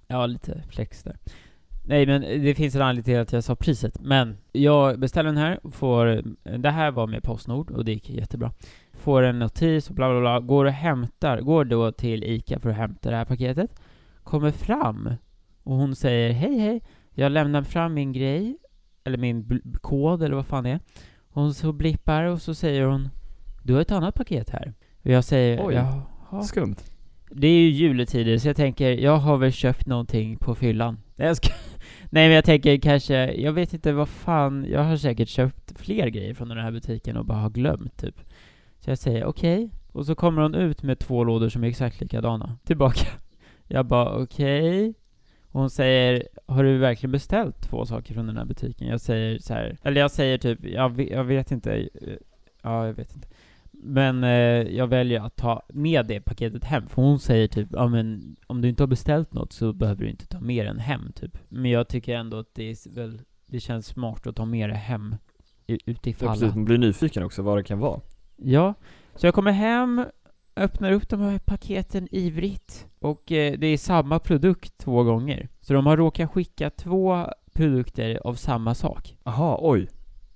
Ja, 0.06 0.26
lite 0.26 0.62
flex 0.70 1.02
där. 1.02 1.16
Nej, 1.86 2.06
men 2.06 2.20
det 2.20 2.54
finns 2.54 2.74
en 2.74 2.82
anledning 2.82 3.04
till 3.04 3.18
att 3.20 3.32
jag 3.32 3.44
sa 3.44 3.56
priset. 3.56 4.00
Men 4.00 4.36
jag 4.52 4.98
beställer 5.00 5.28
den 5.30 5.36
här, 5.36 5.60
får, 5.70 6.22
det 6.58 6.70
här 6.70 6.90
var 6.90 7.06
med 7.06 7.22
Postnord 7.22 7.70
och 7.70 7.84
det 7.84 7.92
gick 7.92 8.10
jättebra. 8.10 8.52
Får 8.92 9.22
en 9.22 9.38
notis 9.38 9.88
och 9.88 9.94
bla 9.94 10.10
bla 10.10 10.20
bla, 10.20 10.40
går 10.40 10.64
och 10.64 10.70
hämtar, 10.70 11.40
går 11.40 11.64
då 11.64 11.92
till 11.92 12.24
ICA 12.24 12.58
för 12.58 12.70
att 12.70 12.76
hämta 12.76 13.10
det 13.10 13.16
här 13.16 13.24
paketet. 13.24 13.80
Kommer 14.22 14.50
fram 14.50 15.10
och 15.62 15.76
hon 15.76 15.96
säger 15.96 16.32
hej 16.32 16.58
hej, 16.58 16.82
jag 17.10 17.32
lämnar 17.32 17.62
fram 17.62 17.94
min 17.94 18.12
grej, 18.12 18.56
eller 19.04 19.18
min 19.18 19.62
kod 19.80 20.22
eller 20.22 20.36
vad 20.36 20.46
fan 20.46 20.64
det 20.64 20.70
är. 20.70 20.80
Hon 21.34 21.54
så 21.54 21.72
blippar 21.72 22.24
och 22.24 22.42
så 22.42 22.54
säger 22.54 22.84
hon 22.84 23.08
Du 23.62 23.74
har 23.74 23.80
ett 23.80 23.92
annat 23.92 24.14
paket 24.14 24.50
här. 24.50 24.72
Och 25.02 25.10
jag 25.10 25.24
säger 25.24 25.66
Oj. 25.66 25.74
Jaha. 25.74 26.42
Skumt. 26.42 26.76
Det 27.30 27.46
är 27.46 27.58
ju 27.58 27.68
juletider, 27.68 28.38
så 28.38 28.48
jag 28.48 28.56
tänker, 28.56 28.90
jag 28.90 29.16
har 29.16 29.36
väl 29.36 29.52
köpt 29.52 29.86
någonting 29.86 30.36
på 30.36 30.54
fyllan. 30.54 30.98
Nej, 31.16 31.28
jag 31.28 31.36
ska... 31.36 31.48
Nej 32.10 32.28
men 32.28 32.34
jag 32.34 32.44
tänker 32.44 32.76
kanske, 32.76 33.32
jag 33.32 33.52
vet 33.52 33.74
inte 33.74 33.92
vad 33.92 34.08
fan, 34.08 34.66
jag 34.70 34.84
har 34.84 34.96
säkert 34.96 35.28
köpt 35.28 35.80
fler 35.80 36.08
grejer 36.08 36.34
från 36.34 36.48
den 36.48 36.58
här 36.58 36.70
butiken 36.70 37.16
och 37.16 37.24
bara 37.24 37.38
har 37.38 37.50
glömt 37.50 37.96
typ. 37.96 38.20
Så 38.80 38.90
jag 38.90 38.98
säger 38.98 39.24
okej, 39.24 39.70
och 39.92 40.06
så 40.06 40.14
kommer 40.14 40.42
hon 40.42 40.54
ut 40.54 40.82
med 40.82 40.98
två 40.98 41.24
lådor 41.24 41.48
som 41.48 41.64
är 41.64 41.68
exakt 41.68 42.00
likadana, 42.00 42.58
tillbaka. 42.64 43.06
Jag 43.66 43.86
bara 43.86 44.22
okej. 44.22 44.94
Och 45.54 45.60
hon 45.60 45.70
säger, 45.70 46.28
har 46.46 46.64
du 46.64 46.78
verkligen 46.78 47.12
beställt 47.12 47.60
två 47.60 47.86
saker 47.86 48.14
från 48.14 48.26
den 48.26 48.36
här 48.36 48.44
butiken? 48.44 48.88
Jag 48.88 49.00
säger 49.00 49.38
så 49.38 49.54
här, 49.54 49.76
eller 49.82 50.00
jag 50.00 50.10
säger 50.10 50.38
typ, 50.38 50.64
jag 50.64 50.88
vet, 50.90 51.10
jag 51.10 51.24
vet 51.24 51.50
inte, 51.50 51.74
eh, 51.74 51.88
ja 52.62 52.86
jag 52.86 52.94
vet 52.94 53.14
inte. 53.16 53.28
Men 53.70 54.24
eh, 54.24 54.30
jag 54.76 54.86
väljer 54.86 55.20
att 55.20 55.36
ta 55.36 55.62
med 55.68 56.06
det 56.06 56.20
paketet 56.20 56.64
hem, 56.64 56.86
för 56.88 57.02
hon 57.02 57.18
säger 57.18 57.48
typ 57.48 57.68
ja 57.72 57.88
men 57.88 58.36
om 58.46 58.60
du 58.60 58.68
inte 58.68 58.82
har 58.82 58.88
beställt 58.88 59.32
något 59.34 59.52
så 59.52 59.72
behöver 59.72 60.04
du 60.04 60.10
inte 60.10 60.26
ta 60.26 60.40
med 60.40 60.66
den 60.66 60.78
hem 60.78 61.12
typ. 61.14 61.38
Men 61.48 61.70
jag 61.70 61.88
tycker 61.88 62.16
ändå 62.16 62.36
att 62.38 62.54
det 62.54 62.70
är 62.70 62.94
väl, 62.94 63.20
det 63.46 63.60
känns 63.60 63.86
smart 63.86 64.26
att 64.26 64.36
ta 64.36 64.44
med 64.44 64.70
det 64.70 64.74
hem 64.76 65.16
u- 65.66 65.78
Ja, 65.84 65.92
utifall. 65.92 66.28
precis, 66.28 66.54
man 66.54 66.64
blir 66.64 66.78
nyfiken 66.78 67.22
också 67.22 67.42
vad 67.42 67.58
det 67.58 67.62
kan 67.64 67.78
vara. 67.78 68.00
Ja, 68.36 68.74
så 69.14 69.26
jag 69.26 69.34
kommer 69.34 69.52
hem, 69.52 70.04
öppnar 70.56 70.92
upp 70.92 71.08
de 71.08 71.20
här 71.20 71.38
paketen 71.38 72.08
ivrigt 72.10 72.86
och 72.98 73.32
eh, 73.32 73.58
det 73.58 73.66
är 73.66 73.76
samma 73.78 74.18
produkt 74.18 74.78
två 74.78 75.02
gånger. 75.02 75.48
Så 75.60 75.72
de 75.74 75.86
har 75.86 75.96
råkat 75.96 76.30
skicka 76.30 76.70
två 76.70 77.26
produkter 77.54 78.20
av 78.24 78.34
samma 78.34 78.74
sak. 78.74 79.16
Aha, 79.24 79.58
oj. 79.62 79.88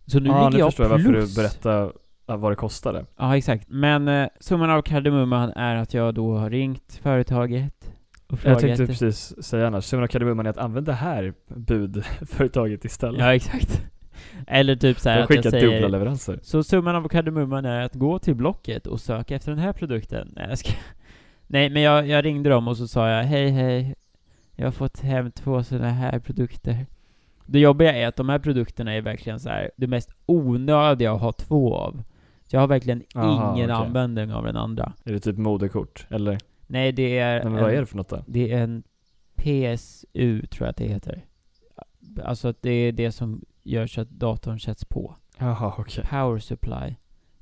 Så 0.07 0.21
nu 0.21 0.29
Ja, 0.29 0.37
ligger 0.39 0.51
nu 0.51 0.59
jag 0.59 0.69
förstår 0.69 0.85
jag 0.87 0.91
varför 0.91 1.09
plus. 1.09 1.35
du 1.35 1.43
berättar 1.43 1.93
äh, 2.29 2.37
vad 2.37 2.53
det 2.53 2.57
kostade. 2.57 3.05
Ja, 3.17 3.37
exakt. 3.37 3.69
Men 3.69 4.09
eh, 4.09 4.29
summan 4.41 4.71
av 4.71 4.83
kardemumman 4.83 5.51
är 5.51 5.77
att 5.77 5.95
jag 5.95 6.15
då 6.15 6.37
har 6.37 6.51
ringt 6.51 7.01
företaget 7.03 7.93
och 8.27 8.33
Jag 8.33 8.41
frågat... 8.41 8.61
tänkte 8.61 8.87
precis 8.87 9.43
säga 9.45 9.67
annars, 9.67 9.85
summan 9.85 10.03
av 10.05 10.09
kardemumman 10.09 10.47
är 10.47 10.51
att 10.51 10.59
använda 10.59 10.93
det 10.93 10.97
här 10.99 11.35
budföretaget 11.47 12.85
istället. 12.85 13.21
Ja, 13.21 13.35
exakt. 13.35 13.83
Eller 14.47 14.77
typ 14.77 14.99
så 14.99 15.09
här 15.09 15.17
De 15.17 15.23
att 15.23 15.31
jag 15.31 15.45
skickar 15.45 15.61
dubbla 15.61 15.77
säger... 15.77 15.89
leveranser. 15.89 16.39
Så 16.43 16.63
summan 16.63 16.97
av 16.97 17.09
kardemumman 17.09 17.65
är 17.65 17.81
att 17.81 17.95
gå 17.95 18.19
till 18.19 18.35
Blocket 18.35 18.87
och 18.87 19.01
söka 19.01 19.37
efter 19.37 19.51
den 19.53 19.61
här 19.61 19.73
produkten. 19.73 20.33
Nej, 20.37 20.47
jag 20.49 20.59
ska... 20.59 20.73
Nej, 21.47 21.71
men 21.71 21.83
jag, 21.83 22.07
jag 22.07 22.25
ringde 22.25 22.51
dem 22.51 22.69
och 22.69 22.77
så 22.77 22.89
sa 22.89 23.09
jag 23.09 23.25
hej 23.25 23.51
hej, 23.51 23.95
jag 24.57 24.67
har 24.67 24.73
fått 24.73 25.01
hem 25.01 25.31
två 25.31 25.63
sådana 25.63 25.91
här 25.91 26.19
produkter. 26.19 26.87
Det 27.47 27.59
jobbiga 27.59 27.93
är 27.95 28.07
att 28.07 28.17
de 28.17 28.29
här 28.29 28.39
produkterna 28.39 28.95
är 28.95 29.01
verkligen 29.01 29.41
så 29.41 29.49
här 29.49 29.71
det 29.77 29.87
mest 29.87 30.11
onödiga 30.27 31.13
att 31.13 31.21
ha 31.21 31.33
två 31.33 31.75
av. 31.75 32.03
Så 32.45 32.57
jag 32.57 32.61
har 32.61 32.69
verkligen 32.69 33.03
Aha, 33.15 33.55
ingen 33.57 33.71
okej. 33.71 33.87
användning 33.87 34.33
av 34.33 34.45
den 34.45 34.57
andra. 34.57 34.93
Är 35.05 35.13
det 35.13 35.21
typ 35.21 35.37
modekort? 35.37 36.07
Eller? 36.11 36.39
Nej, 36.67 36.93
det 36.93 37.19
är... 37.19 37.45
Men 37.45 37.53
vad 37.53 37.73
är 37.73 37.81
det 37.81 37.87
för 37.87 37.97
något 37.97 38.09
då? 38.09 38.25
Det 38.27 38.53
är 38.53 38.63
en 38.63 38.83
PSU, 39.37 40.47
tror 40.47 40.67
jag 40.67 40.71
att 40.71 40.77
det 40.77 40.85
heter. 40.85 41.25
Alltså 42.25 42.49
att 42.49 42.63
det 42.63 42.71
är 42.71 42.93
det 42.93 43.13
som 43.13 43.45
gör 43.71 43.87
så 43.87 44.01
att 44.01 44.11
datorn 44.11 44.61
sätts 44.61 44.85
på. 44.85 45.17
Jaha, 45.39 45.75
okej. 45.79 46.05
Power 46.11 46.39
supply. 46.39 46.95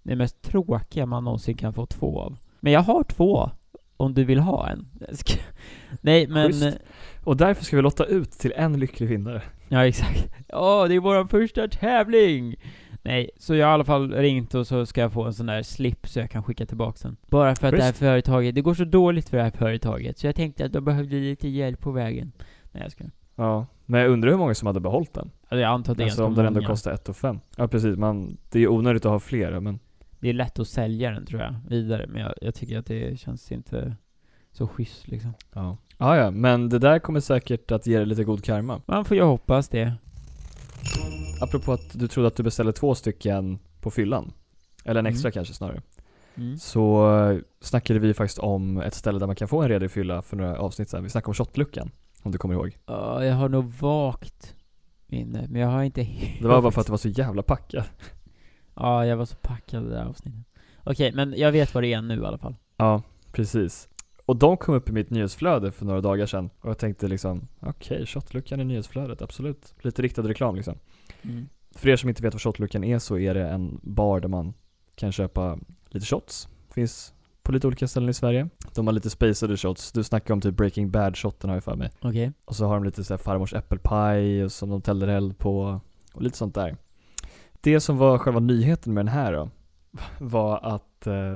Det 0.03 0.17
mest 0.17 0.43
tråkiga 0.43 1.07
man 1.07 1.25
någonsin 1.25 1.57
kan 1.57 1.73
få 1.73 1.87
två 1.87 2.21
av. 2.21 2.37
Men 2.61 2.73
jag 2.73 2.81
har 2.81 3.05
två, 3.05 3.51
om 3.97 4.15
du 4.15 4.25
vill 4.25 4.39
ha 4.39 4.69
en. 4.69 4.89
Nej 6.01 6.27
men... 6.27 6.53
Schysst. 6.53 6.79
Och 7.25 7.37
därför 7.37 7.65
ska 7.65 7.77
vi 7.77 7.83
lotta 7.83 8.05
ut 8.05 8.31
till 8.31 8.53
en 8.57 8.79
lycklig 8.81 9.09
vinnare. 9.09 9.43
Ja 9.69 9.87
exakt. 9.87 10.35
Ja, 10.49 10.89
det 10.89 10.95
är 10.95 11.01
vår 11.01 11.27
första 11.27 11.69
tävling! 11.69 12.57
Nej, 13.03 13.31
så 13.37 13.55
jag 13.55 13.67
har 13.67 13.73
i 13.73 13.75
alla 13.75 13.85
fall 13.85 14.13
ringt 14.13 14.55
och 14.55 14.67
så 14.67 14.87
ska 14.87 15.01
jag 15.01 15.13
få 15.13 15.25
en 15.25 15.35
sån 15.35 15.47
där 15.47 15.63
slip 15.63 16.09
så 16.09 16.19
jag 16.19 16.31
kan 16.31 16.43
skicka 16.43 16.67
tillbaka 16.67 16.99
den. 17.03 17.17
Bara 17.27 17.57
för 17.57 17.67
att 17.67 17.77
det 17.77 17.83
här 17.83 17.93
företaget, 17.93 18.55
det 18.55 18.61
går 18.61 18.75
så 18.75 18.85
dåligt 18.85 19.29
för 19.29 19.37
det 19.37 19.43
här 19.43 19.51
företaget, 19.51 20.19
så 20.19 20.27
jag 20.27 20.35
tänkte 20.35 20.65
att 20.65 20.73
de 20.73 20.85
behövde 20.85 21.17
lite 21.17 21.49
hjälp 21.49 21.81
på 21.81 21.91
vägen. 21.91 22.33
Nej 22.73 22.83
jag 22.83 22.93
ska. 22.93 23.05
Ja. 23.37 23.67
Men 23.85 24.01
jag 24.01 24.11
undrar 24.11 24.31
hur 24.31 24.39
många 24.39 24.55
som 24.55 24.67
hade 24.67 24.81
behållit 24.81 25.15
den? 25.15 25.31
Alltså 25.49 25.61
jag 25.63 25.71
antar 25.71 25.93
att 25.93 25.99
det 25.99 26.05
är 26.05 26.05
Alltså 26.05 26.23
ganska 26.23 26.29
om 26.29 26.35
den 26.35 26.47
ändå 26.47 26.61
många. 26.61 26.69
kostar 26.69 26.93
1 26.93 27.09
och 27.09 27.17
5. 27.17 27.41
Ja 27.57 27.69
precis, 27.69 27.97
man, 27.97 28.37
det 28.51 28.61
är 28.61 28.69
onödigt 28.69 29.05
att 29.05 29.11
ha 29.13 29.21
flera 29.21 29.61
men 29.61 29.79
Det 30.21 30.29
är 30.29 30.33
lätt 30.33 30.59
att 30.59 30.69
sälja 30.69 31.11
den 31.11 31.27
tror 31.27 31.41
jag, 31.41 31.55
vidare, 31.69 32.07
men 32.09 32.23
jag, 32.23 32.35
jag 32.41 32.55
tycker 32.55 32.79
att 32.79 32.87
det 32.87 33.21
känns 33.21 33.53
inte 33.53 33.97
så 34.53 34.69
schysst 34.69 35.09
liksom. 35.09 35.33
ja. 35.55 35.77
Ja, 35.99 36.17
ja, 36.17 36.31
men 36.31 36.69
det 36.69 36.79
där 36.79 36.99
kommer 36.99 37.21
säkert 37.21 37.71
att 37.73 37.87
ge 37.87 37.97
dig 37.97 38.07
lite 38.07 38.25
god 38.25 38.45
karma. 38.45 38.81
Man 38.87 39.05
får 39.05 39.17
ju 39.17 39.23
hoppas 39.23 39.69
det. 39.69 39.93
Apropå 41.41 41.73
att 41.73 41.99
du 41.99 42.09
trodde 42.09 42.27
att 42.29 42.37
du 42.37 42.43
beställde 42.43 42.73
två 42.73 42.95
stycken 42.95 43.59
på 43.81 43.91
fyllan. 43.91 44.33
Eller 44.85 44.99
en 44.99 45.07
Mm. 45.07 45.13
extra 45.15 45.31
kanske 45.31 45.55
snarare. 45.55 45.83
Mm. 46.39 46.57
så 46.59 47.15
eh, 47.31 47.39
snackade 47.61 47.99
vi 47.99 48.15
faktiskt 48.15 48.39
om 48.39 48.79
ett 48.81 48.95
ställe 48.95 49.19
där 49.19 49.27
man 49.27 49.37
kan 49.37 49.49
få 49.49 49.63
en 49.63 49.69
redig 49.69 49.91
fylla 49.91 50.23
för 50.23 50.37
några 50.37 50.59
avsnitt 50.59 50.89
sedan. 50.89 51.03
Vi 51.03 51.11
snackade 51.11 51.29
om 51.31 51.35
shotluckan, 51.35 51.91
om 52.23 52.33
du 52.33 52.39
kommer 52.39 52.55
ihåg. 52.55 52.77
Ja, 52.87 53.25
jag 53.25 53.35
har 53.35 53.49
nog 53.49 53.65
vagt 53.73 54.55
minne, 55.07 55.47
men 55.49 55.61
jag 55.61 55.69
har 55.69 55.83
inte 55.83 56.03
Det 56.41 56.49
var 56.49 56.63
bara 56.63 56.73
för 56.73 56.81
att 56.81 56.87
det 56.87 56.91
var 56.91 56.99
så 56.99 57.09
jävla 57.09 57.43
packat. 57.43 57.91
Ja, 58.75 59.07
jag 59.07 59.17
var 59.17 59.25
så 59.25 59.37
packad 59.37 59.83
i 59.83 59.89
det 59.89 59.95
där 59.95 60.05
avsnittet. 60.05 60.41
Okej, 60.85 61.13
men 61.13 61.35
jag 61.37 61.53
vet 61.53 61.75
vad 61.75 61.83
det 61.83 61.93
är 61.93 62.03
nu 62.03 62.23
i 62.23 62.27
alla 62.27 62.39
fall. 62.39 62.57
Ja, 62.77 63.03
precis. 63.33 63.89
Och 64.27 64.37
de 64.37 64.57
kom 64.57 64.75
upp 64.75 64.89
i 64.89 64.93
mitt 64.93 65.11
nyhetsflöde 65.11 65.73
för 65.73 65.87
några 65.87 66.01
dagar 66.01 66.27
sedan 66.27 66.51
och 66.61 66.71
jag 66.71 66.79
tänkte 66.79 67.09
liksom, 67.09 67.49
okej, 67.61 68.07
shotluckan 68.07 68.61
i 68.61 68.65
nyhetsflödet, 68.65 69.23
absolut. 69.23 69.75
Lite 69.81 70.03
riktad 70.03 70.23
reklam 70.23 70.57
liksom. 70.57 70.79
Mm. 71.23 71.49
För 71.71 71.89
er 71.89 71.97
som 71.97 72.09
inte 72.09 72.23
vet 72.23 72.35
vad 72.35 72.43
shotluckan 72.43 72.85
är 72.85 72.99
så 72.99 73.19
är 73.19 73.35
det 73.35 73.49
en 73.49 73.81
bar 73.83 74.21
där 74.21 74.29
man 74.29 74.55
kan 74.95 75.13
köpa 75.13 75.59
lite 75.89 76.07
shots. 76.07 76.49
Finns 76.75 77.15
på 77.47 77.53
lite 77.53 77.67
olika 77.67 77.89
ställen 77.89 78.09
i 78.09 78.15
Sverige. 78.15 78.49
De 78.75 78.87
har 78.87 78.95
lite 78.95 79.11
spacade 79.11 79.57
shots. 79.57 79.93
Du 79.93 80.05
snackar 80.05 80.35
om 80.35 80.41
typ 80.41 80.57
Breaking 80.57 80.91
Bad-shotten 80.91 81.51
har 81.51 81.57
jag 81.57 81.65
för 81.65 81.77
mig. 81.77 81.91
Okej. 82.01 82.33
Och 82.45 82.57
så 82.57 82.67
har 82.67 82.75
de 82.75 82.85
lite 82.85 83.05
så 83.05 83.13
här 83.13 83.19
farmors 83.19 83.55
äppelpaj 83.55 84.45
och 84.45 84.53
som 84.53 84.71
de 84.71 84.83
täller 84.83 85.09
eld 85.09 85.39
på 85.39 85.81
och 86.15 86.23
lite 86.23 86.37
sånt 86.37 86.55
där. 86.55 86.77
Det 87.61 87.81
som 87.81 87.99
var 87.99 88.19
själva 88.19 88.41
nyheten 88.41 88.95
med 88.95 89.07
den 89.07 89.15
här 89.15 89.33
då, 89.33 89.51
var 90.19 90.61
att 90.63 91.07
eh, 91.07 91.35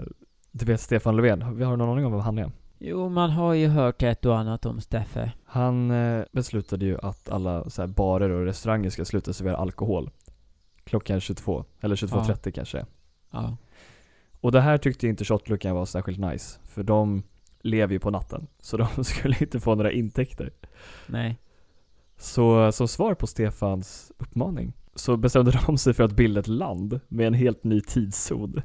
du 0.53 0.64
vet 0.64 0.81
Stefan 0.81 1.16
Löfven, 1.16 1.57
vi 1.57 1.64
har 1.64 1.77
någon 1.77 1.88
aning 1.88 2.07
om 2.07 2.12
vem 2.12 2.20
han 2.20 2.38
är? 2.38 2.53
Jo, 2.79 3.09
man 3.09 3.31
har 3.31 3.55
ju 3.55 3.68
hört 3.68 4.03
ett 4.03 4.27
och 4.27 4.38
annat 4.38 4.66
om 4.66 4.81
Steffe. 4.81 5.33
Han 5.44 5.90
eh, 5.90 6.25
beslutade 6.33 6.85
ju 6.85 6.99
att 7.03 7.29
alla 7.29 7.70
så 7.70 7.83
här, 7.83 7.88
barer 7.88 8.31
och 8.31 8.44
restauranger 8.44 8.90
ska 8.90 9.05
sluta 9.05 9.33
servera 9.33 9.57
alkohol 9.57 10.11
klockan 10.85 11.20
22, 11.20 11.64
eller 11.81 11.96
22.30 11.96 12.51
kanske. 12.51 12.87
Ja. 13.31 13.57
Och 14.40 14.53
det 14.53 14.61
här 14.61 14.79
tyckte 14.79 15.09
inte 15.09 15.24
shotluckan 15.24 15.74
var 15.76 15.85
särskilt 15.87 16.18
nice, 16.18 16.61
för 16.64 16.83
de 16.83 17.22
lever 17.62 17.92
ju 17.92 17.98
på 17.98 18.11
natten, 18.11 18.46
så 18.61 18.76
de 18.76 19.05
skulle 19.05 19.37
inte 19.40 19.61
få 19.61 19.74
några 19.74 19.92
intäkter. 19.92 20.50
Nej. 21.07 21.38
Så 22.16 22.72
som 22.72 22.88
svar 22.88 23.14
på 23.14 23.26
Stefans 23.26 24.12
uppmaning 24.18 24.72
så 24.94 25.16
bestämde 25.16 25.61
de 25.66 25.79
sig 25.79 25.94
för 25.94 26.05
att 26.05 26.12
bilda 26.12 26.40
ett 26.40 26.48
land 26.48 27.00
med 27.09 27.26
en 27.26 27.35
helt 27.35 27.64
ny 27.64 27.81
tidszon. 27.81 28.62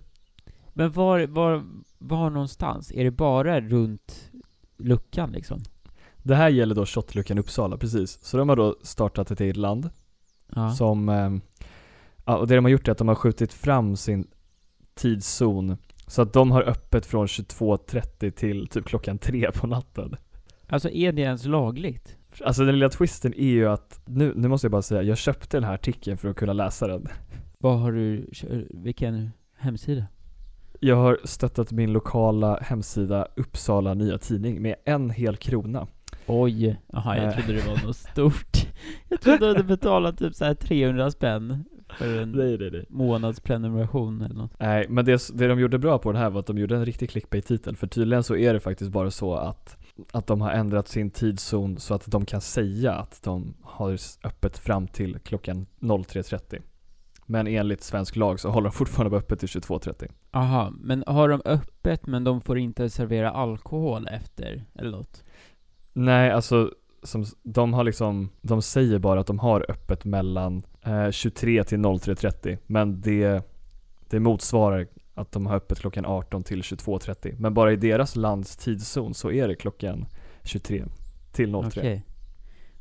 Men 0.74 0.92
var, 0.92 1.28
var, 1.28 1.64
var 1.98 2.30
någonstans? 2.30 2.92
Är 2.92 3.04
det 3.04 3.12
bara 3.12 3.62
runt 3.62 4.32
luckan 4.78 5.32
liksom? 5.32 5.62
Det 6.18 6.36
här 6.36 6.50
gäller 6.50 6.76
då 6.76 6.86
shotluckan 6.86 7.38
Uppsala, 7.38 7.78
precis. 7.78 8.20
Så 8.22 8.38
de 8.38 8.50
har 8.50 8.56
då 8.56 8.76
startat 8.82 9.32
ett 9.32 9.42
eget 9.42 9.58
land 9.58 9.90
Ja. 10.56 10.72
som, 10.72 11.10
eh, 11.10 11.32
ja, 12.26 12.38
och 12.38 12.48
det 12.48 12.56
de 12.56 12.66
har 12.66 12.70
gjort 12.72 12.88
är 12.88 12.92
att 12.92 12.98
de 12.98 13.08
har 13.08 13.16
skjutit 13.16 13.54
fram 13.54 13.96
sin 13.96 14.28
tidszon 14.96 15.78
så 16.08 16.22
att 16.22 16.34
de 16.34 16.52
har 16.52 16.62
öppet 16.62 17.06
från 17.06 17.26
22.30 17.26 18.32
till 18.32 18.68
typ 18.68 18.86
klockan 18.86 19.18
3 19.18 19.52
på 19.52 19.68
natten. 19.68 20.16
Alltså 20.68 20.90
är 20.90 21.12
det 21.12 21.22
ens 21.22 21.46
lagligt? 21.46 22.18
Alltså 22.44 22.66
den 22.66 22.76
lilla 22.76 22.90
twisten 22.90 23.34
är 23.34 23.48
ju 23.48 23.68
att, 23.68 24.02
nu, 24.06 24.34
nu 24.36 24.48
måste 24.48 24.66
jag 24.66 24.72
bara 24.72 24.82
säga, 24.82 25.02
jag 25.02 25.18
köpte 25.18 25.58
den 25.58 25.64
här 25.64 25.74
artikeln 25.74 26.18
för 26.18 26.30
att 26.30 26.36
kunna 26.36 26.54
läsa 26.54 26.88
den. 26.88 27.08
Vad 27.58 27.80
har 27.80 27.92
du, 27.92 28.30
vilken 28.70 29.32
hemsida? 29.58 30.06
Jag 30.80 30.96
har 30.96 31.20
stöttat 31.24 31.72
min 31.72 31.94
lokala 31.94 32.60
hemsida 32.62 33.28
Uppsala 33.36 33.94
Nya 33.94 34.18
Tidning 34.18 34.62
med 34.62 34.76
en 34.86 35.10
hel 35.10 35.38
krona. 35.38 35.88
Oj, 36.28 36.80
jaha 36.88 37.18
jag 37.18 37.34
trodde 37.34 37.54
det 37.54 37.68
var 37.68 37.86
något 37.86 37.96
stort. 38.12 38.68
Jag 39.10 39.22
trodde 39.22 39.38
du 39.40 39.48
hade 39.48 39.64
betalat 39.64 40.18
typ 40.18 40.36
så 40.36 40.46
här 40.46 40.54
300 40.54 41.12
spänn 41.12 41.64
en 42.00 42.32
Nej, 42.32 42.58
nej, 42.58 42.70
nej. 42.72 42.86
månadsprenumeration 42.90 44.22
eller 44.22 44.36
något. 44.36 44.52
Nej, 44.60 44.86
men 44.90 45.06
det, 45.06 45.30
det 45.34 45.48
de 45.48 45.60
gjorde 45.60 45.80
bra 45.80 45.98
på 45.98 46.12
den 46.12 46.22
här 46.22 46.30
var 46.30 46.40
att 46.40 46.46
de 46.46 46.58
gjorde 46.58 46.76
en 46.76 46.86
riktig 46.86 47.10
clickbait-titel. 47.10 47.76
För 47.76 47.88
tydligen 47.88 48.24
så 48.24 48.36
är 48.36 48.54
det 48.54 48.60
faktiskt 48.60 48.92
bara 48.92 49.12
så 49.12 49.34
att, 49.34 49.78
att 50.12 50.28
de 50.28 50.42
har 50.42 50.52
ändrat 50.52 50.88
sin 50.88 51.12
tidszon 51.12 51.80
så 51.80 51.94
att 51.94 52.12
de 52.12 52.26
kan 52.26 52.42
säga 52.42 52.94
att 52.94 53.24
de 53.24 53.54
har 53.62 53.98
öppet 54.24 54.58
fram 54.58 54.88
till 54.88 55.20
klockan 55.20 55.66
03.30. 55.80 56.62
Men 57.26 57.48
enligt 57.48 57.84
svensk 57.84 58.16
lag 58.16 58.40
så 58.40 58.50
håller 58.50 58.70
de 58.70 58.74
fortfarande 58.74 59.18
öppet 59.18 59.40
till 59.40 59.50
22.30. 59.50 60.12
Aha, 60.32 60.74
men 60.82 61.04
har 61.08 61.30
de 61.30 61.42
öppet 61.46 62.08
men 62.08 62.24
de 62.24 62.42
får 62.42 62.58
inte 62.58 62.90
servera 62.90 63.32
alkohol 63.32 64.08
efter, 64.08 64.64
eller 64.76 64.92
något? 64.92 65.24
Nej, 65.94 66.32
alltså 66.32 66.72
som, 67.04 67.26
de 67.44 67.74
har 67.74 67.84
liksom, 67.84 68.30
de 68.42 68.62
säger 68.62 69.00
bara 69.00 69.20
att 69.20 69.28
de 69.28 69.40
har 69.40 69.66
öppet 69.72 70.06
mellan 70.06 70.64
eh, 70.86 71.12
23 71.12 71.64
till 71.64 71.80
03.30 71.80 72.58
men 72.68 73.02
det, 73.02 73.44
det 74.10 74.20
motsvarar 74.20 74.88
att 75.14 75.32
de 75.32 75.46
har 75.46 75.56
öppet 75.56 75.80
klockan 75.80 76.06
18 76.06 76.44
till 76.44 76.62
22.30 76.62 77.36
men 77.40 77.54
bara 77.54 77.74
i 77.74 77.76
deras 77.76 78.16
lands 78.16 78.58
tidszon 78.58 79.14
så 79.14 79.32
är 79.32 79.48
det 79.48 79.56
klockan 79.56 80.06
23 80.44 80.86
till 81.32 81.52
03 81.52 81.60
Okej. 81.68 82.04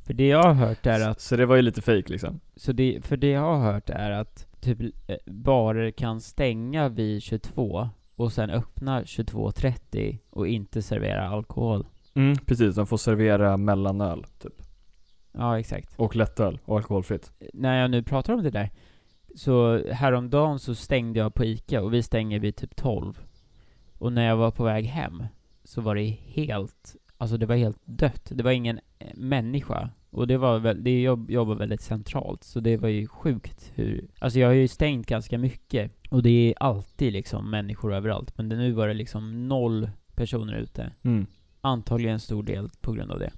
För 0.07 0.15
det 0.15 0.27
jag 0.29 0.43
har 0.43 0.55
hört 0.55 0.87
är 0.87 1.09
att, 1.09 1.21
Så 1.21 1.37
det 1.37 1.47
var 1.47 1.57
ju 1.57 1.63
lite 1.63 1.83
fake 1.83 2.13
liksom. 2.13 2.41
Så 2.57 2.73
det, 2.73 2.99
för 3.05 3.17
det 3.17 3.31
jag 3.31 3.41
har 3.41 3.73
hört 3.73 3.91
är 3.91 4.11
att 4.11 4.47
typ 4.61 4.81
eh, 4.81 5.17
barer 5.27 5.91
kan 5.91 6.21
stänga 6.21 6.89
vid 6.89 7.23
22 7.23 7.89
och 8.17 8.33
sen 8.33 8.51
öppna 8.51 9.03
22.30 9.03 10.19
och 10.31 10.49
inte 10.49 10.83
servera 10.83 11.29
alkohol. 11.29 11.87
mm, 12.15 12.37
Precis, 12.37 12.75
de 12.77 12.87
får 12.87 12.97
servera 12.97 13.57
mellanöl 13.57 14.25
typ 14.39 14.63
Ja, 15.35 15.59
exakt. 15.59 15.95
Och 15.97 16.17
lättöl 16.17 16.59
och 16.65 16.77
alkoholfritt 16.77 17.33
När 17.53 17.81
jag 17.81 17.91
nu 17.91 18.03
pratar 18.03 18.35
om 18.35 18.43
det 18.43 18.51
där, 18.51 18.71
så 19.35 19.83
häromdagen 19.93 20.59
så 20.59 20.75
stängde 20.75 21.19
jag 21.19 21.35
på 21.35 21.45
ICA 21.45 21.83
och 21.83 21.95
vi 21.95 22.03
stänger 22.03 22.39
vid 22.39 22.57
typ 22.57 22.77
12. 22.77 23.21
Och 23.99 24.13
när 24.13 24.27
jag 24.27 24.37
var 24.37 24.51
på 24.51 24.65
väg 24.65 24.85
hem 24.85 25.25
så 25.65 25.81
var 25.81 25.95
det 25.95 26.05
helt, 26.25 26.97
alltså 27.19 27.37
det 27.37 27.47
var 27.47 27.57
helt 27.57 27.81
dött. 27.85 28.29
Det 28.35 28.43
var 28.45 28.51
ingen 28.51 28.81
eh, 28.99 29.09
människa. 29.15 29.91
Och 30.11 30.27
det 30.27 30.37
var 30.37 30.59
väl, 30.59 30.85
det 30.85 31.03
jobb, 31.03 31.31
jobbar 31.31 31.55
väldigt 31.55 31.81
centralt, 31.81 32.45
så 32.45 32.61
det 32.61 32.77
var 32.77 32.89
ju 32.89 33.07
sjukt 33.07 33.73
hur, 33.75 34.09
alltså 34.19 34.39
jag 34.39 34.49
har 34.49 34.55
ju 34.55 34.69
stängt 34.69 35.07
ganska 35.07 35.39
mycket. 35.39 35.93
Och 36.11 36.23
det 36.23 36.31
är 36.31 36.55
alltid 36.61 37.13
liksom 37.13 37.51
människor 37.51 37.95
överallt. 37.95 38.39
Men 38.39 38.49
det, 38.49 38.57
nu 38.57 38.73
var 38.73 38.89
det 38.89 38.95
liksom 38.95 39.49
noll 39.49 39.91
personer 40.15 40.55
ute. 40.55 40.93
mm. 41.03 41.27
Antagligen 41.61 42.15
en 42.15 42.21
stor 42.21 42.43
del 42.43 42.71
på 42.81 42.93
grund 42.93 43.11
av 43.11 43.19
det. 43.19 43.31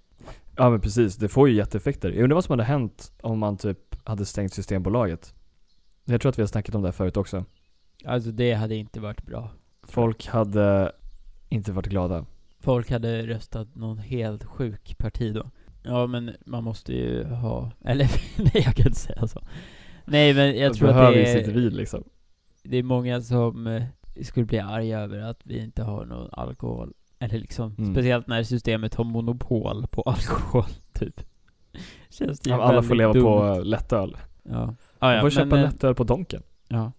Ja 0.56 0.70
men 0.70 0.80
precis, 0.80 1.16
det 1.16 1.28
får 1.28 1.48
ju 1.48 1.54
jätteeffekter. 1.54 2.12
Jag 2.12 2.22
undrar 2.22 2.34
vad 2.34 2.44
som 2.44 2.52
hade 2.52 2.64
hänt 2.64 3.12
om 3.22 3.38
man 3.38 3.56
typ 3.56 3.78
hade 4.04 4.24
stängt 4.24 4.52
Systembolaget 4.52 5.34
Jag 6.04 6.20
tror 6.20 6.30
att 6.30 6.38
vi 6.38 6.42
har 6.42 6.46
snackat 6.46 6.74
om 6.74 6.82
det 6.82 6.88
här 6.88 6.92
förut 6.92 7.16
också 7.16 7.44
Alltså 8.04 8.30
det 8.30 8.52
hade 8.52 8.74
inte 8.74 9.00
varit 9.00 9.22
bra. 9.26 9.50
Folk 9.82 10.26
hade 10.26 10.92
inte 11.48 11.72
varit 11.72 11.86
glada 11.86 12.26
Folk 12.60 12.90
hade 12.90 13.26
röstat 13.26 13.74
någon 13.74 13.98
helt 13.98 14.44
sjuk 14.44 14.98
parti 14.98 15.34
då. 15.34 15.50
Ja 15.82 16.06
men 16.06 16.30
man 16.46 16.64
måste 16.64 16.92
ju 16.92 17.24
ha, 17.24 17.72
eller 17.84 18.10
nej 18.38 18.62
jag 18.64 18.74
kan 18.74 18.86
inte 18.86 18.98
säga 18.98 19.26
så. 19.26 19.40
Nej 20.04 20.34
men 20.34 20.58
jag 20.58 20.72
De 20.72 20.78
tror 20.78 20.88
att 20.88 21.12
det 21.12 21.20
ju 21.20 21.26
sitt 21.26 21.48
är, 21.48 21.52
vid 21.52 21.72
liksom 21.72 22.04
det 22.68 22.76
är 22.76 22.82
många 22.82 23.20
som 23.20 23.66
eh, 23.66 23.82
skulle 24.22 24.46
bli 24.46 24.58
arga 24.58 25.00
över 25.00 25.18
att 25.18 25.40
vi 25.44 25.58
inte 25.58 25.82
har 25.82 26.04
någon 26.04 26.28
alkohol. 26.32 26.92
Eller 27.18 27.38
liksom, 27.38 27.74
Mm. 27.78 27.94
speciellt 27.94 28.26
när 28.26 28.42
systemet 28.42 28.94
har 28.94 29.04
monopol 29.04 29.86
på 29.86 30.02
alkohol, 30.02 30.64
typ. 30.92 31.20
Känns 32.10 32.40
det 32.40 32.50
ju 32.50 32.56
Alla 32.56 32.82
får 32.82 32.94
leva 32.94 33.12
dumt. 33.12 33.22
på 33.24 33.60
lättöl 33.64 34.16
Ja. 34.42 34.74
Ah, 34.98 35.06
Man 35.06 35.14
ja, 35.14 35.20
får 35.20 35.30
köpa 35.30 35.56
eh, 35.56 35.62
lättöl 35.62 35.94
på 35.94 36.04
Donken 36.04 36.42
Ja. 36.68 36.92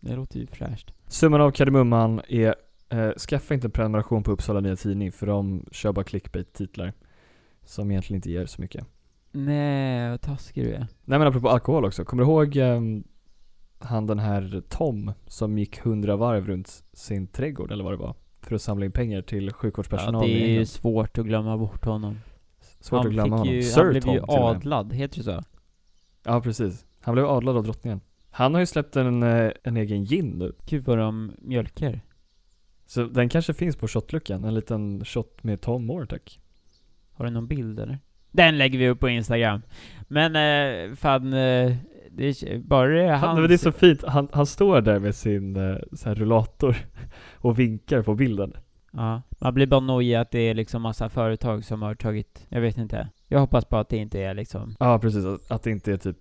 Det 0.00 0.16
låter 0.16 0.38
ju 0.40 0.46
fräscht. 0.46 0.92
Summan 1.06 1.40
av 1.40 1.50
kardemumman 1.50 2.20
är 2.28 2.54
eh, 2.88 3.10
Skaffa 3.12 3.54
inte 3.54 3.66
en 3.66 3.70
prenumeration 3.70 4.22
på 4.22 4.30
Uppsala 4.32 4.60
Nya 4.60 4.76
Tidning 4.76 5.12
för 5.12 5.26
de 5.26 5.64
kör 5.72 5.92
bara 5.92 6.04
clickbait-titlar 6.04 6.92
Som 7.64 7.90
egentligen 7.90 8.16
inte 8.18 8.30
ger 8.30 8.46
så 8.46 8.60
mycket 8.60 8.86
Nej, 9.32 10.10
vad 10.10 10.20
taskig 10.20 10.64
du 10.64 10.72
är. 10.74 10.86
Nej 11.04 11.18
men 11.18 11.22
apropå 11.28 11.48
alkohol 11.48 11.84
också, 11.84 12.04
kommer 12.04 12.22
du 12.24 12.28
ihåg 12.30 12.56
ehm, 12.56 13.04
han 13.78 14.06
den 14.06 14.18
här 14.18 14.62
Tom 14.68 15.12
som 15.26 15.58
gick 15.58 15.78
hundra 15.80 16.16
varv 16.16 16.46
runt 16.46 16.84
sin 16.92 17.26
trädgård 17.26 17.72
eller 17.72 17.84
vad 17.84 17.92
det 17.92 17.96
var? 17.96 18.14
För 18.42 18.54
att 18.54 18.62
samla 18.62 18.84
in 18.84 18.92
pengar 18.92 19.22
till 19.22 19.46
Ja, 19.46 19.52
sjukvårdspersonal 19.52 20.22
det 20.22 20.28
i 20.28 20.42
är 20.42 20.58
ju 20.58 20.66
svårt 20.66 21.18
att 21.18 21.26
glömma 21.26 21.58
bort 21.58 21.84
honom. 21.84 22.18
Svårt 22.80 22.98
han 22.98 23.06
att 23.06 23.12
glömma 23.12 23.36
honom. 23.36 23.54
Ju, 23.54 23.62
Sir 23.62 23.82
han 23.82 23.90
blev 23.90 24.00
Tom 24.00 24.14
ju 24.14 24.22
adlad, 24.28 24.92
heter 24.92 25.16
det 25.18 25.24
så? 25.24 25.42
Ja 26.24 26.40
precis. 26.40 26.86
Han 27.00 27.14
blev 27.14 27.26
adlad 27.26 27.56
av 27.56 27.64
drottningen. 27.64 28.00
Han 28.30 28.54
har 28.54 28.60
ju 28.60 28.66
släppt 28.66 28.96
en, 28.96 29.22
eh, 29.22 29.50
en 29.64 29.76
egen 29.76 30.04
gin 30.04 30.30
nu. 30.30 30.52
Gud 30.66 30.84
vad 30.84 30.98
de 30.98 31.32
mjölkar. 31.38 32.00
Så 32.86 33.04
den 33.04 33.28
kanske 33.28 33.54
finns 33.54 33.76
på 33.76 33.88
shotluckan, 33.88 34.44
en 34.44 34.54
liten 34.54 35.04
shot 35.04 35.42
med 35.42 35.60
Tom 35.60 35.86
Moore 35.86 36.06
tack. 36.06 36.40
Har 37.12 37.24
du 37.24 37.30
någon 37.30 37.46
bild 37.46 37.80
eller? 37.80 37.98
Den 38.30 38.58
lägger 38.58 38.78
vi 38.78 38.88
upp 38.88 39.00
på 39.00 39.08
Instagram. 39.08 39.62
Men 40.08 40.36
eh, 40.36 40.94
fan, 40.94 41.32
eh, 41.32 41.76
det 42.16 42.24
är, 42.42 42.58
bara 42.58 42.88
det 42.88 43.02
är 43.02 43.10
Han, 43.10 43.28
hans... 43.28 43.40
men 43.40 43.48
det 43.48 43.54
är 43.54 43.58
så 43.58 43.72
fint, 43.72 44.04
han, 44.06 44.28
han 44.32 44.46
står 44.46 44.80
där 44.80 44.98
med 44.98 45.14
sin 45.14 45.56
eh, 45.56 45.76
så 45.92 46.08
här 46.08 46.14
rullator 46.14 46.76
och 47.34 47.58
vinkar 47.58 48.02
på 48.02 48.14
bilden. 48.14 48.52
Ja, 48.92 49.22
man 49.38 49.54
blir 49.54 49.66
bara 49.66 49.80
nojig 49.80 50.14
att 50.14 50.30
det 50.30 50.38
är 50.38 50.54
liksom 50.54 50.82
massa 50.82 51.08
företag 51.08 51.64
som 51.64 51.82
har 51.82 51.94
tagit, 51.94 52.46
jag 52.48 52.60
vet 52.60 52.78
inte. 52.78 53.08
Jag 53.28 53.40
hoppas 53.40 53.64
på 53.64 53.76
att 53.76 53.88
det 53.88 53.96
inte 53.96 54.20
är 54.20 54.34
liksom, 54.34 54.76
Ja 54.80 54.98
precis, 54.98 55.24
att, 55.48 55.62
det 55.62 55.70
inte 55.70 55.92
är 55.92 55.96
typ 55.96 56.16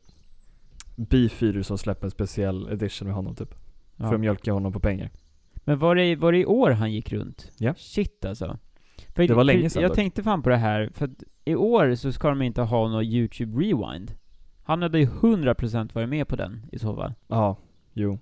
Beefeater 0.95 1.61
som 1.61 1.77
släpper 1.77 2.07
en 2.07 2.11
speciell 2.11 2.67
edition 2.71 3.07
med 3.07 3.15
honom 3.15 3.35
typ. 3.35 3.53
För 3.97 4.03
ja. 4.05 4.13
att 4.13 4.19
mjölka 4.19 4.53
honom 4.53 4.73
på 4.73 4.79
pengar. 4.79 5.09
Men 5.55 5.79
var 5.79 5.95
det, 5.95 6.15
var 6.15 6.31
det 6.31 6.37
i 6.37 6.45
år 6.45 6.71
han 6.71 6.91
gick 6.91 7.13
runt? 7.13 7.51
Ja. 7.57 7.73
Shit 7.77 8.25
alltså. 8.25 8.57
För, 9.15 9.27
Det 9.27 9.33
var 9.33 9.43
länge 9.43 9.61
för 9.61 9.69
sedan 9.69 9.81
Jag 9.81 9.91
dock. 9.91 9.95
tänkte 9.95 10.23
fan 10.23 10.43
på 10.43 10.49
det 10.49 10.57
här, 10.57 10.89
för 10.93 11.05
att 11.05 11.23
i 11.45 11.55
år 11.55 11.95
så 11.95 12.11
ska 12.11 12.29
de 12.29 12.41
inte 12.41 12.61
ha 12.61 12.87
någon 12.87 13.03
YouTube 13.03 13.59
Rewind. 13.59 14.13
Han 14.71 14.81
hade 14.81 14.99
ju 14.99 15.05
100% 15.05 15.93
varit 15.93 16.09
med 16.09 16.27
på 16.27 16.35
den 16.35 16.65
i 16.71 16.79
så 16.79 16.95
fall. 16.95 17.13
Ja, 17.27 17.57
jo. 17.93 18.19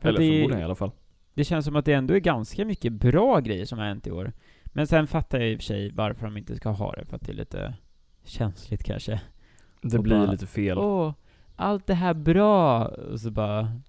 För 0.00 0.08
Eller 0.08 0.18
det, 0.18 0.26
förmodligen 0.26 0.60
i 0.60 0.64
alla 0.64 0.74
fall. 0.74 0.90
det 1.34 1.44
känns 1.44 1.64
som 1.64 1.76
att 1.76 1.84
det 1.84 1.92
ändå 1.92 2.14
är 2.14 2.18
ganska 2.18 2.64
mycket 2.64 2.92
bra 2.92 3.40
grejer 3.40 3.64
som 3.64 3.78
har 3.78 3.86
hänt 3.86 4.06
i 4.06 4.10
år. 4.10 4.32
Men 4.64 4.86
sen 4.86 5.06
fattar 5.06 5.38
jag 5.38 5.50
i 5.50 5.54
och 5.56 5.58
för 5.58 5.64
sig 5.64 5.90
varför 5.90 6.26
de 6.26 6.36
inte 6.36 6.56
ska 6.56 6.70
ha 6.70 6.92
det, 6.92 7.04
för 7.04 7.16
att 7.16 7.22
det 7.22 7.32
är 7.32 7.36
lite 7.36 7.74
känsligt 8.24 8.84
kanske. 8.84 9.20
Det 9.82 9.96
Och 9.96 10.02
blir 10.02 10.18
bara, 10.18 10.30
lite 10.32 10.46
fel. 10.46 10.78
Åh, 10.78 11.12
allt 11.56 11.86
det 11.86 11.94
här 11.94 12.14
bra! 12.14 12.84
Och 12.86 13.20
så 13.20 13.30
bara... 13.30 13.80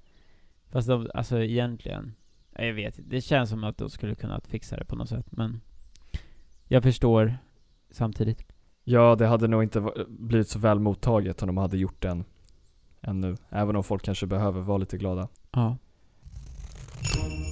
Fast 0.70 0.88
de, 0.88 1.10
alltså 1.14 1.44
egentligen, 1.44 2.14
ja, 2.56 2.64
jag 2.64 2.74
vet 2.74 3.00
det 3.10 3.22
känns 3.22 3.50
som 3.50 3.64
att 3.64 3.78
de 3.78 3.90
skulle 3.90 4.16
kunna 4.16 4.42
fixa 4.42 4.78
det 4.78 4.86
på 4.86 4.96
något 4.96 5.10
sätt, 5.10 5.32
men 5.32 5.62
jag 6.68 6.84
förstår 6.84 7.38
samtidigt. 7.90 8.51
Ja, 8.84 9.16
det 9.16 9.28
hade 9.28 9.48
nog 9.48 9.64
inte 9.64 9.92
blivit 10.08 10.50
så 10.50 10.60
väl 10.60 10.80
mottaget 10.80 11.42
om 11.42 11.48
de 11.48 11.58
hade 11.58 11.78
gjort 11.78 12.02
den 12.02 12.24
ännu. 13.02 13.38
Även 13.50 13.76
om 13.76 13.84
folk 13.84 14.04
kanske 14.04 14.28
behöver 14.28 14.62
vara 14.62 14.78
lite 14.78 14.98
glada. 14.98 15.28
Ja. 15.52 15.78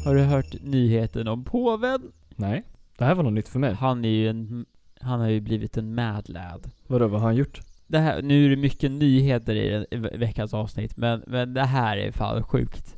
Har 0.06 0.16
du 0.16 0.22
hört 0.22 0.62
nyheten 0.62 1.28
om 1.28 1.44
påven? 1.44 2.12
Nej, 2.36 2.64
det 2.98 3.06
här 3.06 3.16
var 3.16 3.24
något 3.24 3.34
nytt 3.34 3.48
för 3.48 3.60
mig. 3.60 3.74
Han 3.74 4.06
är 4.06 4.10
ju 4.10 4.30
en, 4.30 4.66
han 5.02 5.20
har 5.20 5.28
ju 5.28 5.40
blivit 5.40 5.78
en 5.78 5.96
mad 5.96 6.30
lad. 6.30 6.72
Vadå, 6.88 7.08
vad 7.08 7.22
har 7.22 7.28
han 7.28 7.36
gjort? 7.36 7.62
Det 7.88 8.00
här, 8.00 8.22
nu 8.22 8.46
är 8.46 8.50
det 8.50 8.56
mycket 8.56 8.92
nyheter 8.92 9.56
i, 9.56 9.86
veckans 10.18 10.54
avsnitt, 10.54 10.98
men, 10.98 11.24
men 11.28 11.54
det 11.54 11.66
här 11.66 11.98
är 11.98 12.12
fan 12.12 12.44
sjukt. 12.44 12.96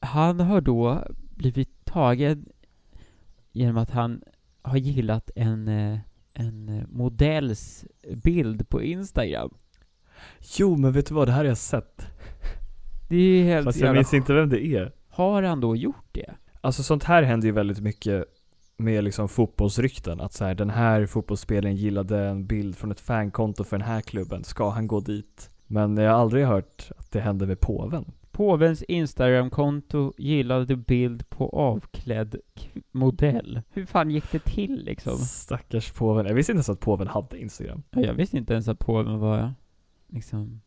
Han 0.00 0.40
har 0.40 0.60
då 0.60 1.04
blivit 1.34 1.84
tagen 1.84 2.46
genom 3.52 3.76
att 3.76 3.90
han 3.90 4.22
har 4.62 4.76
gillat 4.76 5.30
en, 5.36 5.68
eh, 5.68 5.98
en 6.34 6.68
eh, 6.68 6.84
modells 6.88 7.84
bild 8.24 8.68
på 8.68 8.82
Instagram. 8.82 9.54
Jo, 10.58 10.76
men 10.76 10.92
vet 10.92 11.06
du 11.06 11.14
vad? 11.14 11.28
Det 11.28 11.32
här 11.32 11.38
har 11.38 11.44
jag 11.44 11.58
sett. 11.58 12.06
Det 13.08 13.16
är 13.16 13.44
helt 13.44 13.64
Fast 13.64 13.78
jag 13.78 13.86
jävla 13.86 13.98
minns 13.98 14.14
inte 14.14 14.32
vem 14.32 14.48
det 14.48 14.66
är. 14.66 14.92
Har 15.08 15.42
han 15.42 15.60
då 15.60 15.76
gjort 15.76 16.06
det? 16.12 16.34
Alltså 16.60 16.82
sånt 16.82 17.04
här 17.04 17.22
händer 17.22 17.46
ju 17.46 17.52
väldigt 17.52 17.80
mycket 17.80 18.24
med 18.76 19.04
liksom 19.04 19.28
fotbollsrykten. 19.28 20.20
Att 20.20 20.32
så 20.32 20.44
här, 20.44 20.54
den 20.54 20.70
här 20.70 21.06
fotbollsspelaren 21.06 21.76
gillade 21.76 22.18
en 22.18 22.46
bild 22.46 22.76
från 22.76 22.90
ett 22.90 23.00
fankonto 23.00 23.64
för 23.64 23.78
den 23.78 23.86
här 23.86 24.00
klubben. 24.00 24.44
Ska 24.44 24.70
han 24.70 24.86
gå 24.86 25.00
dit? 25.00 25.50
Men 25.66 25.96
jag 25.96 26.10
har 26.12 26.18
aldrig 26.18 26.46
hört 26.46 26.90
att 26.96 27.10
det 27.10 27.20
hände 27.20 27.46
med 27.46 27.60
påven. 27.60 28.12
Påvens 28.32 28.82
Instagramkonto 28.82 30.12
gillade 30.18 30.76
bild 30.76 31.28
på 31.30 31.48
avklädd 31.48 32.36
modell. 32.92 33.62
Hur 33.70 33.86
fan 33.86 34.10
gick 34.10 34.32
det 34.32 34.38
till 34.38 34.84
liksom? 34.84 35.16
Stackars 35.18 35.92
påven. 35.92 36.26
Jag 36.26 36.34
visste 36.34 36.52
inte 36.52 36.56
ens 36.58 36.68
att 36.68 36.80
påven 36.80 37.08
hade 37.08 37.38
Instagram. 37.40 37.82
Ja, 37.90 38.00
Jag 38.00 38.14
visste 38.14 38.36
inte 38.38 38.52
ens 38.52 38.68
att 38.68 38.78
påven 38.78 39.18
var 39.18 39.54
liksom, 40.08 40.60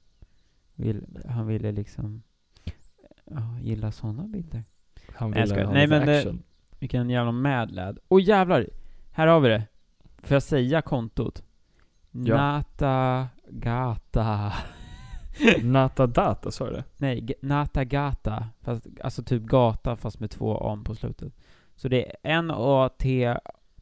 vill, 0.75 1.05
han 1.29 1.47
ville 1.47 1.71
liksom, 1.71 2.23
ja, 3.25 3.57
gilla 3.61 3.91
sådana 3.91 4.27
bilder. 4.27 4.63
Han 5.15 5.31
ville 5.31 5.63
ha 5.65 5.73
Nej, 5.73 5.87
men 5.87 6.07
det- 6.07 6.17
action. 6.17 6.43
Vilken 6.79 7.09
jävla 7.09 7.31
mad 7.31 7.71
lad. 7.71 7.99
Åh 8.07 8.21
jävlar! 8.23 8.67
Här 9.11 9.27
har 9.27 9.39
vi 9.39 9.49
det. 9.49 9.63
Får 10.17 10.35
jag 10.35 10.43
säga 10.43 10.81
kontot? 10.81 11.43
Ja. 12.11 12.37
Nata 12.37 13.27
Gata. 13.49 14.53
Nata 15.63 16.07
Data, 16.07 16.51
sa 16.51 16.65
du 16.65 16.71
det? 16.71 16.83
Nej, 16.97 17.21
G- 17.21 17.33
Nata 17.41 17.83
Gata. 17.83 18.47
Fast, 18.61 18.87
alltså 19.03 19.23
typ 19.23 19.41
gata 19.43 19.95
fast 19.95 20.19
med 20.19 20.31
två 20.31 20.57
A 20.61 20.81
på 20.85 20.95
slutet. 20.95 21.33
Så 21.75 21.87
det 21.87 22.05
är 22.05 22.15
N-A-T, 22.23 23.35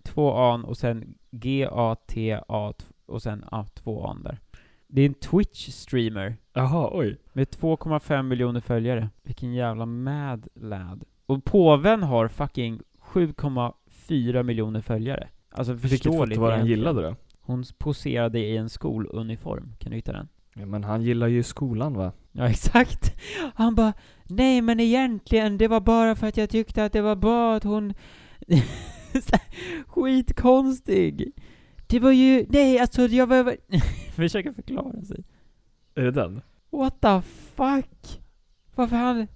två 0.04 0.32
A 0.32 0.64
och 0.68 0.78
sen 0.78 1.16
G-A-T-A 1.32 2.74
t- 2.78 2.86
och 3.06 3.22
sen 3.22 3.44
A, 3.52 3.66
två 3.74 4.06
A 4.08 4.18
där. 4.24 4.40
Det 4.88 5.02
är 5.02 5.06
en 5.06 5.14
Twitch-streamer 5.16 6.34
Jaha, 6.54 6.90
oj. 6.94 7.18
med 7.34 7.48
2,5 7.48 8.24
miljoner 8.24 8.60
följare. 8.60 9.10
Vilken 9.24 9.54
jävla 9.54 9.86
mad 9.86 10.48
lad. 10.56 11.04
Och 11.26 11.44
påven 11.46 12.04
har 12.04 12.28
fucking 12.28 12.82
7,4 13.02 14.44
miljoner 14.44 14.82
följare. 14.82 15.28
Alltså 15.52 15.74
Vilket 15.74 15.90
förståeligt 15.90 16.40
var 16.40 16.52
det 16.52 16.58
han 16.58 16.68
gillade 16.68 17.02
då? 17.02 17.16
Hon 17.42 17.64
poserade 17.78 18.40
i 18.40 18.58
en 18.58 18.70
skoluniform. 18.70 19.74
Kan 19.80 19.90
du 19.90 19.96
hitta 19.96 20.12
den? 20.12 20.28
Ja, 20.54 20.66
men 20.66 20.84
han 20.84 21.02
gillar 21.02 21.28
ju 21.28 21.44
skolan 21.44 21.94
va? 21.94 22.12
Ja, 22.32 22.48
exakt. 22.50 23.16
Han 23.56 23.76
bara, 23.76 23.94
nej 24.24 24.62
men 24.62 24.80
egentligen, 24.80 25.58
det 25.58 25.68
var 25.68 25.82
bara 25.82 26.16
för 26.16 26.28
att 26.28 26.38
jag 26.38 26.50
tyckte 26.50 26.86
att 26.86 26.94
det 26.94 27.02
var 27.02 27.16
bra 27.16 27.56
att 27.56 27.64
hon... 27.64 27.94
Skitkonstig! 29.88 31.32
Det 31.88 32.00
var 32.00 32.12
ju, 32.12 32.46
nej 32.50 32.80
alltså 32.80 33.02
jag 33.02 33.28
var... 33.28 33.58
Försöker 34.16 34.54
förklara 34.54 35.02
sig. 35.02 35.24
Är 35.96 36.04
det 36.04 36.12
den? 36.12 36.42
What 36.72 37.02
the 37.02 37.22
fuck? 37.56 38.22
Varför 38.76 38.96
han... 38.96 39.28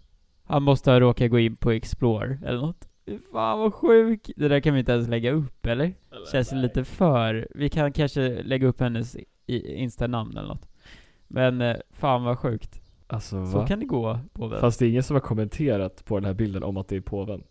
Han 0.44 0.64
måste 0.64 0.92
ha 0.92 1.00
råkat 1.00 1.32
gå 1.32 1.40
in 1.40 1.56
på 1.56 1.72
Explore 1.72 2.40
eller 2.46 2.62
något. 2.62 2.88
Fy 3.06 3.20
Fan 3.32 3.60
vad 3.60 3.74
sjuk. 3.74 4.32
Det 4.36 4.48
där 4.48 4.60
kan 4.60 4.74
vi 4.74 4.80
inte 4.80 4.92
ens 4.92 5.08
lägga 5.08 5.32
upp 5.32 5.66
eller? 5.66 5.94
Känns 6.32 6.52
lite 6.52 6.84
för... 6.84 7.48
Vi 7.56 7.70
kan 7.70 7.94
kanske 7.94 8.44
lägga 8.44 8.68
upp 8.68 8.80
hennes 8.80 9.18
Insta-namn 9.48 10.38
eller 10.38 10.48
något. 10.48 10.70
Men 11.28 11.62
eh, 11.62 11.76
fan 11.92 12.24
vad 12.24 12.40
sjukt. 12.40 12.82
Alltså 13.08 13.46
Så 13.46 13.58
va? 13.58 13.68
kan 13.68 13.80
det 13.80 13.86
gå 13.86 14.20
på 14.34 14.48
väl. 14.48 14.60
Fast 14.60 14.80
det 14.80 14.86
är 14.86 14.90
ingen 14.90 15.04
som 15.04 15.16
har 15.16 15.22
kommenterat 15.22 16.06
på 16.06 16.16
den 16.20 16.26
här 16.26 16.34
bilden 16.34 16.64
om 16.64 16.78
att 16.78 16.88
det 16.88 16.96
är 16.96 17.02
påven. 17.02 17.44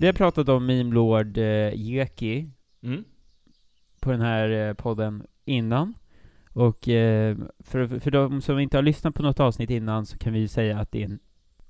Vi 0.00 0.06
har 0.06 0.12
pratat 0.12 0.48
om 0.48 0.66
Meme 0.66 0.94
Lord 0.94 1.38
eh, 1.38 1.74
Jeki 1.74 2.50
Mm. 2.82 3.04
på 4.00 4.10
den 4.10 4.20
här 4.20 4.50
eh, 4.68 4.74
podden 4.74 5.26
innan. 5.44 5.94
Och 6.52 6.88
eh, 6.88 7.36
för, 7.58 7.98
för 8.00 8.10
de 8.10 8.40
som 8.42 8.58
inte 8.58 8.76
har 8.78 8.82
lyssnat 8.82 9.14
på 9.14 9.22
något 9.22 9.40
avsnitt 9.40 9.70
innan 9.70 10.06
så 10.06 10.18
kan 10.18 10.32
vi 10.32 10.38
ju 10.38 10.48
säga 10.48 10.78
att 10.78 10.92
det 10.92 11.00
är 11.00 11.04
en, 11.04 11.18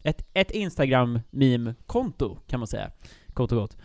ett, 0.03 0.27
ett 0.35 0.51
Instagram-meme-konto 0.51 2.38
kan 2.47 2.61
man 2.61 2.66
säga, 2.66 2.90
kort 3.35 3.53
och 3.53 3.59
gott. 3.59 3.77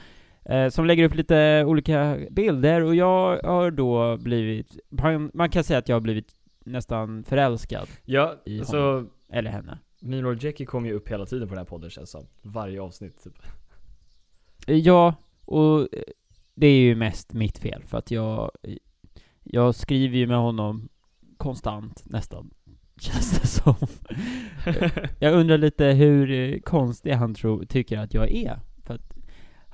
Eh, 0.45 0.69
som 0.69 0.85
lägger 0.85 1.03
upp 1.03 1.15
lite 1.15 1.63
olika 1.65 2.19
bilder 2.31 2.83
och 2.83 2.95
jag 2.95 3.43
har 3.43 3.71
då 3.71 4.17
blivit, 4.17 4.77
man, 5.33 5.49
kan 5.49 5.63
säga 5.63 5.79
att 5.79 5.89
jag 5.89 5.95
har 5.95 6.01
blivit 6.01 6.35
nästan 6.65 7.23
förälskad, 7.23 7.87
Ja, 8.05 8.35
I 8.45 8.59
så 8.59 9.05
eller 9.29 9.51
henne. 9.51 9.79
Mino 9.99 10.27
och 10.27 10.43
Jackie 10.43 10.65
kommer 10.65 10.89
ju 10.89 10.95
upp 10.95 11.09
hela 11.09 11.25
tiden 11.25 11.47
på 11.47 11.53
den 11.53 11.59
här 11.59 11.65
podden 11.65 11.89
känns 11.89 12.09
som. 12.09 12.27
Varje 12.41 12.81
avsnitt 12.81 13.23
typ. 13.23 13.33
Eh, 14.67 14.75
Ja, 14.75 15.15
och 15.45 15.79
eh, 15.79 15.87
det 16.55 16.67
är 16.67 16.79
ju 16.79 16.95
mest 16.95 17.33
mitt 17.33 17.57
fel 17.57 17.83
för 17.83 17.97
att 17.97 18.11
jag, 18.11 18.51
jag 19.43 19.75
skriver 19.75 20.17
ju 20.17 20.27
med 20.27 20.37
honom 20.37 20.89
konstant 21.37 22.03
nästan, 22.05 22.49
känns 22.99 23.39
det 23.39 23.47
som. 23.47 23.75
jag 25.19 25.33
undrar 25.33 25.57
lite 25.57 25.85
hur 25.85 26.59
konstig 26.59 27.11
han 27.11 27.33
tror, 27.33 27.65
tycker 27.65 27.97
att 27.97 28.13
jag 28.13 28.31
är. 28.31 28.59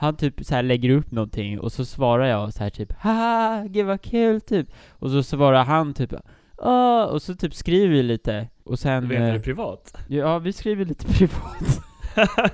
Han 0.02 0.16
typ 0.16 0.46
så 0.46 0.56
här 0.56 0.64
lägger 0.64 0.90
upp 0.90 1.12
någonting 1.12 1.60
och 1.60 1.72
så 1.72 1.86
svarar 1.86 2.26
jag 2.26 2.54
så 2.54 2.64
här 2.64 2.70
typ 2.70 2.94
Haha, 2.94 3.64
gud 3.68 3.86
vad 3.86 4.02
kul 4.02 4.42
typ. 4.42 4.68
Och 4.90 5.12
så 5.12 5.24
svarar 5.24 5.64
han 5.64 5.94
typ 5.94 6.14
Åh, 6.58 7.04
och 7.04 7.22
så 7.22 7.36
typ 7.36 7.54
skriver 7.54 7.88
vi 7.88 8.04
lite 8.04 8.48
och 8.64 8.80
sen 8.80 9.08
Menar 9.08 9.28
eh, 9.28 9.34
du 9.34 9.40
privat? 9.40 9.98
Ja, 10.08 10.40
vi 10.40 10.54
skriver 10.54 10.86
lite 10.86 11.06
privat. 11.14 11.82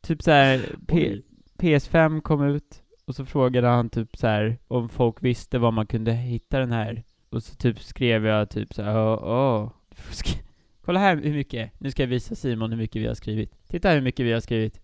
typ 0.00 0.22
så 0.22 0.30
här, 0.30 0.58
P- 0.86 1.10
Oj. 1.12 1.22
PS5 1.58 2.20
kom 2.20 2.42
ut 2.44 2.82
och 3.06 3.14
så 3.14 3.24
frågade 3.24 3.68
han 3.68 3.90
typ 3.90 4.16
så 4.16 4.26
här 4.26 4.58
om 4.68 4.88
folk 4.88 5.16
visste 5.22 5.58
var 5.58 5.70
man 5.70 5.86
kunde 5.86 6.12
hitta 6.12 6.58
den 6.58 6.72
här. 6.72 7.02
Och 7.30 7.42
så 7.42 7.54
typ 7.56 7.80
skrev 7.80 8.26
jag 8.26 8.50
typ 8.50 8.74
så 8.74 8.82
här, 8.82 8.96
åh, 8.98 9.18
åh. 9.22 9.70
Kolla 10.84 11.00
här 11.00 11.16
hur 11.16 11.34
mycket, 11.34 11.72
nu 11.80 11.90
ska 11.90 12.02
jag 12.02 12.08
visa 12.08 12.34
Simon 12.34 12.70
hur 12.70 12.78
mycket 12.78 13.02
vi 13.02 13.06
har 13.06 13.14
skrivit. 13.14 13.68
Titta 13.68 13.90
hur 13.90 14.00
mycket 14.00 14.26
vi 14.26 14.32
har 14.32 14.40
skrivit. 14.40 14.80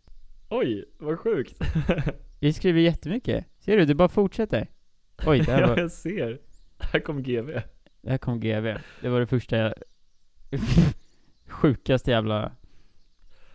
Oj, 0.49 0.85
vad 0.99 1.19
sjukt. 1.19 1.63
Vi 2.41 2.53
skriver 2.53 2.81
jättemycket. 2.81 3.47
Ser 3.59 3.77
du, 3.77 3.85
det 3.85 3.95
bara 3.95 4.09
fortsätter. 4.09 4.69
Oj, 5.27 5.39
det 5.39 5.53
här, 5.53 5.61
ja, 5.63 5.67
var, 5.67 5.79
jag 5.79 5.91
ser. 5.91 6.39
Här 6.79 7.01
kom 7.01 7.23
GV. 7.23 7.61
här 8.07 8.19
kom 8.19 8.41
GV. 8.41 8.79
Det 9.01 9.09
var 9.09 9.21
det 9.21 9.27
första 9.27 9.57
jag... 9.57 9.75
Sjukaste 11.47 12.11
jävla... 12.11 12.53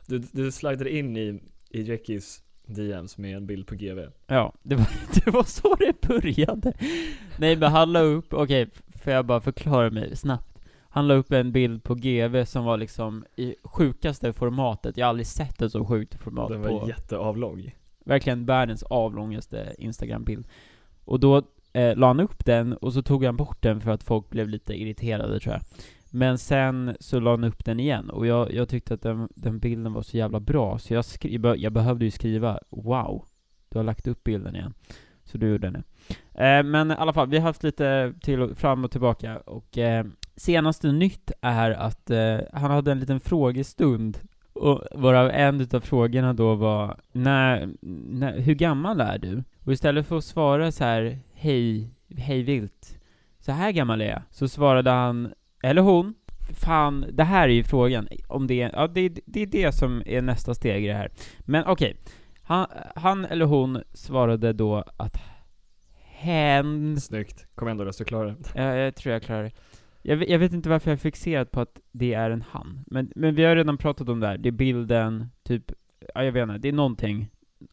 Du, 0.07 0.19
du 0.19 0.51
slidade 0.51 0.97
in 0.97 1.17
i, 1.17 1.41
i 1.69 1.81
Jackies 1.81 2.43
DMs 2.65 3.17
med 3.17 3.37
en 3.37 3.47
bild 3.47 3.67
på 3.67 3.75
GV. 3.75 3.99
Ja, 4.27 4.53
det 4.63 4.75
var, 4.75 4.87
det 5.25 5.31
var 5.31 5.43
så 5.43 5.75
det 5.75 6.07
började. 6.07 6.73
Nej 7.37 7.55
men 7.55 7.71
han 7.71 7.91
la 7.91 7.99
upp, 7.99 8.33
okej, 8.33 8.69
får 9.03 9.13
jag 9.13 9.25
bara 9.25 9.41
förklara 9.41 9.89
mig 9.89 10.15
snabbt. 10.15 10.50
Han 10.93 11.07
la 11.07 11.13
upp 11.13 11.31
en 11.31 11.51
bild 11.51 11.83
på 11.83 11.95
GV 11.95 12.45
som 12.45 12.65
var 12.65 12.77
liksom 12.77 13.25
i 13.35 13.55
sjukaste 13.63 14.33
formatet, 14.33 14.97
jag 14.97 15.05
har 15.05 15.09
aldrig 15.09 15.27
sett 15.27 15.61
ett 15.61 15.71
så 15.71 15.85
sjukt 15.85 16.15
format 16.15 16.49
Den 16.49 16.61
var 16.61 16.79
på, 16.79 16.87
jätteavlång. 16.87 17.71
verkligen 18.05 18.45
världens 18.45 18.83
avlångaste 18.83 19.75
Instagram-bild. 19.77 20.47
Och 21.05 21.19
då 21.19 21.41
eh, 21.73 21.95
la 21.95 22.07
han 22.07 22.19
upp 22.19 22.45
den, 22.45 22.73
och 22.73 22.93
så 22.93 23.01
tog 23.01 23.25
han 23.25 23.37
bort 23.37 23.61
den 23.61 23.81
för 23.81 23.91
att 23.91 24.03
folk 24.03 24.29
blev 24.29 24.49
lite 24.49 24.73
irriterade 24.73 25.39
tror 25.39 25.53
jag. 25.53 25.61
Men 26.13 26.37
sen 26.37 26.97
så 26.99 27.19
la 27.19 27.31
han 27.31 27.43
upp 27.43 27.65
den 27.65 27.79
igen 27.79 28.09
och 28.09 28.27
jag, 28.27 28.53
jag 28.53 28.69
tyckte 28.69 28.93
att 28.93 29.01
den, 29.01 29.29
den 29.35 29.59
bilden 29.59 29.93
var 29.93 30.01
så 30.01 30.17
jävla 30.17 30.39
bra 30.39 30.77
så 30.79 30.93
jag, 30.93 31.05
skri, 31.05 31.39
jag 31.57 31.71
behövde 31.73 32.05
ju 32.05 32.11
skriva 32.11 32.59
'Wow, 32.69 33.25
du 33.69 33.79
har 33.79 33.83
lagt 33.83 34.07
upp 34.07 34.23
bilden 34.23 34.55
igen' 34.55 34.73
Så 35.23 35.37
du 35.37 35.49
gjorde 35.49 35.69
det. 35.69 35.83
Eh, 36.45 36.63
men 36.63 36.91
i 36.91 36.95
alla 36.97 37.13
fall, 37.13 37.29
vi 37.29 37.37
har 37.37 37.43
haft 37.43 37.63
lite 37.63 38.13
till 38.21 38.55
fram 38.55 38.83
och 38.85 38.91
tillbaka 38.91 39.37
och 39.39 39.77
eh, 39.77 40.05
senaste 40.35 40.91
nytt 40.91 41.31
är 41.41 41.71
att 41.71 42.09
eh, 42.09 42.37
han 42.53 42.71
hade 42.71 42.91
en 42.91 42.99
liten 42.99 43.19
frågestund 43.19 44.19
och 44.53 44.83
varav 44.91 45.29
en 45.29 45.61
utav 45.61 45.79
frågorna 45.79 46.33
då 46.33 46.55
var 46.55 46.99
när, 47.11 47.69
när, 48.09 48.39
hur 48.39 48.55
gammal 48.55 49.01
är 49.01 49.17
du? 49.17 49.43
Och 49.65 49.73
istället 49.73 50.07
för 50.07 50.17
att 50.17 50.23
svara 50.23 50.71
så 50.71 50.83
här 50.83 51.19
hej, 51.33 51.89
hej 52.17 52.43
vilt, 52.43 52.99
så 53.39 53.51
här 53.51 53.71
gammal 53.71 54.01
är 54.01 54.05
jag, 54.05 54.21
så 54.29 54.47
svarade 54.47 54.91
han, 54.91 55.33
eller 55.63 55.81
hon, 55.81 56.13
fan, 56.53 57.05
det 57.11 57.23
här 57.23 57.49
är 57.49 57.53
ju 57.53 57.63
frågan, 57.63 58.07
om 58.27 58.47
det, 58.47 58.55
ja 58.73 58.87
det, 58.87 59.19
det 59.25 59.41
är 59.41 59.45
det 59.45 59.71
som 59.75 60.03
är 60.05 60.21
nästa 60.21 60.53
steg 60.53 60.85
i 60.85 60.87
det 60.87 60.93
här. 60.93 61.11
Men 61.39 61.63
okej, 61.65 61.91
okay. 61.91 62.13
han, 62.43 62.67
han 62.95 63.25
eller 63.25 63.45
hon 63.45 63.81
svarade 63.93 64.53
då 64.53 64.83
att 64.97 65.17
hen... 66.21 67.01
Snyggt, 67.01 67.47
kom 67.55 67.67
igen 67.67 67.77
då 67.77 67.83
du 67.83 68.05
klarar 68.05 68.25
det. 68.25 68.35
Ja, 68.55 68.75
jag 68.75 68.95
tror 68.95 69.13
jag 69.13 69.23
klarar 69.23 69.43
det. 69.43 69.51
Jag, 70.01 70.29
jag, 70.29 70.39
vet 70.39 70.53
inte 70.53 70.69
varför 70.69 70.91
jag 70.91 70.95
är 70.95 71.01
fixerat 71.01 71.51
på 71.51 71.61
att 71.61 71.79
det 71.91 72.13
är 72.13 72.31
en 72.31 72.41
han, 72.41 72.83
men, 72.87 73.11
men 73.15 73.35
vi 73.35 73.43
har 73.43 73.55
redan 73.55 73.77
pratat 73.77 74.09
om 74.09 74.19
det 74.19 74.27
här, 74.27 74.37
det 74.37 74.49
är 74.49 74.51
bilden, 74.51 75.29
typ, 75.43 75.71
ja 76.15 76.23
jag 76.23 76.31
vet 76.31 76.43
inte, 76.43 76.57
det 76.57 76.67
är 76.67 76.73
någonting, 76.73 77.29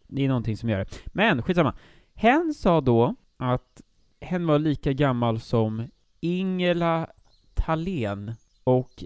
det 0.06 0.24
är 0.24 0.28
någonting 0.28 0.56
som 0.56 0.68
gör 0.68 0.78
det. 0.78 0.86
Men 1.06 1.42
skitsamma. 1.42 1.74
Hen 2.14 2.54
sa 2.54 2.80
då 2.80 3.14
att 3.36 3.82
hen 4.20 4.46
var 4.46 4.58
lika 4.58 4.92
gammal 4.92 5.40
som 5.40 5.88
Ingela 6.20 7.10
Thalén 7.54 8.32
och 8.64 9.04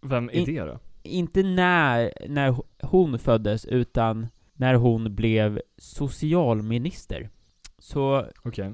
Vem 0.00 0.30
är 0.32 0.46
det 0.46 0.60
då? 0.60 0.78
Inte 1.02 1.42
när, 1.42 2.12
när 2.28 2.56
hon 2.82 3.18
föddes, 3.18 3.64
utan 3.64 4.26
när 4.52 4.74
hon 4.74 5.14
blev 5.14 5.60
socialminister. 5.76 7.30
Så 7.78 8.26
okay. 8.44 8.72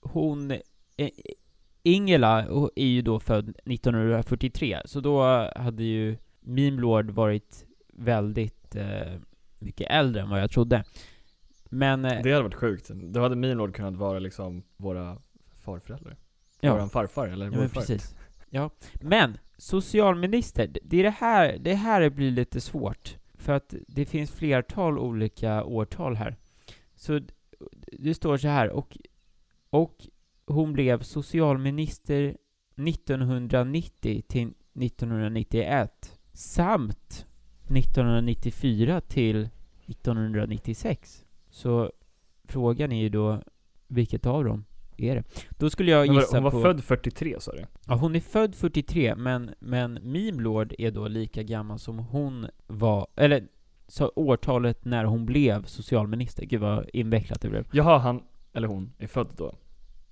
hon, 0.00 0.50
eh, 0.50 1.08
Ingela 1.86 2.46
är 2.76 2.86
ju 2.86 3.02
då 3.02 3.20
född 3.20 3.48
1943, 3.48 4.80
så 4.84 5.00
då 5.00 5.22
hade 5.56 5.82
ju 5.82 6.16
Meme 6.40 6.80
Lord 6.80 7.10
varit 7.10 7.66
väldigt 7.92 8.76
eh, 8.76 9.20
mycket 9.58 9.90
äldre 9.90 10.22
än 10.22 10.30
vad 10.30 10.40
jag 10.40 10.50
trodde. 10.50 10.84
Men... 11.70 12.04
Eh, 12.04 12.22
det 12.22 12.32
hade 12.32 12.42
varit 12.42 12.54
sjukt. 12.54 12.88
Då 12.88 13.20
hade 13.20 13.36
Meme 13.36 13.54
Lord 13.54 13.74
kunnat 13.74 13.96
vara 13.96 14.18
liksom 14.18 14.62
våra 14.76 15.18
farföräldrar. 15.64 16.16
Ja. 16.60 16.72
Våran 16.72 16.88
farfar, 16.88 17.28
eller 17.28 17.46
ja, 17.46 17.50
men 17.50 17.68
precis. 17.68 18.14
Ja, 18.50 18.70
men 19.00 19.38
socialminister, 19.56 20.76
det 20.82 20.98
är 20.98 21.02
det 21.02 21.10
här, 21.10 21.58
det 21.60 21.74
här 21.74 22.10
blir 22.10 22.30
lite 22.30 22.60
svårt. 22.60 23.16
För 23.34 23.52
att 23.52 23.74
det 23.88 24.06
finns 24.06 24.30
flertal 24.30 24.98
olika 24.98 25.64
årtal 25.64 26.16
här. 26.16 26.36
Så 26.94 27.20
det 27.92 28.14
står 28.14 28.36
så 28.36 28.48
här, 28.48 28.70
och, 28.70 28.98
och 29.70 30.06
hon 30.46 30.72
blev 30.72 31.02
socialminister 31.02 32.36
1990 32.88 34.22
till 34.28 34.52
1991 34.80 36.18
samt 36.32 37.26
1994 37.68 39.00
till 39.00 39.48
1996. 39.86 41.24
Så 41.50 41.92
frågan 42.44 42.92
är 42.92 43.02
ju 43.02 43.08
då, 43.08 43.42
vilket 43.86 44.26
av 44.26 44.44
dem 44.44 44.64
är 44.96 45.14
det? 45.14 45.24
Då 45.50 45.70
skulle 45.70 45.90
jag 45.90 46.06
gissa 46.06 46.26
på... 46.26 46.36
Hon 46.36 46.42
var 46.42 46.50
på, 46.50 46.60
född 46.60 46.84
43 46.84 47.36
sa 47.40 47.52
du? 47.52 47.64
Ja, 47.86 47.94
hon 47.94 48.16
är 48.16 48.20
född 48.20 48.54
43, 48.54 49.14
men, 49.16 49.54
men 49.58 49.94
Meme 49.94 50.42
Lord 50.42 50.74
är 50.78 50.90
då 50.90 51.08
lika 51.08 51.42
gammal 51.42 51.78
som 51.78 51.98
hon 51.98 52.46
var, 52.66 53.06
eller 53.16 53.48
så 53.88 54.12
årtalet 54.16 54.84
när 54.84 55.04
hon 55.04 55.26
blev 55.26 55.64
socialminister. 55.64 56.44
Gud 56.44 56.60
vad 56.60 56.90
invecklat 56.92 57.40
det 57.40 57.48
blev. 57.48 57.66
Jaha, 57.72 57.98
han, 57.98 58.22
eller 58.52 58.68
hon, 58.68 58.92
är 58.98 59.06
född 59.06 59.28
då? 59.36 59.54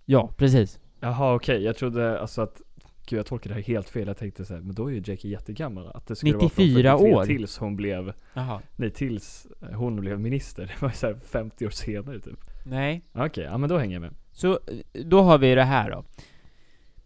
Ja, 0.04 0.30
precis. 0.36 0.80
Jaha 1.00 1.34
okej, 1.34 1.62
jag 1.62 1.76
trodde 1.76 2.20
alltså 2.20 2.42
att 2.42 2.62
Gud 3.06 3.18
jag 3.18 3.26
tolkade 3.26 3.54
det 3.54 3.60
här 3.60 3.66
helt 3.66 3.88
fel, 3.88 4.06
jag 4.06 4.16
tänkte 4.16 4.44
såhär, 4.44 4.60
men 4.60 4.74
då 4.74 4.86
är 4.86 4.92
ju 4.92 5.02
Jackie 5.04 5.30
jättegammal 5.30 5.90
Att 5.94 6.06
det 6.06 6.16
skulle 6.16 6.32
94 6.38 6.96
vara 6.96 7.16
år? 7.16 7.24
tills 7.24 7.58
hon 7.58 7.76
blev 7.76 8.12
Jaha. 8.34 8.60
Nej, 8.76 8.90
tills 8.90 9.46
hon 9.74 9.96
blev 10.00 10.20
minister. 10.20 10.66
Det 10.74 10.82
var 10.82 10.88
ju 10.88 10.94
såhär 10.94 11.14
50 11.14 11.66
år 11.66 11.70
senare 11.70 12.20
typ. 12.20 12.38
Nej. 12.66 13.02
Okej, 13.12 13.44
ja 13.44 13.58
men 13.58 13.68
då 13.68 13.78
hänger 13.78 13.94
jag 13.94 14.00
med. 14.00 14.14
Så, 14.32 14.58
då 14.92 15.20
har 15.20 15.38
vi 15.38 15.54
det 15.54 15.64
här 15.64 15.90
då. 15.90 16.04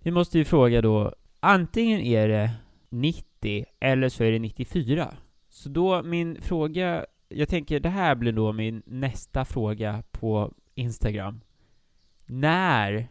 Vi 0.02 0.10
måste 0.10 0.38
ju 0.38 0.44
fråga 0.44 0.82
då 0.82 1.14
Antingen 1.40 2.00
är 2.00 2.28
det 2.28 2.50
90 2.90 3.64
eller 3.80 4.08
så 4.08 4.24
är 4.24 4.32
det 4.32 4.38
94 4.38 5.14
Så 5.48 5.68
då, 5.68 6.02
min 6.02 6.40
fråga 6.42 7.06
Jag 7.28 7.48
tänker, 7.48 7.80
det 7.80 7.88
här 7.88 8.14
blir 8.14 8.32
då 8.32 8.52
min 8.52 8.82
nästa 8.86 9.44
fråga 9.44 10.02
på 10.10 10.52
Instagram 10.74 11.40
när 12.26 13.08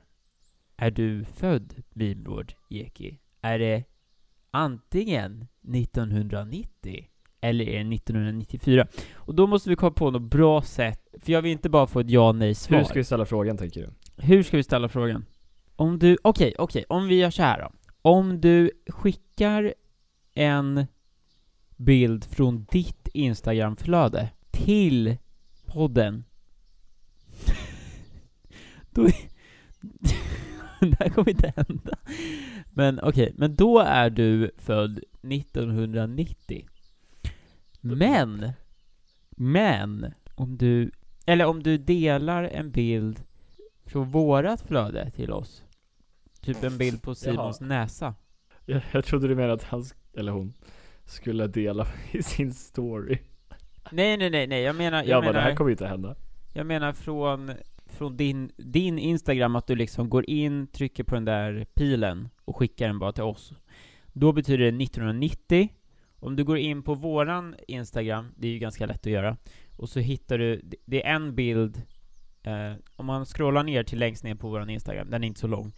är 0.78 0.91
du 0.91 1.25
född, 1.25 1.73
Mimlord 1.89 2.54
Jeki? 2.69 3.19
Är 3.41 3.60
det 3.60 3.84
antingen 4.51 5.47
1990 5.73 7.08
eller 7.41 7.65
är 7.65 7.84
det 7.84 7.95
1994? 7.95 8.88
Och 9.13 9.36
då 9.36 9.47
måste 9.47 9.69
vi 9.69 9.75
komma 9.75 9.91
på 9.91 10.12
något 10.12 10.21
bra 10.21 10.62
sätt, 10.62 11.08
för 11.21 11.32
jag 11.32 11.41
vill 11.41 11.51
inte 11.51 11.69
bara 11.69 11.88
få 11.88 11.99
ett 11.99 12.10
ja 12.10 12.32
nej 12.32 12.56
svar. 12.56 12.78
Hur 12.78 12.86
ska 12.86 12.93
vi 12.93 13.04
ställa 13.04 13.25
frågan, 13.25 13.58
tänker 13.58 13.82
du? 13.82 13.89
Hur 14.23 14.43
ska 14.43 14.58
vi 14.58 14.63
ställa 14.63 14.89
frågan? 14.89 15.25
Om 15.75 15.99
du, 15.99 16.17
okej, 16.21 16.47
okay, 16.47 16.54
okej, 16.58 16.86
okay, 16.88 16.97
om 16.97 17.08
vi 17.08 17.15
gör 17.15 17.30
så 17.30 17.43
här 17.43 17.62
då. 17.62 17.71
Om 18.01 18.41
du 18.41 18.71
skickar 18.88 19.73
en 20.34 20.86
bild 21.75 22.25
från 22.25 22.65
ditt 22.71 23.08
Instagramflöde 23.13 24.30
till 24.51 25.17
podden 25.65 26.23
då... 28.95 29.03
det 30.79 30.97
här 30.99 31.10
kommer 31.10 31.29
inte 31.29 31.53
hända. 31.55 31.97
Men 32.73 32.99
okej, 32.99 33.10
okay, 33.10 33.34
men 33.38 33.55
då 33.55 33.79
är 33.79 34.10
du 34.10 34.51
född 34.58 34.99
1990. 35.31 36.65
Men, 37.81 38.51
men, 39.29 40.13
om 40.36 40.58
du, 40.58 40.91
eller 41.25 41.45
om 41.45 41.63
du 41.63 41.77
delar 41.77 42.43
en 42.43 42.71
bild 42.71 43.23
från 43.86 44.10
vårat 44.10 44.62
flöde 44.62 45.12
till 45.12 45.31
oss, 45.31 45.63
typ 46.41 46.63
en 46.63 46.77
bild 46.77 47.01
på 47.01 47.15
Simons 47.15 47.62
Jaha. 47.62 47.67
näsa. 47.67 48.15
Jag, 48.65 48.81
jag 48.91 49.05
trodde 49.05 49.27
du 49.27 49.36
menade 49.36 49.53
att 49.53 49.63
han, 49.63 49.86
eller 50.17 50.31
hon, 50.31 50.53
skulle 51.05 51.47
dela 51.47 51.88
i 52.12 52.23
sin 52.23 52.53
story. 52.53 53.17
Nej, 53.91 54.17
nej, 54.17 54.29
nej, 54.29 54.47
nej, 54.47 54.62
jag 54.62 54.75
menar, 54.75 54.97
jag 54.97 55.08
ja, 55.08 55.19
menar, 55.19 55.34
det 55.34 55.41
här 55.41 55.55
kommer 55.55 55.71
inte 55.71 55.88
hända. 55.88 56.15
Jag 56.53 56.65
menar 56.65 56.93
från 56.93 57.51
från 57.95 58.17
din, 58.17 58.51
din 58.58 58.99
Instagram 58.99 59.55
att 59.55 59.67
du 59.67 59.75
liksom 59.75 60.10
går 60.10 60.29
in, 60.29 60.67
trycker 60.67 61.03
på 61.03 61.15
den 61.15 61.25
där 61.25 61.65
pilen 61.73 62.29
och 62.45 62.58
skickar 62.58 62.88
den 62.88 62.99
bara 62.99 63.12
till 63.12 63.23
oss. 63.23 63.53
Då 64.13 64.31
betyder 64.31 64.71
det 64.71 64.84
1990. 64.84 65.69
Om 66.19 66.36
du 66.36 66.43
går 66.43 66.58
in 66.58 66.84
på 66.84 66.93
våran 66.93 67.55
Instagram, 67.67 68.31
det 68.38 68.47
är 68.47 68.51
ju 68.51 68.60
ganska 68.60 68.86
lätt 68.86 69.05
att 69.05 69.12
göra, 69.12 69.38
och 69.77 69.89
så 69.89 69.99
hittar 69.99 70.38
du, 70.38 70.62
det 70.86 71.05
är 71.05 71.15
en 71.15 71.36
bild, 71.36 71.81
eh, 72.43 72.73
om 72.95 73.05
man 73.05 73.25
scrollar 73.25 73.63
ner 73.63 73.84
till 73.84 73.99
längst 73.99 74.23
ner 74.23 74.36
på 74.36 74.49
våran 74.49 74.69
Instagram, 74.69 75.10
den 75.10 75.23
är 75.23 75.27
inte 75.27 75.39
så 75.39 75.47
lång, 75.47 75.71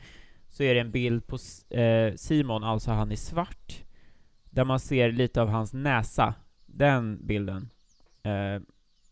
så 0.47 0.63
är 0.63 0.73
det 0.73 0.79
en 0.79 0.91
bild 0.91 1.27
på 1.27 1.37
eh, 1.77 2.13
Simon, 2.15 2.63
alltså 2.63 2.91
han 2.91 3.11
i 3.11 3.17
svart, 3.17 3.83
där 4.49 4.63
man 4.63 4.79
ser 4.79 5.11
lite 5.11 5.41
av 5.41 5.47
hans 5.49 5.73
näsa. 5.73 6.33
Den 6.65 7.27
bilden 7.27 7.69
eh, 8.23 8.61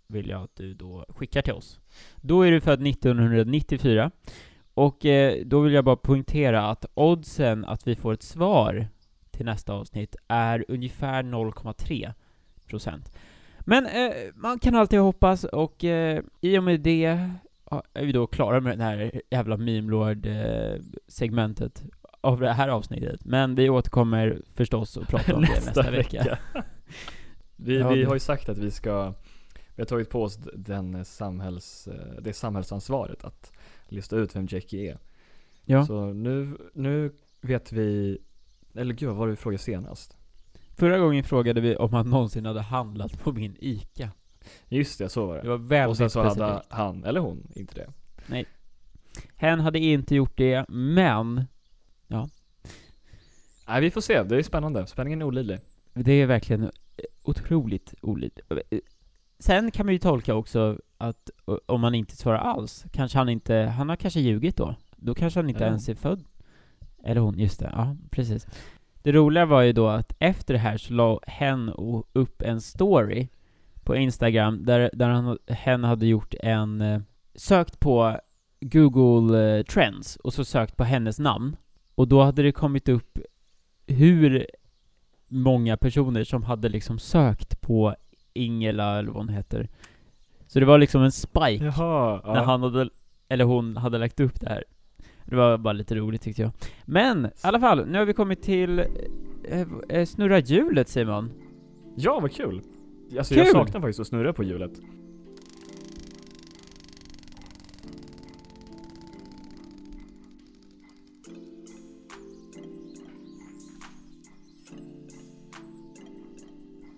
vill 0.07 0.29
jag 0.29 0.43
att 0.43 0.55
du 0.55 0.73
då 0.73 1.05
skickar 1.09 1.41
till 1.41 1.53
oss. 1.53 1.79
Då 2.15 2.41
är 2.41 2.51
du 2.51 2.61
född 2.61 2.87
1994, 2.87 4.11
och 4.73 5.05
eh, 5.05 5.45
då 5.45 5.59
vill 5.59 5.73
jag 5.73 5.85
bara 5.85 5.95
poängtera 5.95 6.69
att 6.69 6.85
oddsen 6.93 7.65
att 7.65 7.87
vi 7.87 7.95
får 7.95 8.13
ett 8.13 8.23
svar 8.23 8.87
till 9.31 9.45
nästa 9.45 9.73
avsnitt 9.73 10.15
är 10.27 10.65
ungefär 10.67 11.23
0,3 11.23 12.13
procent. 12.67 13.17
Men 13.59 13.85
eh, 13.85 14.11
man 14.35 14.59
kan 14.59 14.75
alltid 14.75 14.99
hoppas, 14.99 15.43
och 15.43 15.83
eh, 15.83 16.21
i 16.41 16.57
och 16.57 16.63
med 16.63 16.79
det 16.79 17.05
är 17.05 17.31
vi 17.93 18.11
då 18.11 18.27
klara 18.27 18.59
med 18.59 18.77
det 18.77 18.83
här 18.83 19.21
jävla 19.29 19.57
meme-lord-segmentet 19.57 21.82
eh, 21.82 21.88
av 22.21 22.39
det 22.39 22.53
här 22.53 22.67
avsnittet. 22.67 23.25
Men 23.25 23.55
vi 23.55 23.69
återkommer 23.69 24.41
förstås 24.55 24.97
och 24.97 25.07
prata 25.07 25.36
om 25.36 25.41
det 25.41 25.47
nästa 25.65 25.91
vecka. 25.91 26.17
vecka. 26.17 26.38
vi, 27.55 27.77
vi 27.77 28.03
har 28.03 28.13
ju 28.13 28.19
sagt 28.19 28.49
att 28.49 28.57
vi 28.57 28.71
ska 28.71 29.13
vi 29.76 29.82
har 29.82 29.86
tagit 29.86 30.09
på 30.09 30.23
oss 30.23 30.39
den 30.53 31.05
samhälls, 31.05 31.88
eh, 31.88 32.21
det 32.21 32.34
samhällsansvaret 32.34 33.23
att 33.23 33.51
lista 33.88 34.15
ut 34.15 34.36
vem 34.36 34.47
Jackie 34.49 34.91
är. 34.91 34.97
Ja. 35.65 35.86
Så 35.86 36.05
nu, 36.05 36.57
nu 36.73 37.11
vet 37.41 37.71
vi, 37.71 38.17
eller 38.76 38.93
gud 38.93 39.09
vad 39.09 39.17
var 39.17 39.28
det 39.28 39.32
vi 39.32 39.38
frågade 39.38 39.63
senast? 39.63 40.17
Förra 40.78 40.97
gången 40.97 41.23
frågade 41.23 41.61
vi 41.61 41.76
om 41.76 41.93
han 41.93 42.09
någonsin 42.09 42.45
hade 42.45 42.61
handlat 42.61 43.23
på 43.23 43.32
min 43.32 43.55
ICA. 43.59 44.09
Just 44.67 44.99
det, 44.99 45.09
så 45.09 45.26
var 45.26 45.36
det. 45.36 45.41
Det 45.41 45.49
var 45.49 45.57
väldigt 45.57 45.89
Och 45.89 45.97
sen 45.97 46.09
så 46.09 46.23
specifikt. 46.23 46.41
hade 46.41 46.63
han, 46.69 47.03
eller 47.03 47.19
hon, 47.19 47.47
inte 47.55 47.76
det. 47.76 47.93
Nej. 48.28 48.45
Hen 49.36 49.59
hade 49.59 49.80
inte 49.80 50.15
gjort 50.15 50.38
det, 50.38 50.65
men, 50.69 51.45
ja. 52.07 52.30
Nej, 53.67 53.82
vi 53.82 53.91
får 53.91 54.01
se. 54.01 54.23
Det 54.23 54.38
är 54.38 54.43
spännande. 54.43 54.88
Spänningen 54.88 55.21
är 55.21 55.26
olidlig. 55.26 55.59
Det 55.93 56.11
är 56.11 56.26
verkligen 56.26 56.63
eh, 56.63 56.69
otroligt 57.23 57.93
olidligt. 58.01 58.39
Sen 59.39 59.71
kan 59.71 59.86
man 59.86 59.93
ju 59.93 59.99
tolka 59.99 60.36
också 60.36 60.79
att 60.97 61.29
om 61.65 61.83
han 61.83 61.95
inte 61.95 62.15
svarar 62.15 62.38
alls, 62.38 62.86
kanske 62.91 63.17
han 63.17 63.29
inte, 63.29 63.55
han 63.55 63.89
har 63.89 63.95
kanske 63.95 64.19
ljugit 64.19 64.57
då. 64.57 64.75
Då 64.95 65.13
kanske 65.15 65.39
han 65.39 65.49
inte 65.49 65.63
Ja. 65.63 65.67
ens 65.67 65.89
är 65.89 65.95
född. 65.95 66.23
Eller 67.03 67.21
hon, 67.21 67.39
just 67.39 67.59
det. 67.59 67.69
Ja, 67.73 67.95
precis. 68.11 68.47
Det 69.03 69.11
roliga 69.11 69.45
var 69.45 69.61
ju 69.61 69.73
då 69.73 69.88
att 69.88 70.13
efter 70.19 70.53
det 70.53 70.59
här 70.59 70.77
så 70.77 70.93
la 70.93 71.19
hen 71.27 71.71
upp 72.13 72.41
en 72.41 72.61
story 72.61 73.27
på 73.83 73.95
Instagram 73.95 74.65
där, 74.65 74.89
där 74.93 75.09
han, 75.09 75.38
hen 75.47 75.83
hade 75.83 76.05
gjort 76.07 76.33
en, 76.39 76.81
eh, 76.81 77.01
sökt 77.36 77.79
på 77.79 78.19
Google 78.61 79.57
eh, 79.57 79.63
Trends 79.63 80.15
och 80.15 80.33
så 80.33 80.45
sökt 80.45 80.77
på 80.77 80.83
hennes 80.83 81.19
namn. 81.19 81.55
Och 81.95 82.07
då 82.07 82.23
hade 82.23 82.43
det 82.43 82.51
kommit 82.51 82.89
upp 82.89 83.19
hur 83.88 84.47
många 85.27 85.77
personer 85.77 86.23
som 86.23 86.43
hade 86.43 86.69
liksom 86.69 86.99
sökt 86.99 87.61
på 87.61 87.95
Ingela, 88.36 88.99
eller 88.99 89.11
vad 89.11 89.17
hon 89.25 89.29
heter. 89.29 89.67
Så 90.47 90.59
det 90.59 90.65
var 90.65 90.77
liksom 90.77 91.03
en 91.03 91.11
spike 91.11 91.65
Jaha, 91.65 92.21
när 92.33 92.43
han 92.43 92.63
hade, 92.63 92.89
eller 93.29 93.45
hon 93.45 93.77
hade 93.77 93.97
lagt 93.97 94.19
upp 94.19 94.39
det 94.39 94.49
här. 94.49 94.63
Det 95.25 95.36
var 95.36 95.57
bara 95.57 95.73
lite 95.73 95.95
roligt 95.95 96.21
tyckte 96.21 96.41
jag. 96.41 96.51
Men, 96.86 97.25
i 97.25 97.29
alla 97.41 97.59
fall, 97.59 97.86
nu 97.88 97.97
har 97.97 98.05
vi 98.05 98.13
kommit 98.13 98.41
till 98.41 98.79
eh, 99.49 99.67
eh, 99.89 100.05
Snurra 100.05 100.39
hjulet 100.39 100.89
Simon. 100.89 101.31
Ja, 101.95 102.19
vad 102.19 102.31
kul! 102.31 102.61
Alltså 103.17 103.33
Kul! 103.33 103.43
jag 103.43 103.51
saknar 103.51 103.81
faktiskt 103.81 103.99
att 103.99 104.07
snurra 104.07 104.33
på 104.33 104.43
hjulet. 104.43 104.71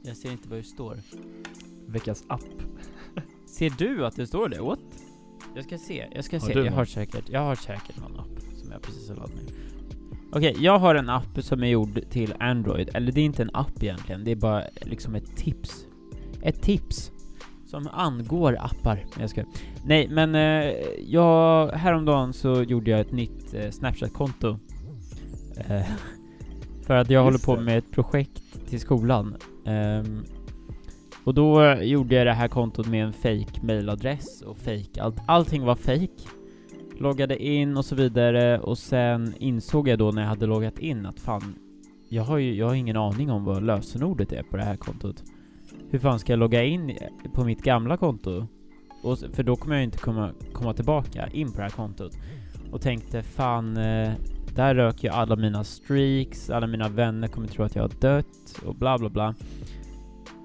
Jag 0.07 0.17
ser 0.17 0.31
inte 0.31 0.49
vad 0.49 0.59
det 0.59 0.63
står. 0.63 0.97
Veckans 1.87 2.23
app. 2.27 2.43
Ser 3.45 3.69
du 3.77 4.05
att 4.05 4.15
det 4.15 4.27
står 4.27 4.49
det? 4.49 4.61
What? 4.61 4.79
Jag 5.55 5.63
ska 5.63 5.77
se, 5.77 6.05
jag 6.15 6.23
ska 6.25 6.39
Har 6.39 6.47
se. 6.47 6.53
du 6.53 6.59
Jag 6.59 6.65
någon? 6.65 6.73
har 6.73 6.85
säkert, 6.85 7.29
jag 7.29 7.39
har 7.39 7.55
säkert 7.55 7.97
någon 7.99 8.19
app 8.19 8.41
som 8.55 8.71
jag 8.71 8.81
precis 8.81 9.09
har 9.09 9.15
laddat 9.15 9.35
ner. 9.35 9.53
Okej, 10.31 10.55
jag 10.59 10.79
har 10.79 10.95
en 10.95 11.09
app 11.09 11.43
som 11.43 11.63
är 11.63 11.67
gjord 11.67 11.99
till 12.09 12.33
Android, 12.39 12.89
eller 12.93 13.11
det 13.11 13.21
är 13.21 13.25
inte 13.25 13.41
en 13.41 13.49
app 13.53 13.83
egentligen, 13.83 14.23
det 14.23 14.31
är 14.31 14.35
bara 14.35 14.63
liksom 14.81 15.15
ett 15.15 15.35
tips. 15.37 15.85
Ett 16.41 16.61
tips 16.61 17.11
som 17.65 17.87
angår 17.91 18.57
appar. 18.59 18.95
Nej, 18.95 19.05
Jag 19.19 19.29
ska. 19.29 19.43
Nej, 19.85 20.07
men 20.09 20.35
eh, 20.35 20.73
jag, 21.07 21.67
häromdagen 21.71 22.33
så 22.33 22.63
gjorde 22.63 22.91
jag 22.91 22.99
ett 22.99 23.11
nytt 23.11 23.53
eh, 23.53 23.69
Snapchat-konto. 23.69 24.59
Eh, 25.57 25.81
för 26.83 26.95
att 26.95 27.09
jag 27.09 27.25
Just 27.31 27.45
håller 27.45 27.55
på 27.57 27.61
det. 27.61 27.65
med 27.65 27.77
ett 27.77 27.91
projekt 27.91 28.67
till 28.69 28.79
skolan. 28.79 29.35
Um, 29.67 30.25
och 31.23 31.33
då 31.33 31.75
gjorde 31.81 32.15
jag 32.15 32.27
det 32.27 32.33
här 32.33 32.47
kontot 32.47 32.87
med 32.87 33.05
en 33.05 33.13
fake 33.13 33.61
mailadress 33.61 34.41
och 34.41 34.57
fake 34.57 35.01
allt. 35.01 35.17
Allting 35.25 35.63
var 35.63 35.75
fake. 35.75 36.29
Loggade 36.99 37.43
in 37.43 37.77
och 37.77 37.85
så 37.85 37.95
vidare 37.95 38.59
och 38.59 38.77
sen 38.77 39.33
insåg 39.39 39.87
jag 39.87 39.99
då 39.99 40.11
när 40.11 40.21
jag 40.21 40.29
hade 40.29 40.45
loggat 40.45 40.79
in 40.79 41.05
att 41.05 41.19
fan, 41.19 41.55
jag 42.09 42.23
har 42.23 42.37
ju 42.37 42.55
jag 42.55 42.67
har 42.67 42.75
ingen 42.75 42.97
aning 42.97 43.31
om 43.31 43.45
vad 43.45 43.63
lösenordet 43.63 44.31
är 44.31 44.43
på 44.43 44.57
det 44.57 44.63
här 44.63 44.75
kontot. 44.75 45.23
Hur 45.89 45.99
fan 45.99 46.19
ska 46.19 46.31
jag 46.31 46.39
logga 46.39 46.63
in 46.63 46.97
på 47.33 47.43
mitt 47.43 47.61
gamla 47.61 47.97
konto? 47.97 48.47
Och, 49.03 49.19
för 49.19 49.43
då 49.43 49.55
kommer 49.55 49.75
jag 49.75 49.81
ju 49.81 49.85
inte 49.85 49.97
komma, 49.97 50.31
komma 50.53 50.73
tillbaka 50.73 51.27
in 51.27 51.51
på 51.51 51.57
det 51.57 51.63
här 51.63 51.69
kontot. 51.69 52.17
Och 52.71 52.81
tänkte 52.81 53.23
fan, 53.23 53.77
eh, 53.77 54.11
där 54.57 54.75
rök 54.75 55.03
ju 55.03 55.09
alla 55.09 55.35
mina 55.35 55.63
streaks, 55.63 56.49
alla 56.49 56.67
mina 56.67 56.89
vänner 56.89 57.27
kommer 57.27 57.47
tro 57.47 57.65
att 57.65 57.75
jag 57.75 57.83
har 57.83 57.91
dött 57.99 58.61
och 58.65 58.75
bla 58.75 58.97
bla 58.97 59.09
bla. 59.09 59.35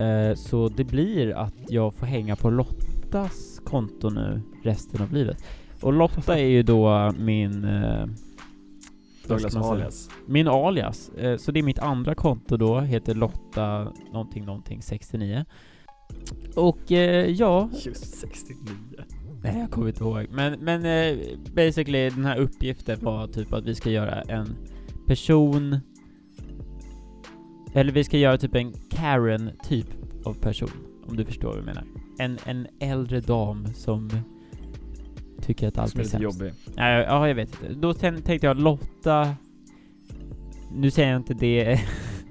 Eh, 0.06 0.34
så 0.34 0.68
det 0.68 0.84
blir 0.84 1.36
att 1.36 1.54
jag 1.68 1.94
får 1.94 2.06
hänga 2.06 2.36
på 2.36 2.50
Lottas 2.50 3.60
konto 3.64 4.10
nu 4.10 4.40
resten 4.62 5.02
av 5.02 5.12
livet. 5.12 5.44
Och 5.80 5.92
Lotta 5.92 6.38
är 6.38 6.46
ju 6.46 6.62
då 6.62 7.12
min... 7.18 7.64
Eh, 7.64 8.06
Douglas 9.26 9.56
alias. 9.56 10.10
Min 10.26 10.48
alias. 10.48 11.08
Eh, 11.08 11.36
så 11.36 11.52
det 11.52 11.60
är 11.60 11.62
mitt 11.62 11.78
andra 11.78 12.14
konto 12.14 12.56
då, 12.56 12.80
heter 12.80 13.14
Lotta 13.14 13.92
någonting 14.12 14.44
någonting 14.44 14.82
69. 14.82 15.44
Och 16.56 16.92
eh, 16.92 17.30
ja, 17.30 17.68
Just 17.72 18.20
69. 18.20 18.58
Nej, 19.42 19.58
jag 19.58 19.70
kommer 19.70 19.88
inte 19.88 20.04
ihåg. 20.04 20.26
Men, 20.30 20.60
men 20.60 20.84
eh, 20.86 21.18
basically 21.54 22.10
den 22.10 22.24
här 22.24 22.36
uppgiften 22.38 22.98
var 23.00 23.26
typ 23.26 23.52
att 23.52 23.64
vi 23.64 23.74
ska 23.74 23.90
göra 23.90 24.22
en 24.22 24.56
person 25.06 25.78
eller 27.74 27.92
vi 27.92 28.04
ska 28.04 28.18
göra 28.18 28.38
typ 28.38 28.54
en 28.54 28.72
Karen-typ 28.90 29.86
av 30.24 30.34
person, 30.34 30.70
om 31.08 31.16
du 31.16 31.24
förstår 31.24 31.48
vad 31.48 31.58
jag 31.58 31.64
menar. 31.64 31.84
En, 32.18 32.38
en 32.46 32.66
äldre 32.80 33.20
dam 33.20 33.66
som 33.74 34.10
tycker 35.40 35.68
att 35.68 35.78
allt 35.78 35.90
Som 35.90 36.00
är 36.00 36.04
är 36.04 36.08
sämst. 36.08 36.22
jobbig. 36.22 36.52
Nej, 36.76 37.04
ja, 37.08 37.28
jag 37.28 37.34
vet 37.34 37.48
inte. 37.62 37.74
Då 37.74 37.92
tän- 37.92 38.22
tänkte 38.22 38.46
jag 38.46 38.60
Lotta... 38.60 39.34
Nu 40.74 40.90
säger 40.90 41.10
jag 41.10 41.20
inte 41.20 41.34
det, 41.34 41.80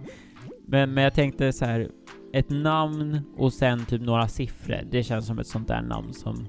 men, 0.65 0.93
men 0.93 1.03
jag 1.03 1.13
tänkte 1.13 1.53
så 1.53 1.65
här 1.65 1.89
ett 2.33 2.49
namn 2.49 3.19
och 3.37 3.53
sen 3.53 3.85
typ 3.85 4.01
några 4.01 4.27
siffror. 4.27 4.79
Det 4.91 5.03
känns 5.03 5.27
som 5.27 5.39
ett 5.39 5.47
sånt 5.47 5.67
där 5.67 5.81
namn 5.81 6.13
som 6.13 6.47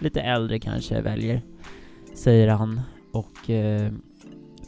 lite 0.00 0.20
äldre 0.20 0.58
kanske 0.58 1.00
väljer, 1.00 1.42
säger 2.14 2.48
han 2.48 2.80
och 3.12 3.50
eh, 3.50 3.92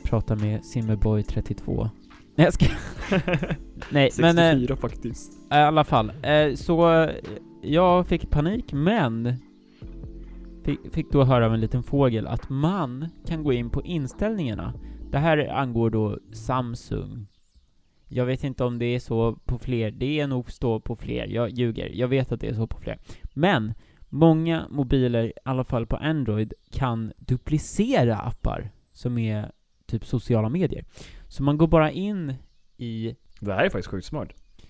pratar 0.05 0.37
med 0.37 0.65
Simmerboy 0.65 1.23
32. 1.23 1.91
Nej, 2.35 2.45
jag 2.45 2.53
ska... 2.53 2.67
Nej, 3.91 4.11
men... 4.19 4.39
eh, 4.39 4.53
64 4.53 4.77
faktiskt. 4.77 5.33
i 5.51 5.55
alla 5.55 5.85
fall, 5.85 6.13
eh, 6.23 6.55
så 6.55 7.03
eh, 7.03 7.11
jag 7.63 8.07
fick 8.07 8.31
panik, 8.31 8.73
men 8.73 9.35
fick, 10.65 10.79
fick 10.93 11.13
då 11.13 11.25
höra 11.25 11.47
av 11.47 11.55
en 11.55 11.61
liten 11.61 11.83
fågel 11.83 12.27
att 12.27 12.51
man 12.51 13.09
kan 13.27 13.45
gå 13.45 13.53
in 13.53 13.71
på 13.71 13.83
inställningarna. 13.83 14.75
Det 15.11 15.19
här 15.19 15.49
angår 15.49 15.91
då 15.91 16.19
Samsung. 16.33 17.27
Jag 18.09 18.27
vet 18.27 18.45
inte 18.45 18.65
om 18.65 18.79
det 18.79 18.87
är 18.87 18.99
så 19.01 19.39
på 19.45 19.59
fler, 19.59 19.91
det 19.91 20.21
är 20.21 20.27
nog 20.27 20.51
stå 20.51 20.81
på 20.81 20.97
fler, 20.97 21.27
jag 21.27 21.51
ljuger. 21.51 21.91
Jag 21.95 22.09
vet 22.09 22.33
att 22.33 22.41
det 22.41 22.49
är 22.49 22.55
så 22.55 22.67
på 22.67 22.79
fler. 22.79 22.99
Men 23.33 23.75
många 24.15 24.67
mobiler, 24.71 25.25
i 25.25 25.33
alla 25.45 25.65
fall 25.65 25.87
på 25.87 25.97
Android, 25.97 26.53
kan 26.71 27.13
duplicera 27.17 28.17
appar 28.17 28.71
som 28.93 29.19
är 29.19 29.53
typ 29.87 30.05
sociala 30.05 30.49
medier. 30.49 30.85
Så 31.29 31.43
man 31.43 31.59
går 31.59 31.67
bara 31.67 31.91
in 31.91 32.35
i 32.77 33.17
Det 33.41 33.53
här 33.53 33.65
är 33.65 33.71
faktiskt 33.71 33.89
sjukt 33.89 34.07
smart. 34.07 34.29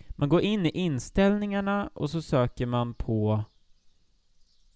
man 0.09 0.29
går 0.29 0.41
in 0.41 0.67
i 0.67 0.71
inställningarna 0.71 1.91
och 1.95 2.11
så 2.11 2.23
söker 2.23 2.67
man 2.67 2.95
på 2.95 3.45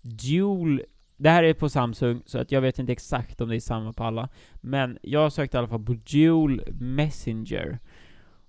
Dual 0.00 0.82
Det 1.16 1.30
här 1.30 1.44
är 1.44 1.54
på 1.54 1.68
Samsung, 1.68 2.22
så 2.26 2.38
att 2.38 2.52
jag 2.52 2.60
vet 2.60 2.78
inte 2.78 2.92
exakt 2.92 3.40
om 3.40 3.48
det 3.48 3.56
är 3.56 3.60
samma 3.60 3.92
på 3.92 4.04
alla. 4.04 4.28
Men 4.54 4.98
jag 5.02 5.32
sökte 5.32 5.56
i 5.56 5.58
alla 5.58 5.68
fall 5.68 5.84
på 5.84 5.96
Dual 6.12 6.62
Messenger. 6.80 7.78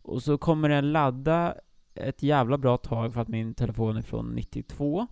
Och 0.01 0.23
så 0.23 0.37
kommer 0.37 0.69
den 0.69 0.91
ladda 0.91 1.55
ett 1.95 2.23
jävla 2.23 2.57
bra 2.57 2.77
tag 2.77 3.13
för 3.13 3.21
att 3.21 3.27
min 3.27 3.53
telefon 3.53 3.97
är 3.97 4.01
från 4.01 4.35
92. 4.35 5.07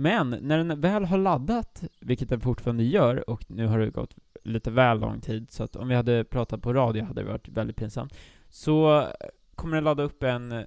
Men 0.00 0.30
när 0.30 0.58
den 0.58 0.80
väl 0.80 1.04
har 1.04 1.18
laddat, 1.18 1.84
vilket 2.00 2.28
den 2.28 2.40
fortfarande 2.40 2.84
gör, 2.84 3.30
och 3.30 3.50
nu 3.50 3.66
har 3.66 3.78
det 3.78 3.90
gått 3.90 4.16
lite 4.44 4.70
väl 4.70 5.00
lång 5.00 5.20
tid, 5.20 5.50
så 5.50 5.64
att 5.64 5.76
om 5.76 5.88
vi 5.88 5.94
hade 5.94 6.24
pratat 6.24 6.62
på 6.62 6.72
radio 6.72 7.04
hade 7.04 7.20
det 7.20 7.28
varit 7.28 7.48
väldigt 7.48 7.76
pinsamt. 7.76 8.14
Så 8.48 9.00
eh, 9.00 9.08
kommer 9.54 9.74
den 9.74 9.84
ladda 9.84 10.02
upp 10.02 10.22
en, 10.22 10.64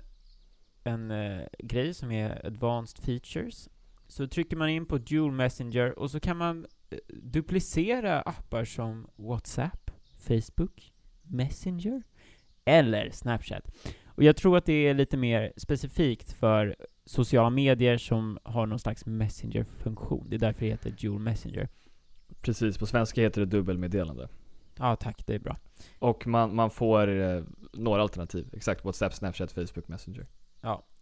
en 0.84 1.12
eh, 1.12 1.42
grej 1.60 1.94
som 1.94 2.12
är 2.12 2.46
Advanced 2.46 3.06
Features. 3.06 3.70
Så 4.08 4.28
trycker 4.28 4.58
man 4.58 4.70
in 4.70 4.86
på 4.86 4.98
Dual 4.98 5.32
Messenger 5.32 6.00
och 6.00 6.12
så 6.12 6.20
kan 6.20 6.38
man 6.38 6.66
eh, 6.90 6.98
duplicera 7.08 8.22
appar 8.22 8.66
som 8.66 9.08
WhatsApp, 9.16 9.92
Facebook, 10.20 10.94
Messenger 11.22 12.04
eller 12.66 13.10
Snapchat. 13.12 13.72
Och 14.06 14.24
jag 14.24 14.36
tror 14.36 14.58
att 14.58 14.66
det 14.66 14.88
är 14.88 14.94
lite 14.94 15.18
mer 15.18 15.54
specifikt 15.58 16.32
för 16.32 16.76
sociala 17.12 17.50
medier 17.50 17.98
som 17.98 18.40
har 18.44 18.66
någon 18.66 18.80
slags 18.80 19.06
Messenger-funktion. 19.06 20.30
Det 20.30 20.36
är 20.36 20.40
därför 20.40 20.60
det 20.60 20.72
heter 20.72 20.92
Dual 21.02 21.20
Messenger. 21.20 21.70
Precis, 22.42 22.78
på 22.78 22.86
svenska 22.86 23.22
heter 23.22 23.42
det 23.42 23.48
dubbelmeddelande. 23.48 24.28
Ja, 24.78 24.96
tack, 24.96 25.28
det 25.28 25.36
är 25.36 25.40
bra. 25.40 25.58
Och 26.00 26.28
man, 26.28 26.56
man 26.56 26.70
får 26.70 27.08
eh, 27.08 27.44
några 27.74 28.02
alternativ. 28.02 28.50
Exakt, 28.54 28.86
WhatsApp, 28.86 29.14
Snapchat, 29.14 29.52
Facebook, 29.52 29.88
Messenger. 29.88 30.28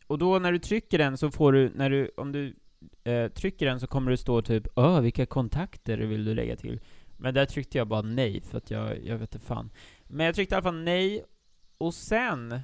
Och 0.09 0.17
då 0.17 0.39
när 0.39 0.51
du 0.51 0.59
trycker 0.59 0.97
den 0.97 1.17
så 1.17 1.31
får 1.31 1.51
du, 1.51 1.71
när 1.75 1.89
du, 1.89 2.11
om 2.17 2.31
du 2.31 2.55
eh, 3.03 3.27
trycker 3.27 3.65
den 3.65 3.79
så 3.79 3.87
kommer 3.87 4.11
det 4.11 4.17
stå 4.17 4.41
typ 4.41 4.67
Öh, 4.77 5.01
vilka 5.01 5.25
kontakter 5.25 5.97
vill 5.97 6.25
du 6.25 6.33
lägga 6.33 6.55
till? 6.55 6.79
Men 7.17 7.33
där 7.33 7.45
tryckte 7.45 7.77
jag 7.77 7.87
bara 7.87 8.01
nej, 8.01 8.41
för 8.41 8.57
att 8.57 8.71
jag, 8.71 9.05
jag 9.05 9.17
vet 9.17 9.35
inte 9.35 9.45
fan. 9.45 9.69
Men 10.07 10.25
jag 10.25 10.35
tryckte 10.35 10.53
i 10.53 10.57
alla 10.57 10.63
fall 10.63 10.83
nej, 10.83 11.23
och 11.77 11.93
sen, 11.93 12.59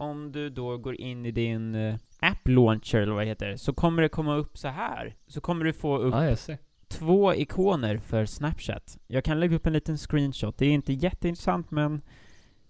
om 0.00 0.32
du 0.32 0.50
då 0.50 0.76
går 0.76 1.00
in 1.00 1.26
i 1.26 1.30
din 1.30 1.74
eh, 1.74 1.94
app 2.20 2.48
launcher, 2.48 2.98
eller 2.98 3.12
vad 3.12 3.22
det 3.22 3.28
heter, 3.28 3.56
så 3.56 3.72
kommer 3.72 4.02
det 4.02 4.08
komma 4.08 4.34
upp 4.34 4.58
så 4.58 4.68
här. 4.68 5.14
Så 5.26 5.40
kommer 5.40 5.64
du 5.64 5.72
få 5.72 5.98
upp 5.98 6.38
ser. 6.38 6.58
två 6.88 7.34
ikoner 7.34 7.98
för 7.98 8.24
Snapchat. 8.24 8.98
Jag 9.06 9.24
kan 9.24 9.40
lägga 9.40 9.56
upp 9.56 9.66
en 9.66 9.72
liten 9.72 9.98
screenshot. 9.98 10.58
Det 10.58 10.66
är 10.66 10.70
inte 10.70 10.92
jätteintressant, 10.92 11.70
men 11.70 12.02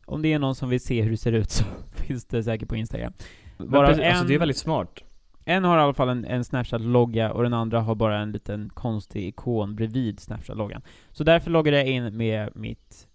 om 0.07 0.23
det 0.23 0.33
är 0.33 0.39
någon 0.39 0.55
som 0.55 0.69
vill 0.69 0.81
se 0.81 1.03
hur 1.03 1.11
det 1.11 1.17
ser 1.17 1.33
ut 1.33 1.51
så 1.51 1.65
finns 1.93 2.27
det 2.27 2.43
säkert 2.43 2.69
på 2.69 2.77
Instagram. 2.77 3.13
Varav 3.57 3.87
precis, 3.87 4.05
alltså 4.05 4.25
det 4.25 4.35
är 4.35 4.39
väldigt 4.39 4.57
smart. 4.57 5.03
en 5.45 5.65
har 5.65 5.79
i 5.79 5.81
alla 5.81 5.95
fall 5.95 6.09
en, 6.09 6.25
en 6.25 6.45
Snapchat-logga 6.45 7.31
och 7.33 7.43
den 7.43 7.55
andra 7.55 7.81
har 7.81 7.95
bara 7.95 8.19
en 8.19 8.33
liten 8.33 8.71
konstig 8.75 9.29
ikon 9.29 9.77
bredvid 9.77 10.21
Snapchat-loggan. 10.21 10.83
Så 11.11 11.25
därför 11.25 11.51
loggade 11.51 11.77
jag 11.77 11.87
in 11.87 12.17
med 12.17 12.57
mitt 12.57 13.09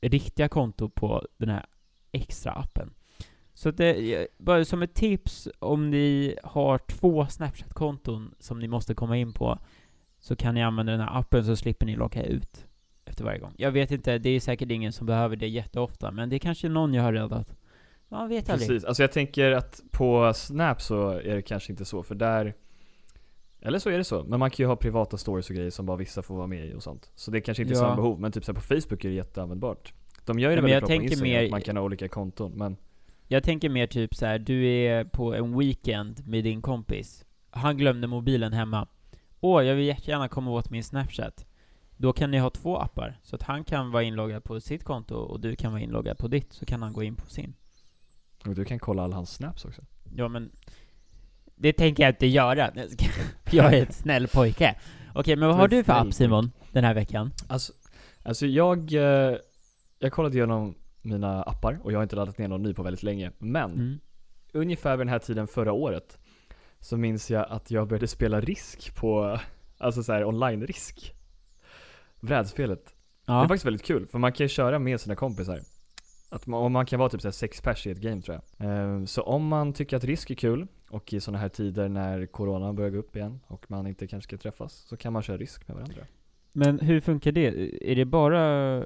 riktiga 0.00 0.48
konto 0.48 0.88
på 0.88 1.26
den 1.38 1.48
här 1.48 1.66
extra 2.12 2.52
appen. 2.52 2.94
Så 3.54 3.70
det, 3.70 4.26
bara 4.38 4.64
som 4.64 4.82
ett 4.82 4.94
tips, 4.94 5.48
om 5.58 5.90
ni 5.90 6.36
har 6.44 6.78
två 6.78 7.26
Snapchat-konton 7.26 8.34
som 8.38 8.58
ni 8.58 8.68
måste 8.68 8.94
komma 8.94 9.16
in 9.16 9.32
på, 9.32 9.58
så 10.18 10.36
kan 10.36 10.54
ni 10.54 10.62
använda 10.62 10.92
den 10.92 11.00
här 11.00 11.18
appen 11.20 11.44
så 11.44 11.56
slipper 11.56 11.86
ni 11.86 11.96
logga 11.96 12.22
ut 12.24 12.66
efter 13.04 13.24
varje 13.24 13.38
gång. 13.38 13.54
Jag 13.56 13.70
vet 13.72 13.90
inte, 13.90 14.18
det 14.18 14.30
är 14.30 14.40
säkert 14.40 14.70
ingen 14.70 14.92
som 14.92 15.06
behöver 15.06 15.36
det 15.36 15.48
jätteofta, 15.48 16.10
men 16.10 16.28
det 16.28 16.36
är 16.36 16.38
kanske 16.38 16.68
någon 16.68 16.94
jag 16.94 17.02
har 17.02 17.12
räddat. 17.12 17.56
Man 18.08 18.28
vet 18.28 18.50
aldrig. 18.50 18.68
Precis, 18.68 18.84
alltså 18.84 19.02
jag 19.02 19.12
tänker 19.12 19.50
att 19.52 19.80
på 19.90 20.32
Snap 20.34 20.82
så 20.82 21.08
är 21.10 21.34
det 21.34 21.42
kanske 21.42 21.72
inte 21.72 21.84
så, 21.84 22.02
för 22.02 22.14
där 22.14 22.54
eller 23.60 23.78
så 23.78 23.90
är 23.90 23.98
det 23.98 24.04
så, 24.04 24.24
men 24.24 24.38
man 24.38 24.50
kan 24.50 24.64
ju 24.64 24.68
ha 24.68 24.76
privata 24.76 25.16
stories 25.16 25.50
och 25.50 25.56
grejer 25.56 25.70
som 25.70 25.86
bara 25.86 25.96
vissa 25.96 26.22
får 26.22 26.36
vara 26.36 26.46
med 26.46 26.66
i 26.66 26.74
och 26.74 26.82
sånt. 26.82 27.10
Så 27.14 27.30
det 27.30 27.40
kanske 27.40 27.62
inte 27.62 27.74
är 27.74 27.76
Ja. 27.76 27.80
samma 27.80 27.96
behov, 27.96 28.20
men 28.20 28.32
typ 28.32 28.44
så 28.44 28.54
på 28.54 28.60
Facebook 28.60 29.04
är 29.04 29.08
det 29.08 29.14
jätteanvändbart. 29.14 29.92
De 30.24 30.38
gör 30.38 30.50
ju 30.50 30.56
Ja, 30.56 30.62
det 30.62 30.66
väldigt 30.68 30.88
bra 30.88 30.96
på 30.96 31.02
Instagram, 31.02 31.22
mer- 31.32 31.44
att 31.44 31.50
man 31.50 31.60
kan 31.62 31.76
ha 31.76 31.84
olika 31.84 32.08
konton, 32.08 32.52
men 32.52 32.76
Jag 33.34 33.42
tänker 33.42 33.68
mer 33.68 33.86
typ 33.86 34.14
så 34.14 34.26
här, 34.26 34.38
du 34.38 34.66
är 34.66 35.04
på 35.04 35.34
en 35.34 35.58
weekend 35.58 36.26
med 36.26 36.44
din 36.44 36.62
kompis. 36.62 37.24
Han 37.50 37.76
glömde 37.76 38.06
mobilen 38.06 38.52
hemma. 38.52 38.88
Åh, 39.40 39.64
jag 39.64 39.74
vill 39.74 39.86
jättegärna 39.86 40.28
komma 40.28 40.50
åt 40.50 40.70
min 40.70 40.84
Snapchat. 40.84 41.46
Då 41.96 42.12
kan 42.12 42.30
ni 42.30 42.38
ha 42.38 42.50
två 42.50 42.78
appar, 42.78 43.18
så 43.22 43.36
att 43.36 43.42
han 43.42 43.64
kan 43.64 43.90
vara 43.90 44.02
inloggad 44.02 44.44
på 44.44 44.60
sitt 44.60 44.84
konto 44.84 45.14
och 45.14 45.40
du 45.40 45.56
kan 45.56 45.72
vara 45.72 45.82
inloggad 45.82 46.18
på 46.18 46.28
ditt, 46.28 46.52
så 46.52 46.66
kan 46.66 46.82
han 46.82 46.92
gå 46.92 47.02
in 47.02 47.16
på 47.16 47.26
sin. 47.26 47.54
och 48.46 48.54
du 48.54 48.64
kan 48.64 48.78
kolla 48.78 49.02
alla 49.02 49.16
hans 49.16 49.34
snaps 49.34 49.64
också. 49.64 49.82
Ja, 50.16 50.28
men 50.28 50.50
det 51.54 51.72
tänker 51.72 52.02
jag 52.02 52.10
inte 52.10 52.26
göra. 52.26 52.70
Jag 53.50 53.74
är 53.74 53.82
ett 53.82 53.94
snäll 54.02 54.28
pojke. 54.28 54.74
Okej, 55.14 55.36
men 55.36 55.48
vad 55.48 55.56
har 55.56 55.68
du 55.68 55.84
för 55.84 55.92
app 55.92 56.14
Simon, 56.14 56.50
den 56.72 56.84
här 56.84 56.94
veckan? 56.94 57.32
Alltså, 57.46 57.72
alltså 58.22 58.46
jag, 58.46 58.92
eh, 58.92 59.36
jag 59.98 60.12
kollade 60.12 60.36
igenom 60.36 60.74
mina 61.04 61.42
appar 61.42 61.80
och 61.82 61.92
jag 61.92 61.98
har 61.98 62.02
inte 62.02 62.16
laddat 62.16 62.38
ner 62.38 62.48
någon 62.48 62.62
ny 62.62 62.74
på 62.74 62.82
väldigt 62.82 63.02
länge. 63.02 63.32
Men 63.38 63.70
Mm. 63.72 63.98
ungefär 64.52 64.90
vid 64.96 65.00
den 65.06 65.08
här 65.08 65.18
tiden 65.18 65.46
förra 65.46 65.72
året 65.72 66.18
så 66.80 66.96
minns 66.96 67.30
jag 67.30 67.46
att 67.50 67.70
jag 67.70 67.88
började 67.88 68.06
spela 68.08 68.40
risk 68.40 68.96
på, 68.96 69.38
alltså 69.78 70.02
så 70.02 70.12
här 70.12 70.24
online-risk. 70.24 71.14
Brädspelet. 72.20 72.84
Det 73.26 73.32
är 73.32 73.36
Ja, 73.36 73.42
faktiskt 73.48 73.64
väldigt 73.66 73.82
kul, 73.84 74.06
för 74.06 74.18
man 74.18 74.32
kan 74.32 74.44
ju 74.44 74.48
köra 74.48 74.78
med 74.78 75.00
sina 75.00 75.16
kompisar. 75.16 75.60
Att 76.28 76.46
man, 76.46 76.62
och 76.64 76.70
man 76.70 76.86
kan 76.86 76.98
vara 76.98 77.08
typ 77.08 77.20
så 77.22 77.32
sex 77.32 77.60
pers 77.60 77.86
i 77.86 77.90
ett 77.90 77.98
game 78.00 78.22
tror 78.22 78.40
jag. 78.58 78.70
Ehm, 78.70 79.06
så 79.06 79.22
om 79.22 79.46
man 79.46 79.72
tycker 79.72 79.96
att 79.96 80.04
risk 80.04 80.30
är 80.30 80.34
kul, 80.34 80.66
och 80.90 81.12
i 81.12 81.20
sådana 81.20 81.38
här 81.38 81.48
tider 81.48 81.88
när 81.88 82.26
corona 82.26 82.72
börjar 82.72 82.90
gå 82.90 82.98
upp 82.98 83.16
igen 83.16 83.40
och 83.46 83.70
man 83.70 83.86
inte 83.86 84.06
kanske 84.06 84.28
ska 84.28 84.36
träffas, 84.38 84.72
så 84.74 84.96
kan 84.96 85.12
man 85.12 85.22
köra 85.22 85.36
risk 85.36 85.68
med 85.68 85.76
varandra. 85.76 86.02
Men 86.56 86.78
hur 86.80 87.00
funkar 87.00 87.32
det? 87.32 87.46
Är 87.92 87.96
det 87.96 88.04
bara, 88.04 88.42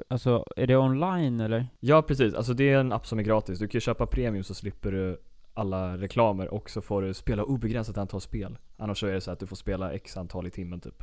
alltså, 0.08 0.44
är 0.56 0.66
det 0.66 0.76
online 0.76 1.40
eller? 1.40 1.66
Ja 1.80 2.02
precis, 2.02 2.34
alltså 2.34 2.54
det 2.54 2.64
är 2.72 2.78
en 2.80 2.92
app 2.92 3.06
som 3.06 3.18
är 3.18 3.22
gratis. 3.22 3.58
Du 3.58 3.66
kan 3.68 3.76
ju 3.76 3.80
köpa 3.80 4.06
premium 4.06 4.44
så 4.44 4.54
slipper 4.54 4.92
du 4.92 5.20
alla 5.54 5.96
reklamer 5.96 6.48
och 6.54 6.70
så 6.70 6.80
får 6.80 7.02
du 7.02 7.14
spela 7.14 7.44
obegränsat 7.44 7.98
antal 7.98 8.20
spel. 8.20 8.58
Annars 8.76 9.00
så 9.00 9.06
är 9.06 9.12
det 9.12 9.20
så 9.20 9.30
att 9.30 9.40
du 9.40 9.46
får 9.46 9.56
spela 9.56 9.92
x 9.92 10.16
antal 10.16 10.46
i 10.46 10.50
timmen 10.50 10.80
typ. 10.80 11.02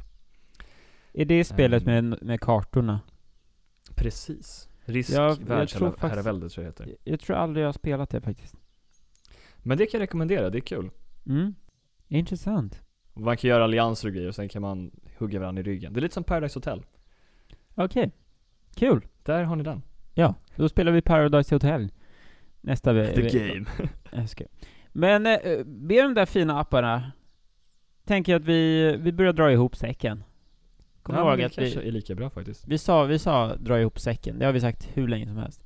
Är 1.13 1.25
det 1.25 1.43
spelet 1.43 1.87
Ehm. 1.87 2.09
med, 2.09 2.23
med 2.23 2.41
kartorna? 2.41 2.99
Precis. 3.95 4.69
Risk, 4.85 5.13
Ja, 5.13 5.35
världsherravälde 5.41 6.49
tror 6.49 6.65
jag 6.65 6.73
det 6.77 6.83
heter. 6.83 6.97
Jag 7.03 7.19
tror 7.19 7.35
aldrig 7.35 7.63
jag 7.63 7.67
har 7.67 7.73
spelat 7.73 8.09
det 8.09 8.21
faktiskt. 8.21 8.55
Men 9.57 9.77
det 9.77 9.85
kan 9.85 9.97
jag 9.99 10.03
rekommendera, 10.03 10.49
det 10.49 10.57
är 10.57 10.61
kul. 10.61 10.89
Mm. 11.25 11.55
Intressant. 12.07 12.81
Man 13.15 13.37
kan 13.37 13.49
göra 13.49 13.63
allianser 13.63 14.07
och 14.07 14.13
grejer 14.13 14.27
och 14.27 14.35
sen 14.35 14.49
kan 14.49 14.61
man 14.61 14.91
hugga 15.17 15.39
varandra 15.39 15.59
i 15.59 15.63
ryggen. 15.63 15.93
Det 15.93 15.99
är 15.99 16.01
lite 16.01 16.13
som 16.13 16.23
Paradise 16.23 16.57
Hotel. 16.59 16.83
Okej. 17.75 18.11
Kul. 18.75 19.05
Där 19.23 19.43
har 19.43 19.55
ni 19.55 19.63
den. 19.63 19.81
Ja, 20.13 20.33
då 20.55 20.69
spelar 20.69 20.91
vi 20.91 21.01
Paradise 21.01 21.55
Hotel 21.55 21.91
nästa 22.61 22.93
ve- 22.93 23.29
The 23.29 23.39
game. 23.39 23.65
Jag 24.11 24.29
ska. 24.29 24.43
Men 24.91 25.25
eh, 25.25 25.65
med 25.65 26.03
de 26.05 26.13
där 26.13 26.25
fina 26.25 26.59
apparna, 26.59 27.11
tänker 28.05 28.31
jag 28.31 28.39
att 28.41 28.47
vi, 28.47 28.95
vi 28.99 29.11
börjar 29.11 29.33
dra 29.33 29.51
ihop 29.51 29.75
säcken. 29.75 30.23
Kom 31.01 31.15
ihåg 31.15 31.37
det 31.37 31.45
att 31.45 31.55
kanske 31.55 31.79
vi, 31.79 31.87
är 31.87 31.91
lika 31.91 32.15
bra 32.15 32.29
faktiskt. 32.29 32.67
vi 32.67 32.77
sa, 32.77 33.03
vi 33.03 33.19
sa 33.19 33.55
dra 33.55 33.79
ihop 33.79 33.99
säcken, 33.99 34.39
det 34.39 34.45
har 34.45 34.53
vi 34.53 34.59
sagt 34.61 34.89
hur 34.93 35.07
länge 35.07 35.27
som 35.27 35.37
helst. 35.37 35.63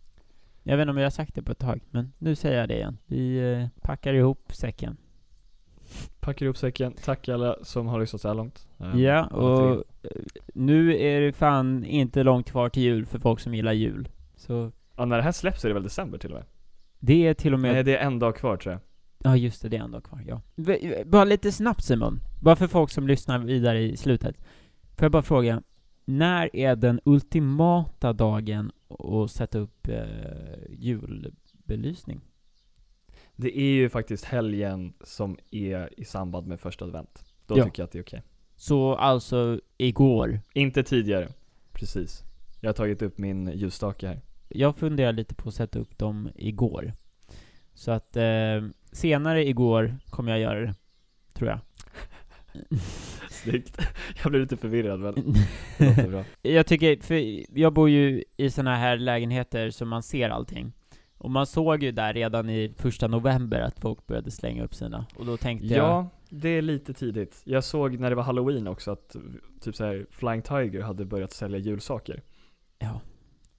Jag 0.64 0.78
vet 0.78 0.84
inte 0.84 0.92
om 0.92 0.98
jag 0.98 1.06
har 1.06 1.10
sagt 1.12 1.36
det 1.36 1.42
på 1.44 1.52
ett 1.52 1.60
tag, 1.60 1.82
men 1.92 2.14
nu 2.18 2.36
säger 2.36 2.60
jag 2.60 2.68
det 2.70 2.76
igen. 2.76 2.98
Vi 3.06 3.38
eh, 3.54 3.68
packar 3.82 4.14
ihop 4.14 4.54
säcken. 4.54 4.98
Packar 6.20 6.46
ihop 6.46 6.58
säcken. 6.58 6.94
Tack 7.04 7.30
alla 7.30 7.56
som 7.64 7.88
har 7.88 8.00
lyssnat 8.00 8.22
så 8.22 8.28
här 8.28 8.36
långt. 8.36 8.68
Ehm, 8.80 9.00
Ja, 9.00 9.26
och 9.28 9.72
eh, 9.72 10.12
nu 10.54 10.98
är 11.02 11.22
det 11.22 11.34
fan 11.34 11.86
inte 11.86 12.24
långt 12.24 12.52
kvar 12.52 12.70
till 12.70 12.84
jul 12.84 13.06
för 13.06 13.20
folk 13.20 13.40
som 13.40 13.56
gillar 13.56 13.74
jul. 13.74 14.10
Så 14.36 14.72
Ja, 14.98 15.06
när 15.06 15.18
det 15.18 15.24
här 15.24 15.32
släpps 15.32 15.64
är 15.66 15.68
det 15.70 15.74
väl 15.74 15.84
december 15.84 16.18
till 16.18 16.30
och 16.32 16.38
med? 16.38 16.46
det 17.00 17.28
är 17.28 17.34
till 17.34 17.54
och 17.54 17.60
med 17.60 17.74
Nej, 17.74 17.84
det 17.84 17.98
är 17.98 18.06
en 18.08 18.20
dag 18.20 18.36
kvar 18.36 18.58
tror 18.58 18.74
jag. 18.74 18.82
Ja 19.24 19.38
just 19.38 19.62
det, 19.62 19.70
det 19.70 19.78
är 19.78 19.82
en 19.84 19.92
dag 19.92 20.04
kvar, 20.04 20.24
ja. 20.28 20.42
Bara 21.06 21.24
lite 21.24 21.52
snabbt 21.52 21.84
Simon, 21.84 22.20
bara 22.42 22.56
för 22.56 22.68
folk 22.68 22.92
som 22.92 23.08
lyssnar 23.08 23.40
vidare 23.40 23.82
i 23.82 23.98
slutet. 23.98 24.36
Får 24.98 25.06
jag 25.06 25.12
bara 25.12 25.22
fråga, 25.22 25.62
när 26.06 26.56
är 26.56 26.76
den 26.76 27.00
ultimata 27.06 28.14
dagen 28.14 28.72
att 29.00 29.32
sätta 29.32 29.60
upp 29.60 29.88
eh, 29.88 30.04
julbelysning? 30.70 32.22
Det 33.42 33.58
är 33.60 33.72
ju 33.72 33.90
faktiskt 33.90 34.26
helgen 34.26 34.94
som 35.04 35.38
är 35.52 36.00
i 36.00 36.06
samband 36.06 36.48
med 36.48 36.60
första 36.60 36.86
advent. 36.86 37.24
Då 37.48 37.58
Ja. 37.58 37.64
tycker 37.64 37.82
jag 37.82 37.86
att 37.86 37.92
det 37.92 38.00
är 38.00 38.04
okej. 38.04 38.24
Så 38.56 38.96
alltså 38.96 39.60
igår. 39.78 40.40
Inte 40.54 40.84
tidigare. 40.84 41.30
Precis. 41.72 42.24
Jag 42.62 42.70
har 42.70 42.74
tagit 42.74 43.02
upp 43.02 43.18
min 43.18 43.48
ljusstake 43.56 44.08
här. 44.08 44.22
Jag 44.50 44.76
funderar 44.78 45.14
lite 45.14 45.36
på 45.36 45.50
att 45.50 45.56
sätta 45.56 45.80
upp 45.80 45.98
dem 45.98 46.30
igår. 46.36 46.94
Så 47.74 47.92
att 47.92 48.16
eh, 48.18 48.62
senare 48.92 49.48
igår 49.48 49.98
kommer 50.10 50.32
jag 50.32 50.40
göra 50.42 50.60
det, 50.60 50.76
tror 51.34 51.50
jag. 51.50 51.60
Snyggt. 53.30 53.78
Jag 54.24 54.32
blev 54.32 54.42
lite 54.42 54.58
förvirrad 54.58 55.00
men 55.00 55.14
det 55.78 56.10
bra. 56.10 56.24
Jag 56.42 56.68
tycker, 56.68 56.98
för 57.02 57.44
jag 57.60 57.74
bor 57.74 57.90
ju 57.90 58.24
i 58.38 58.50
såna 58.50 58.76
här 58.76 58.98
lägenheter 58.98 59.70
så 59.70 59.86
man 59.86 60.04
ser 60.04 60.30
allting. 60.30 60.74
Och 61.20 61.32
man 61.32 61.46
såg 61.46 61.84
ju 61.84 61.92
där 61.92 62.14
redan 62.14 62.50
i 62.50 62.74
första 62.78 63.08
november 63.08 63.60
att 63.62 63.80
folk 63.80 64.08
började 64.08 64.32
slänga 64.32 64.64
upp 64.64 64.76
sina. 64.76 65.06
Och 65.16 65.26
då 65.26 65.38
tänkte 65.38 65.68
jag, 65.68 65.78
Ja, 65.78 66.10
det 66.30 66.50
är 66.50 66.62
lite 66.62 66.94
tidigt. 66.94 67.42
Jag 67.44 67.64
såg 67.64 68.00
när 68.00 68.10
det 68.10 68.16
var 68.16 68.24
halloween 68.24 68.68
också 68.68 68.92
att 68.92 69.16
typ 69.62 69.76
så 69.76 69.86
här 69.86 70.06
Flying 70.12 70.42
Tiger 70.42 70.82
hade 70.82 71.06
börjat 71.06 71.32
sälja 71.32 71.58
julsaker. 71.60 72.24
ja. 72.80 73.02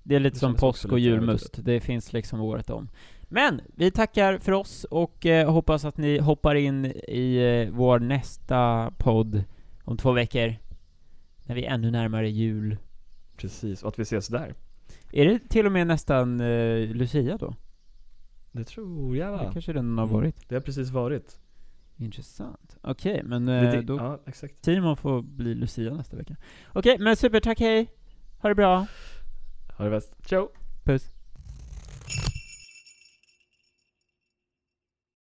Det 0.02 0.16
är 0.16 0.20
lite 0.20 0.34
Det 0.34 0.40
som 0.40 0.54
påsk 0.54 0.92
och 0.92 0.98
julmust. 0.98 1.64
Det 1.64 1.80
finns 1.80 2.12
liksom 2.12 2.40
året 2.40 2.70
om. 2.70 2.88
Men, 3.22 3.61
vi 3.74 3.90
tackar 3.90 4.38
för 4.38 4.52
oss 4.52 4.84
och 4.84 5.26
eh, 5.26 5.50
hoppas 5.52 5.84
att 5.84 5.96
ni 5.96 6.18
hoppar 6.18 6.54
in 6.54 6.86
i 7.08 7.36
eh, 7.36 7.74
vår 7.76 7.98
nästa 7.98 8.92
podd 8.98 9.44
om 9.84 9.96
två 9.96 10.12
veckor. 10.12 10.54
När 11.44 11.54
vi 11.54 11.64
är 11.64 11.70
ännu 11.70 11.90
närmare 11.90 12.30
jul. 12.30 12.76
Precis, 13.36 13.82
och 13.82 13.88
att 13.88 13.98
vi 13.98 14.02
ses 14.02 14.28
där. 14.28 14.54
Är 15.12 15.24
det 15.26 15.38
till 15.38 15.66
och 15.66 15.72
med 15.72 15.86
nästan 15.86 16.40
eh, 16.40 16.88
Lucia 16.94 17.36
då? 17.36 17.54
Det 18.52 18.64
tror 18.64 19.16
jag 19.16 19.28
Det 19.32 19.44
va? 19.44 19.50
kanske 19.52 19.72
redan 19.72 19.98
har 19.98 20.04
Mm. 20.04 20.14
varit. 20.16 20.48
Det 20.48 20.54
har 20.54 20.62
precis 20.62 20.90
varit. 20.90 21.40
Intressant. 21.96 22.76
Okej, 22.82 23.22
men 23.24 23.46
Det, 23.46 23.54
eh, 23.54 23.72
det, 23.72 23.82
då 23.82 23.96
Ja, 23.96 24.20
exakt. 24.26 24.64
Simon 24.64 24.96
får 24.96 25.22
bli 25.22 25.54
Lucia 25.54 25.94
nästa 25.94 26.16
vecka. 26.16 26.36
Okej, 26.72 26.96
men 27.00 27.16
super, 27.16 27.40
tack 27.40 27.61
hej! 27.61 27.90
Ha 28.38 28.48
det 28.48 28.54
bra! 28.54 28.86
Ha 29.78 29.84
det 29.84 29.90
bäst. 29.90 30.14
Ciao! 30.26 30.48
Puss! 30.84 31.14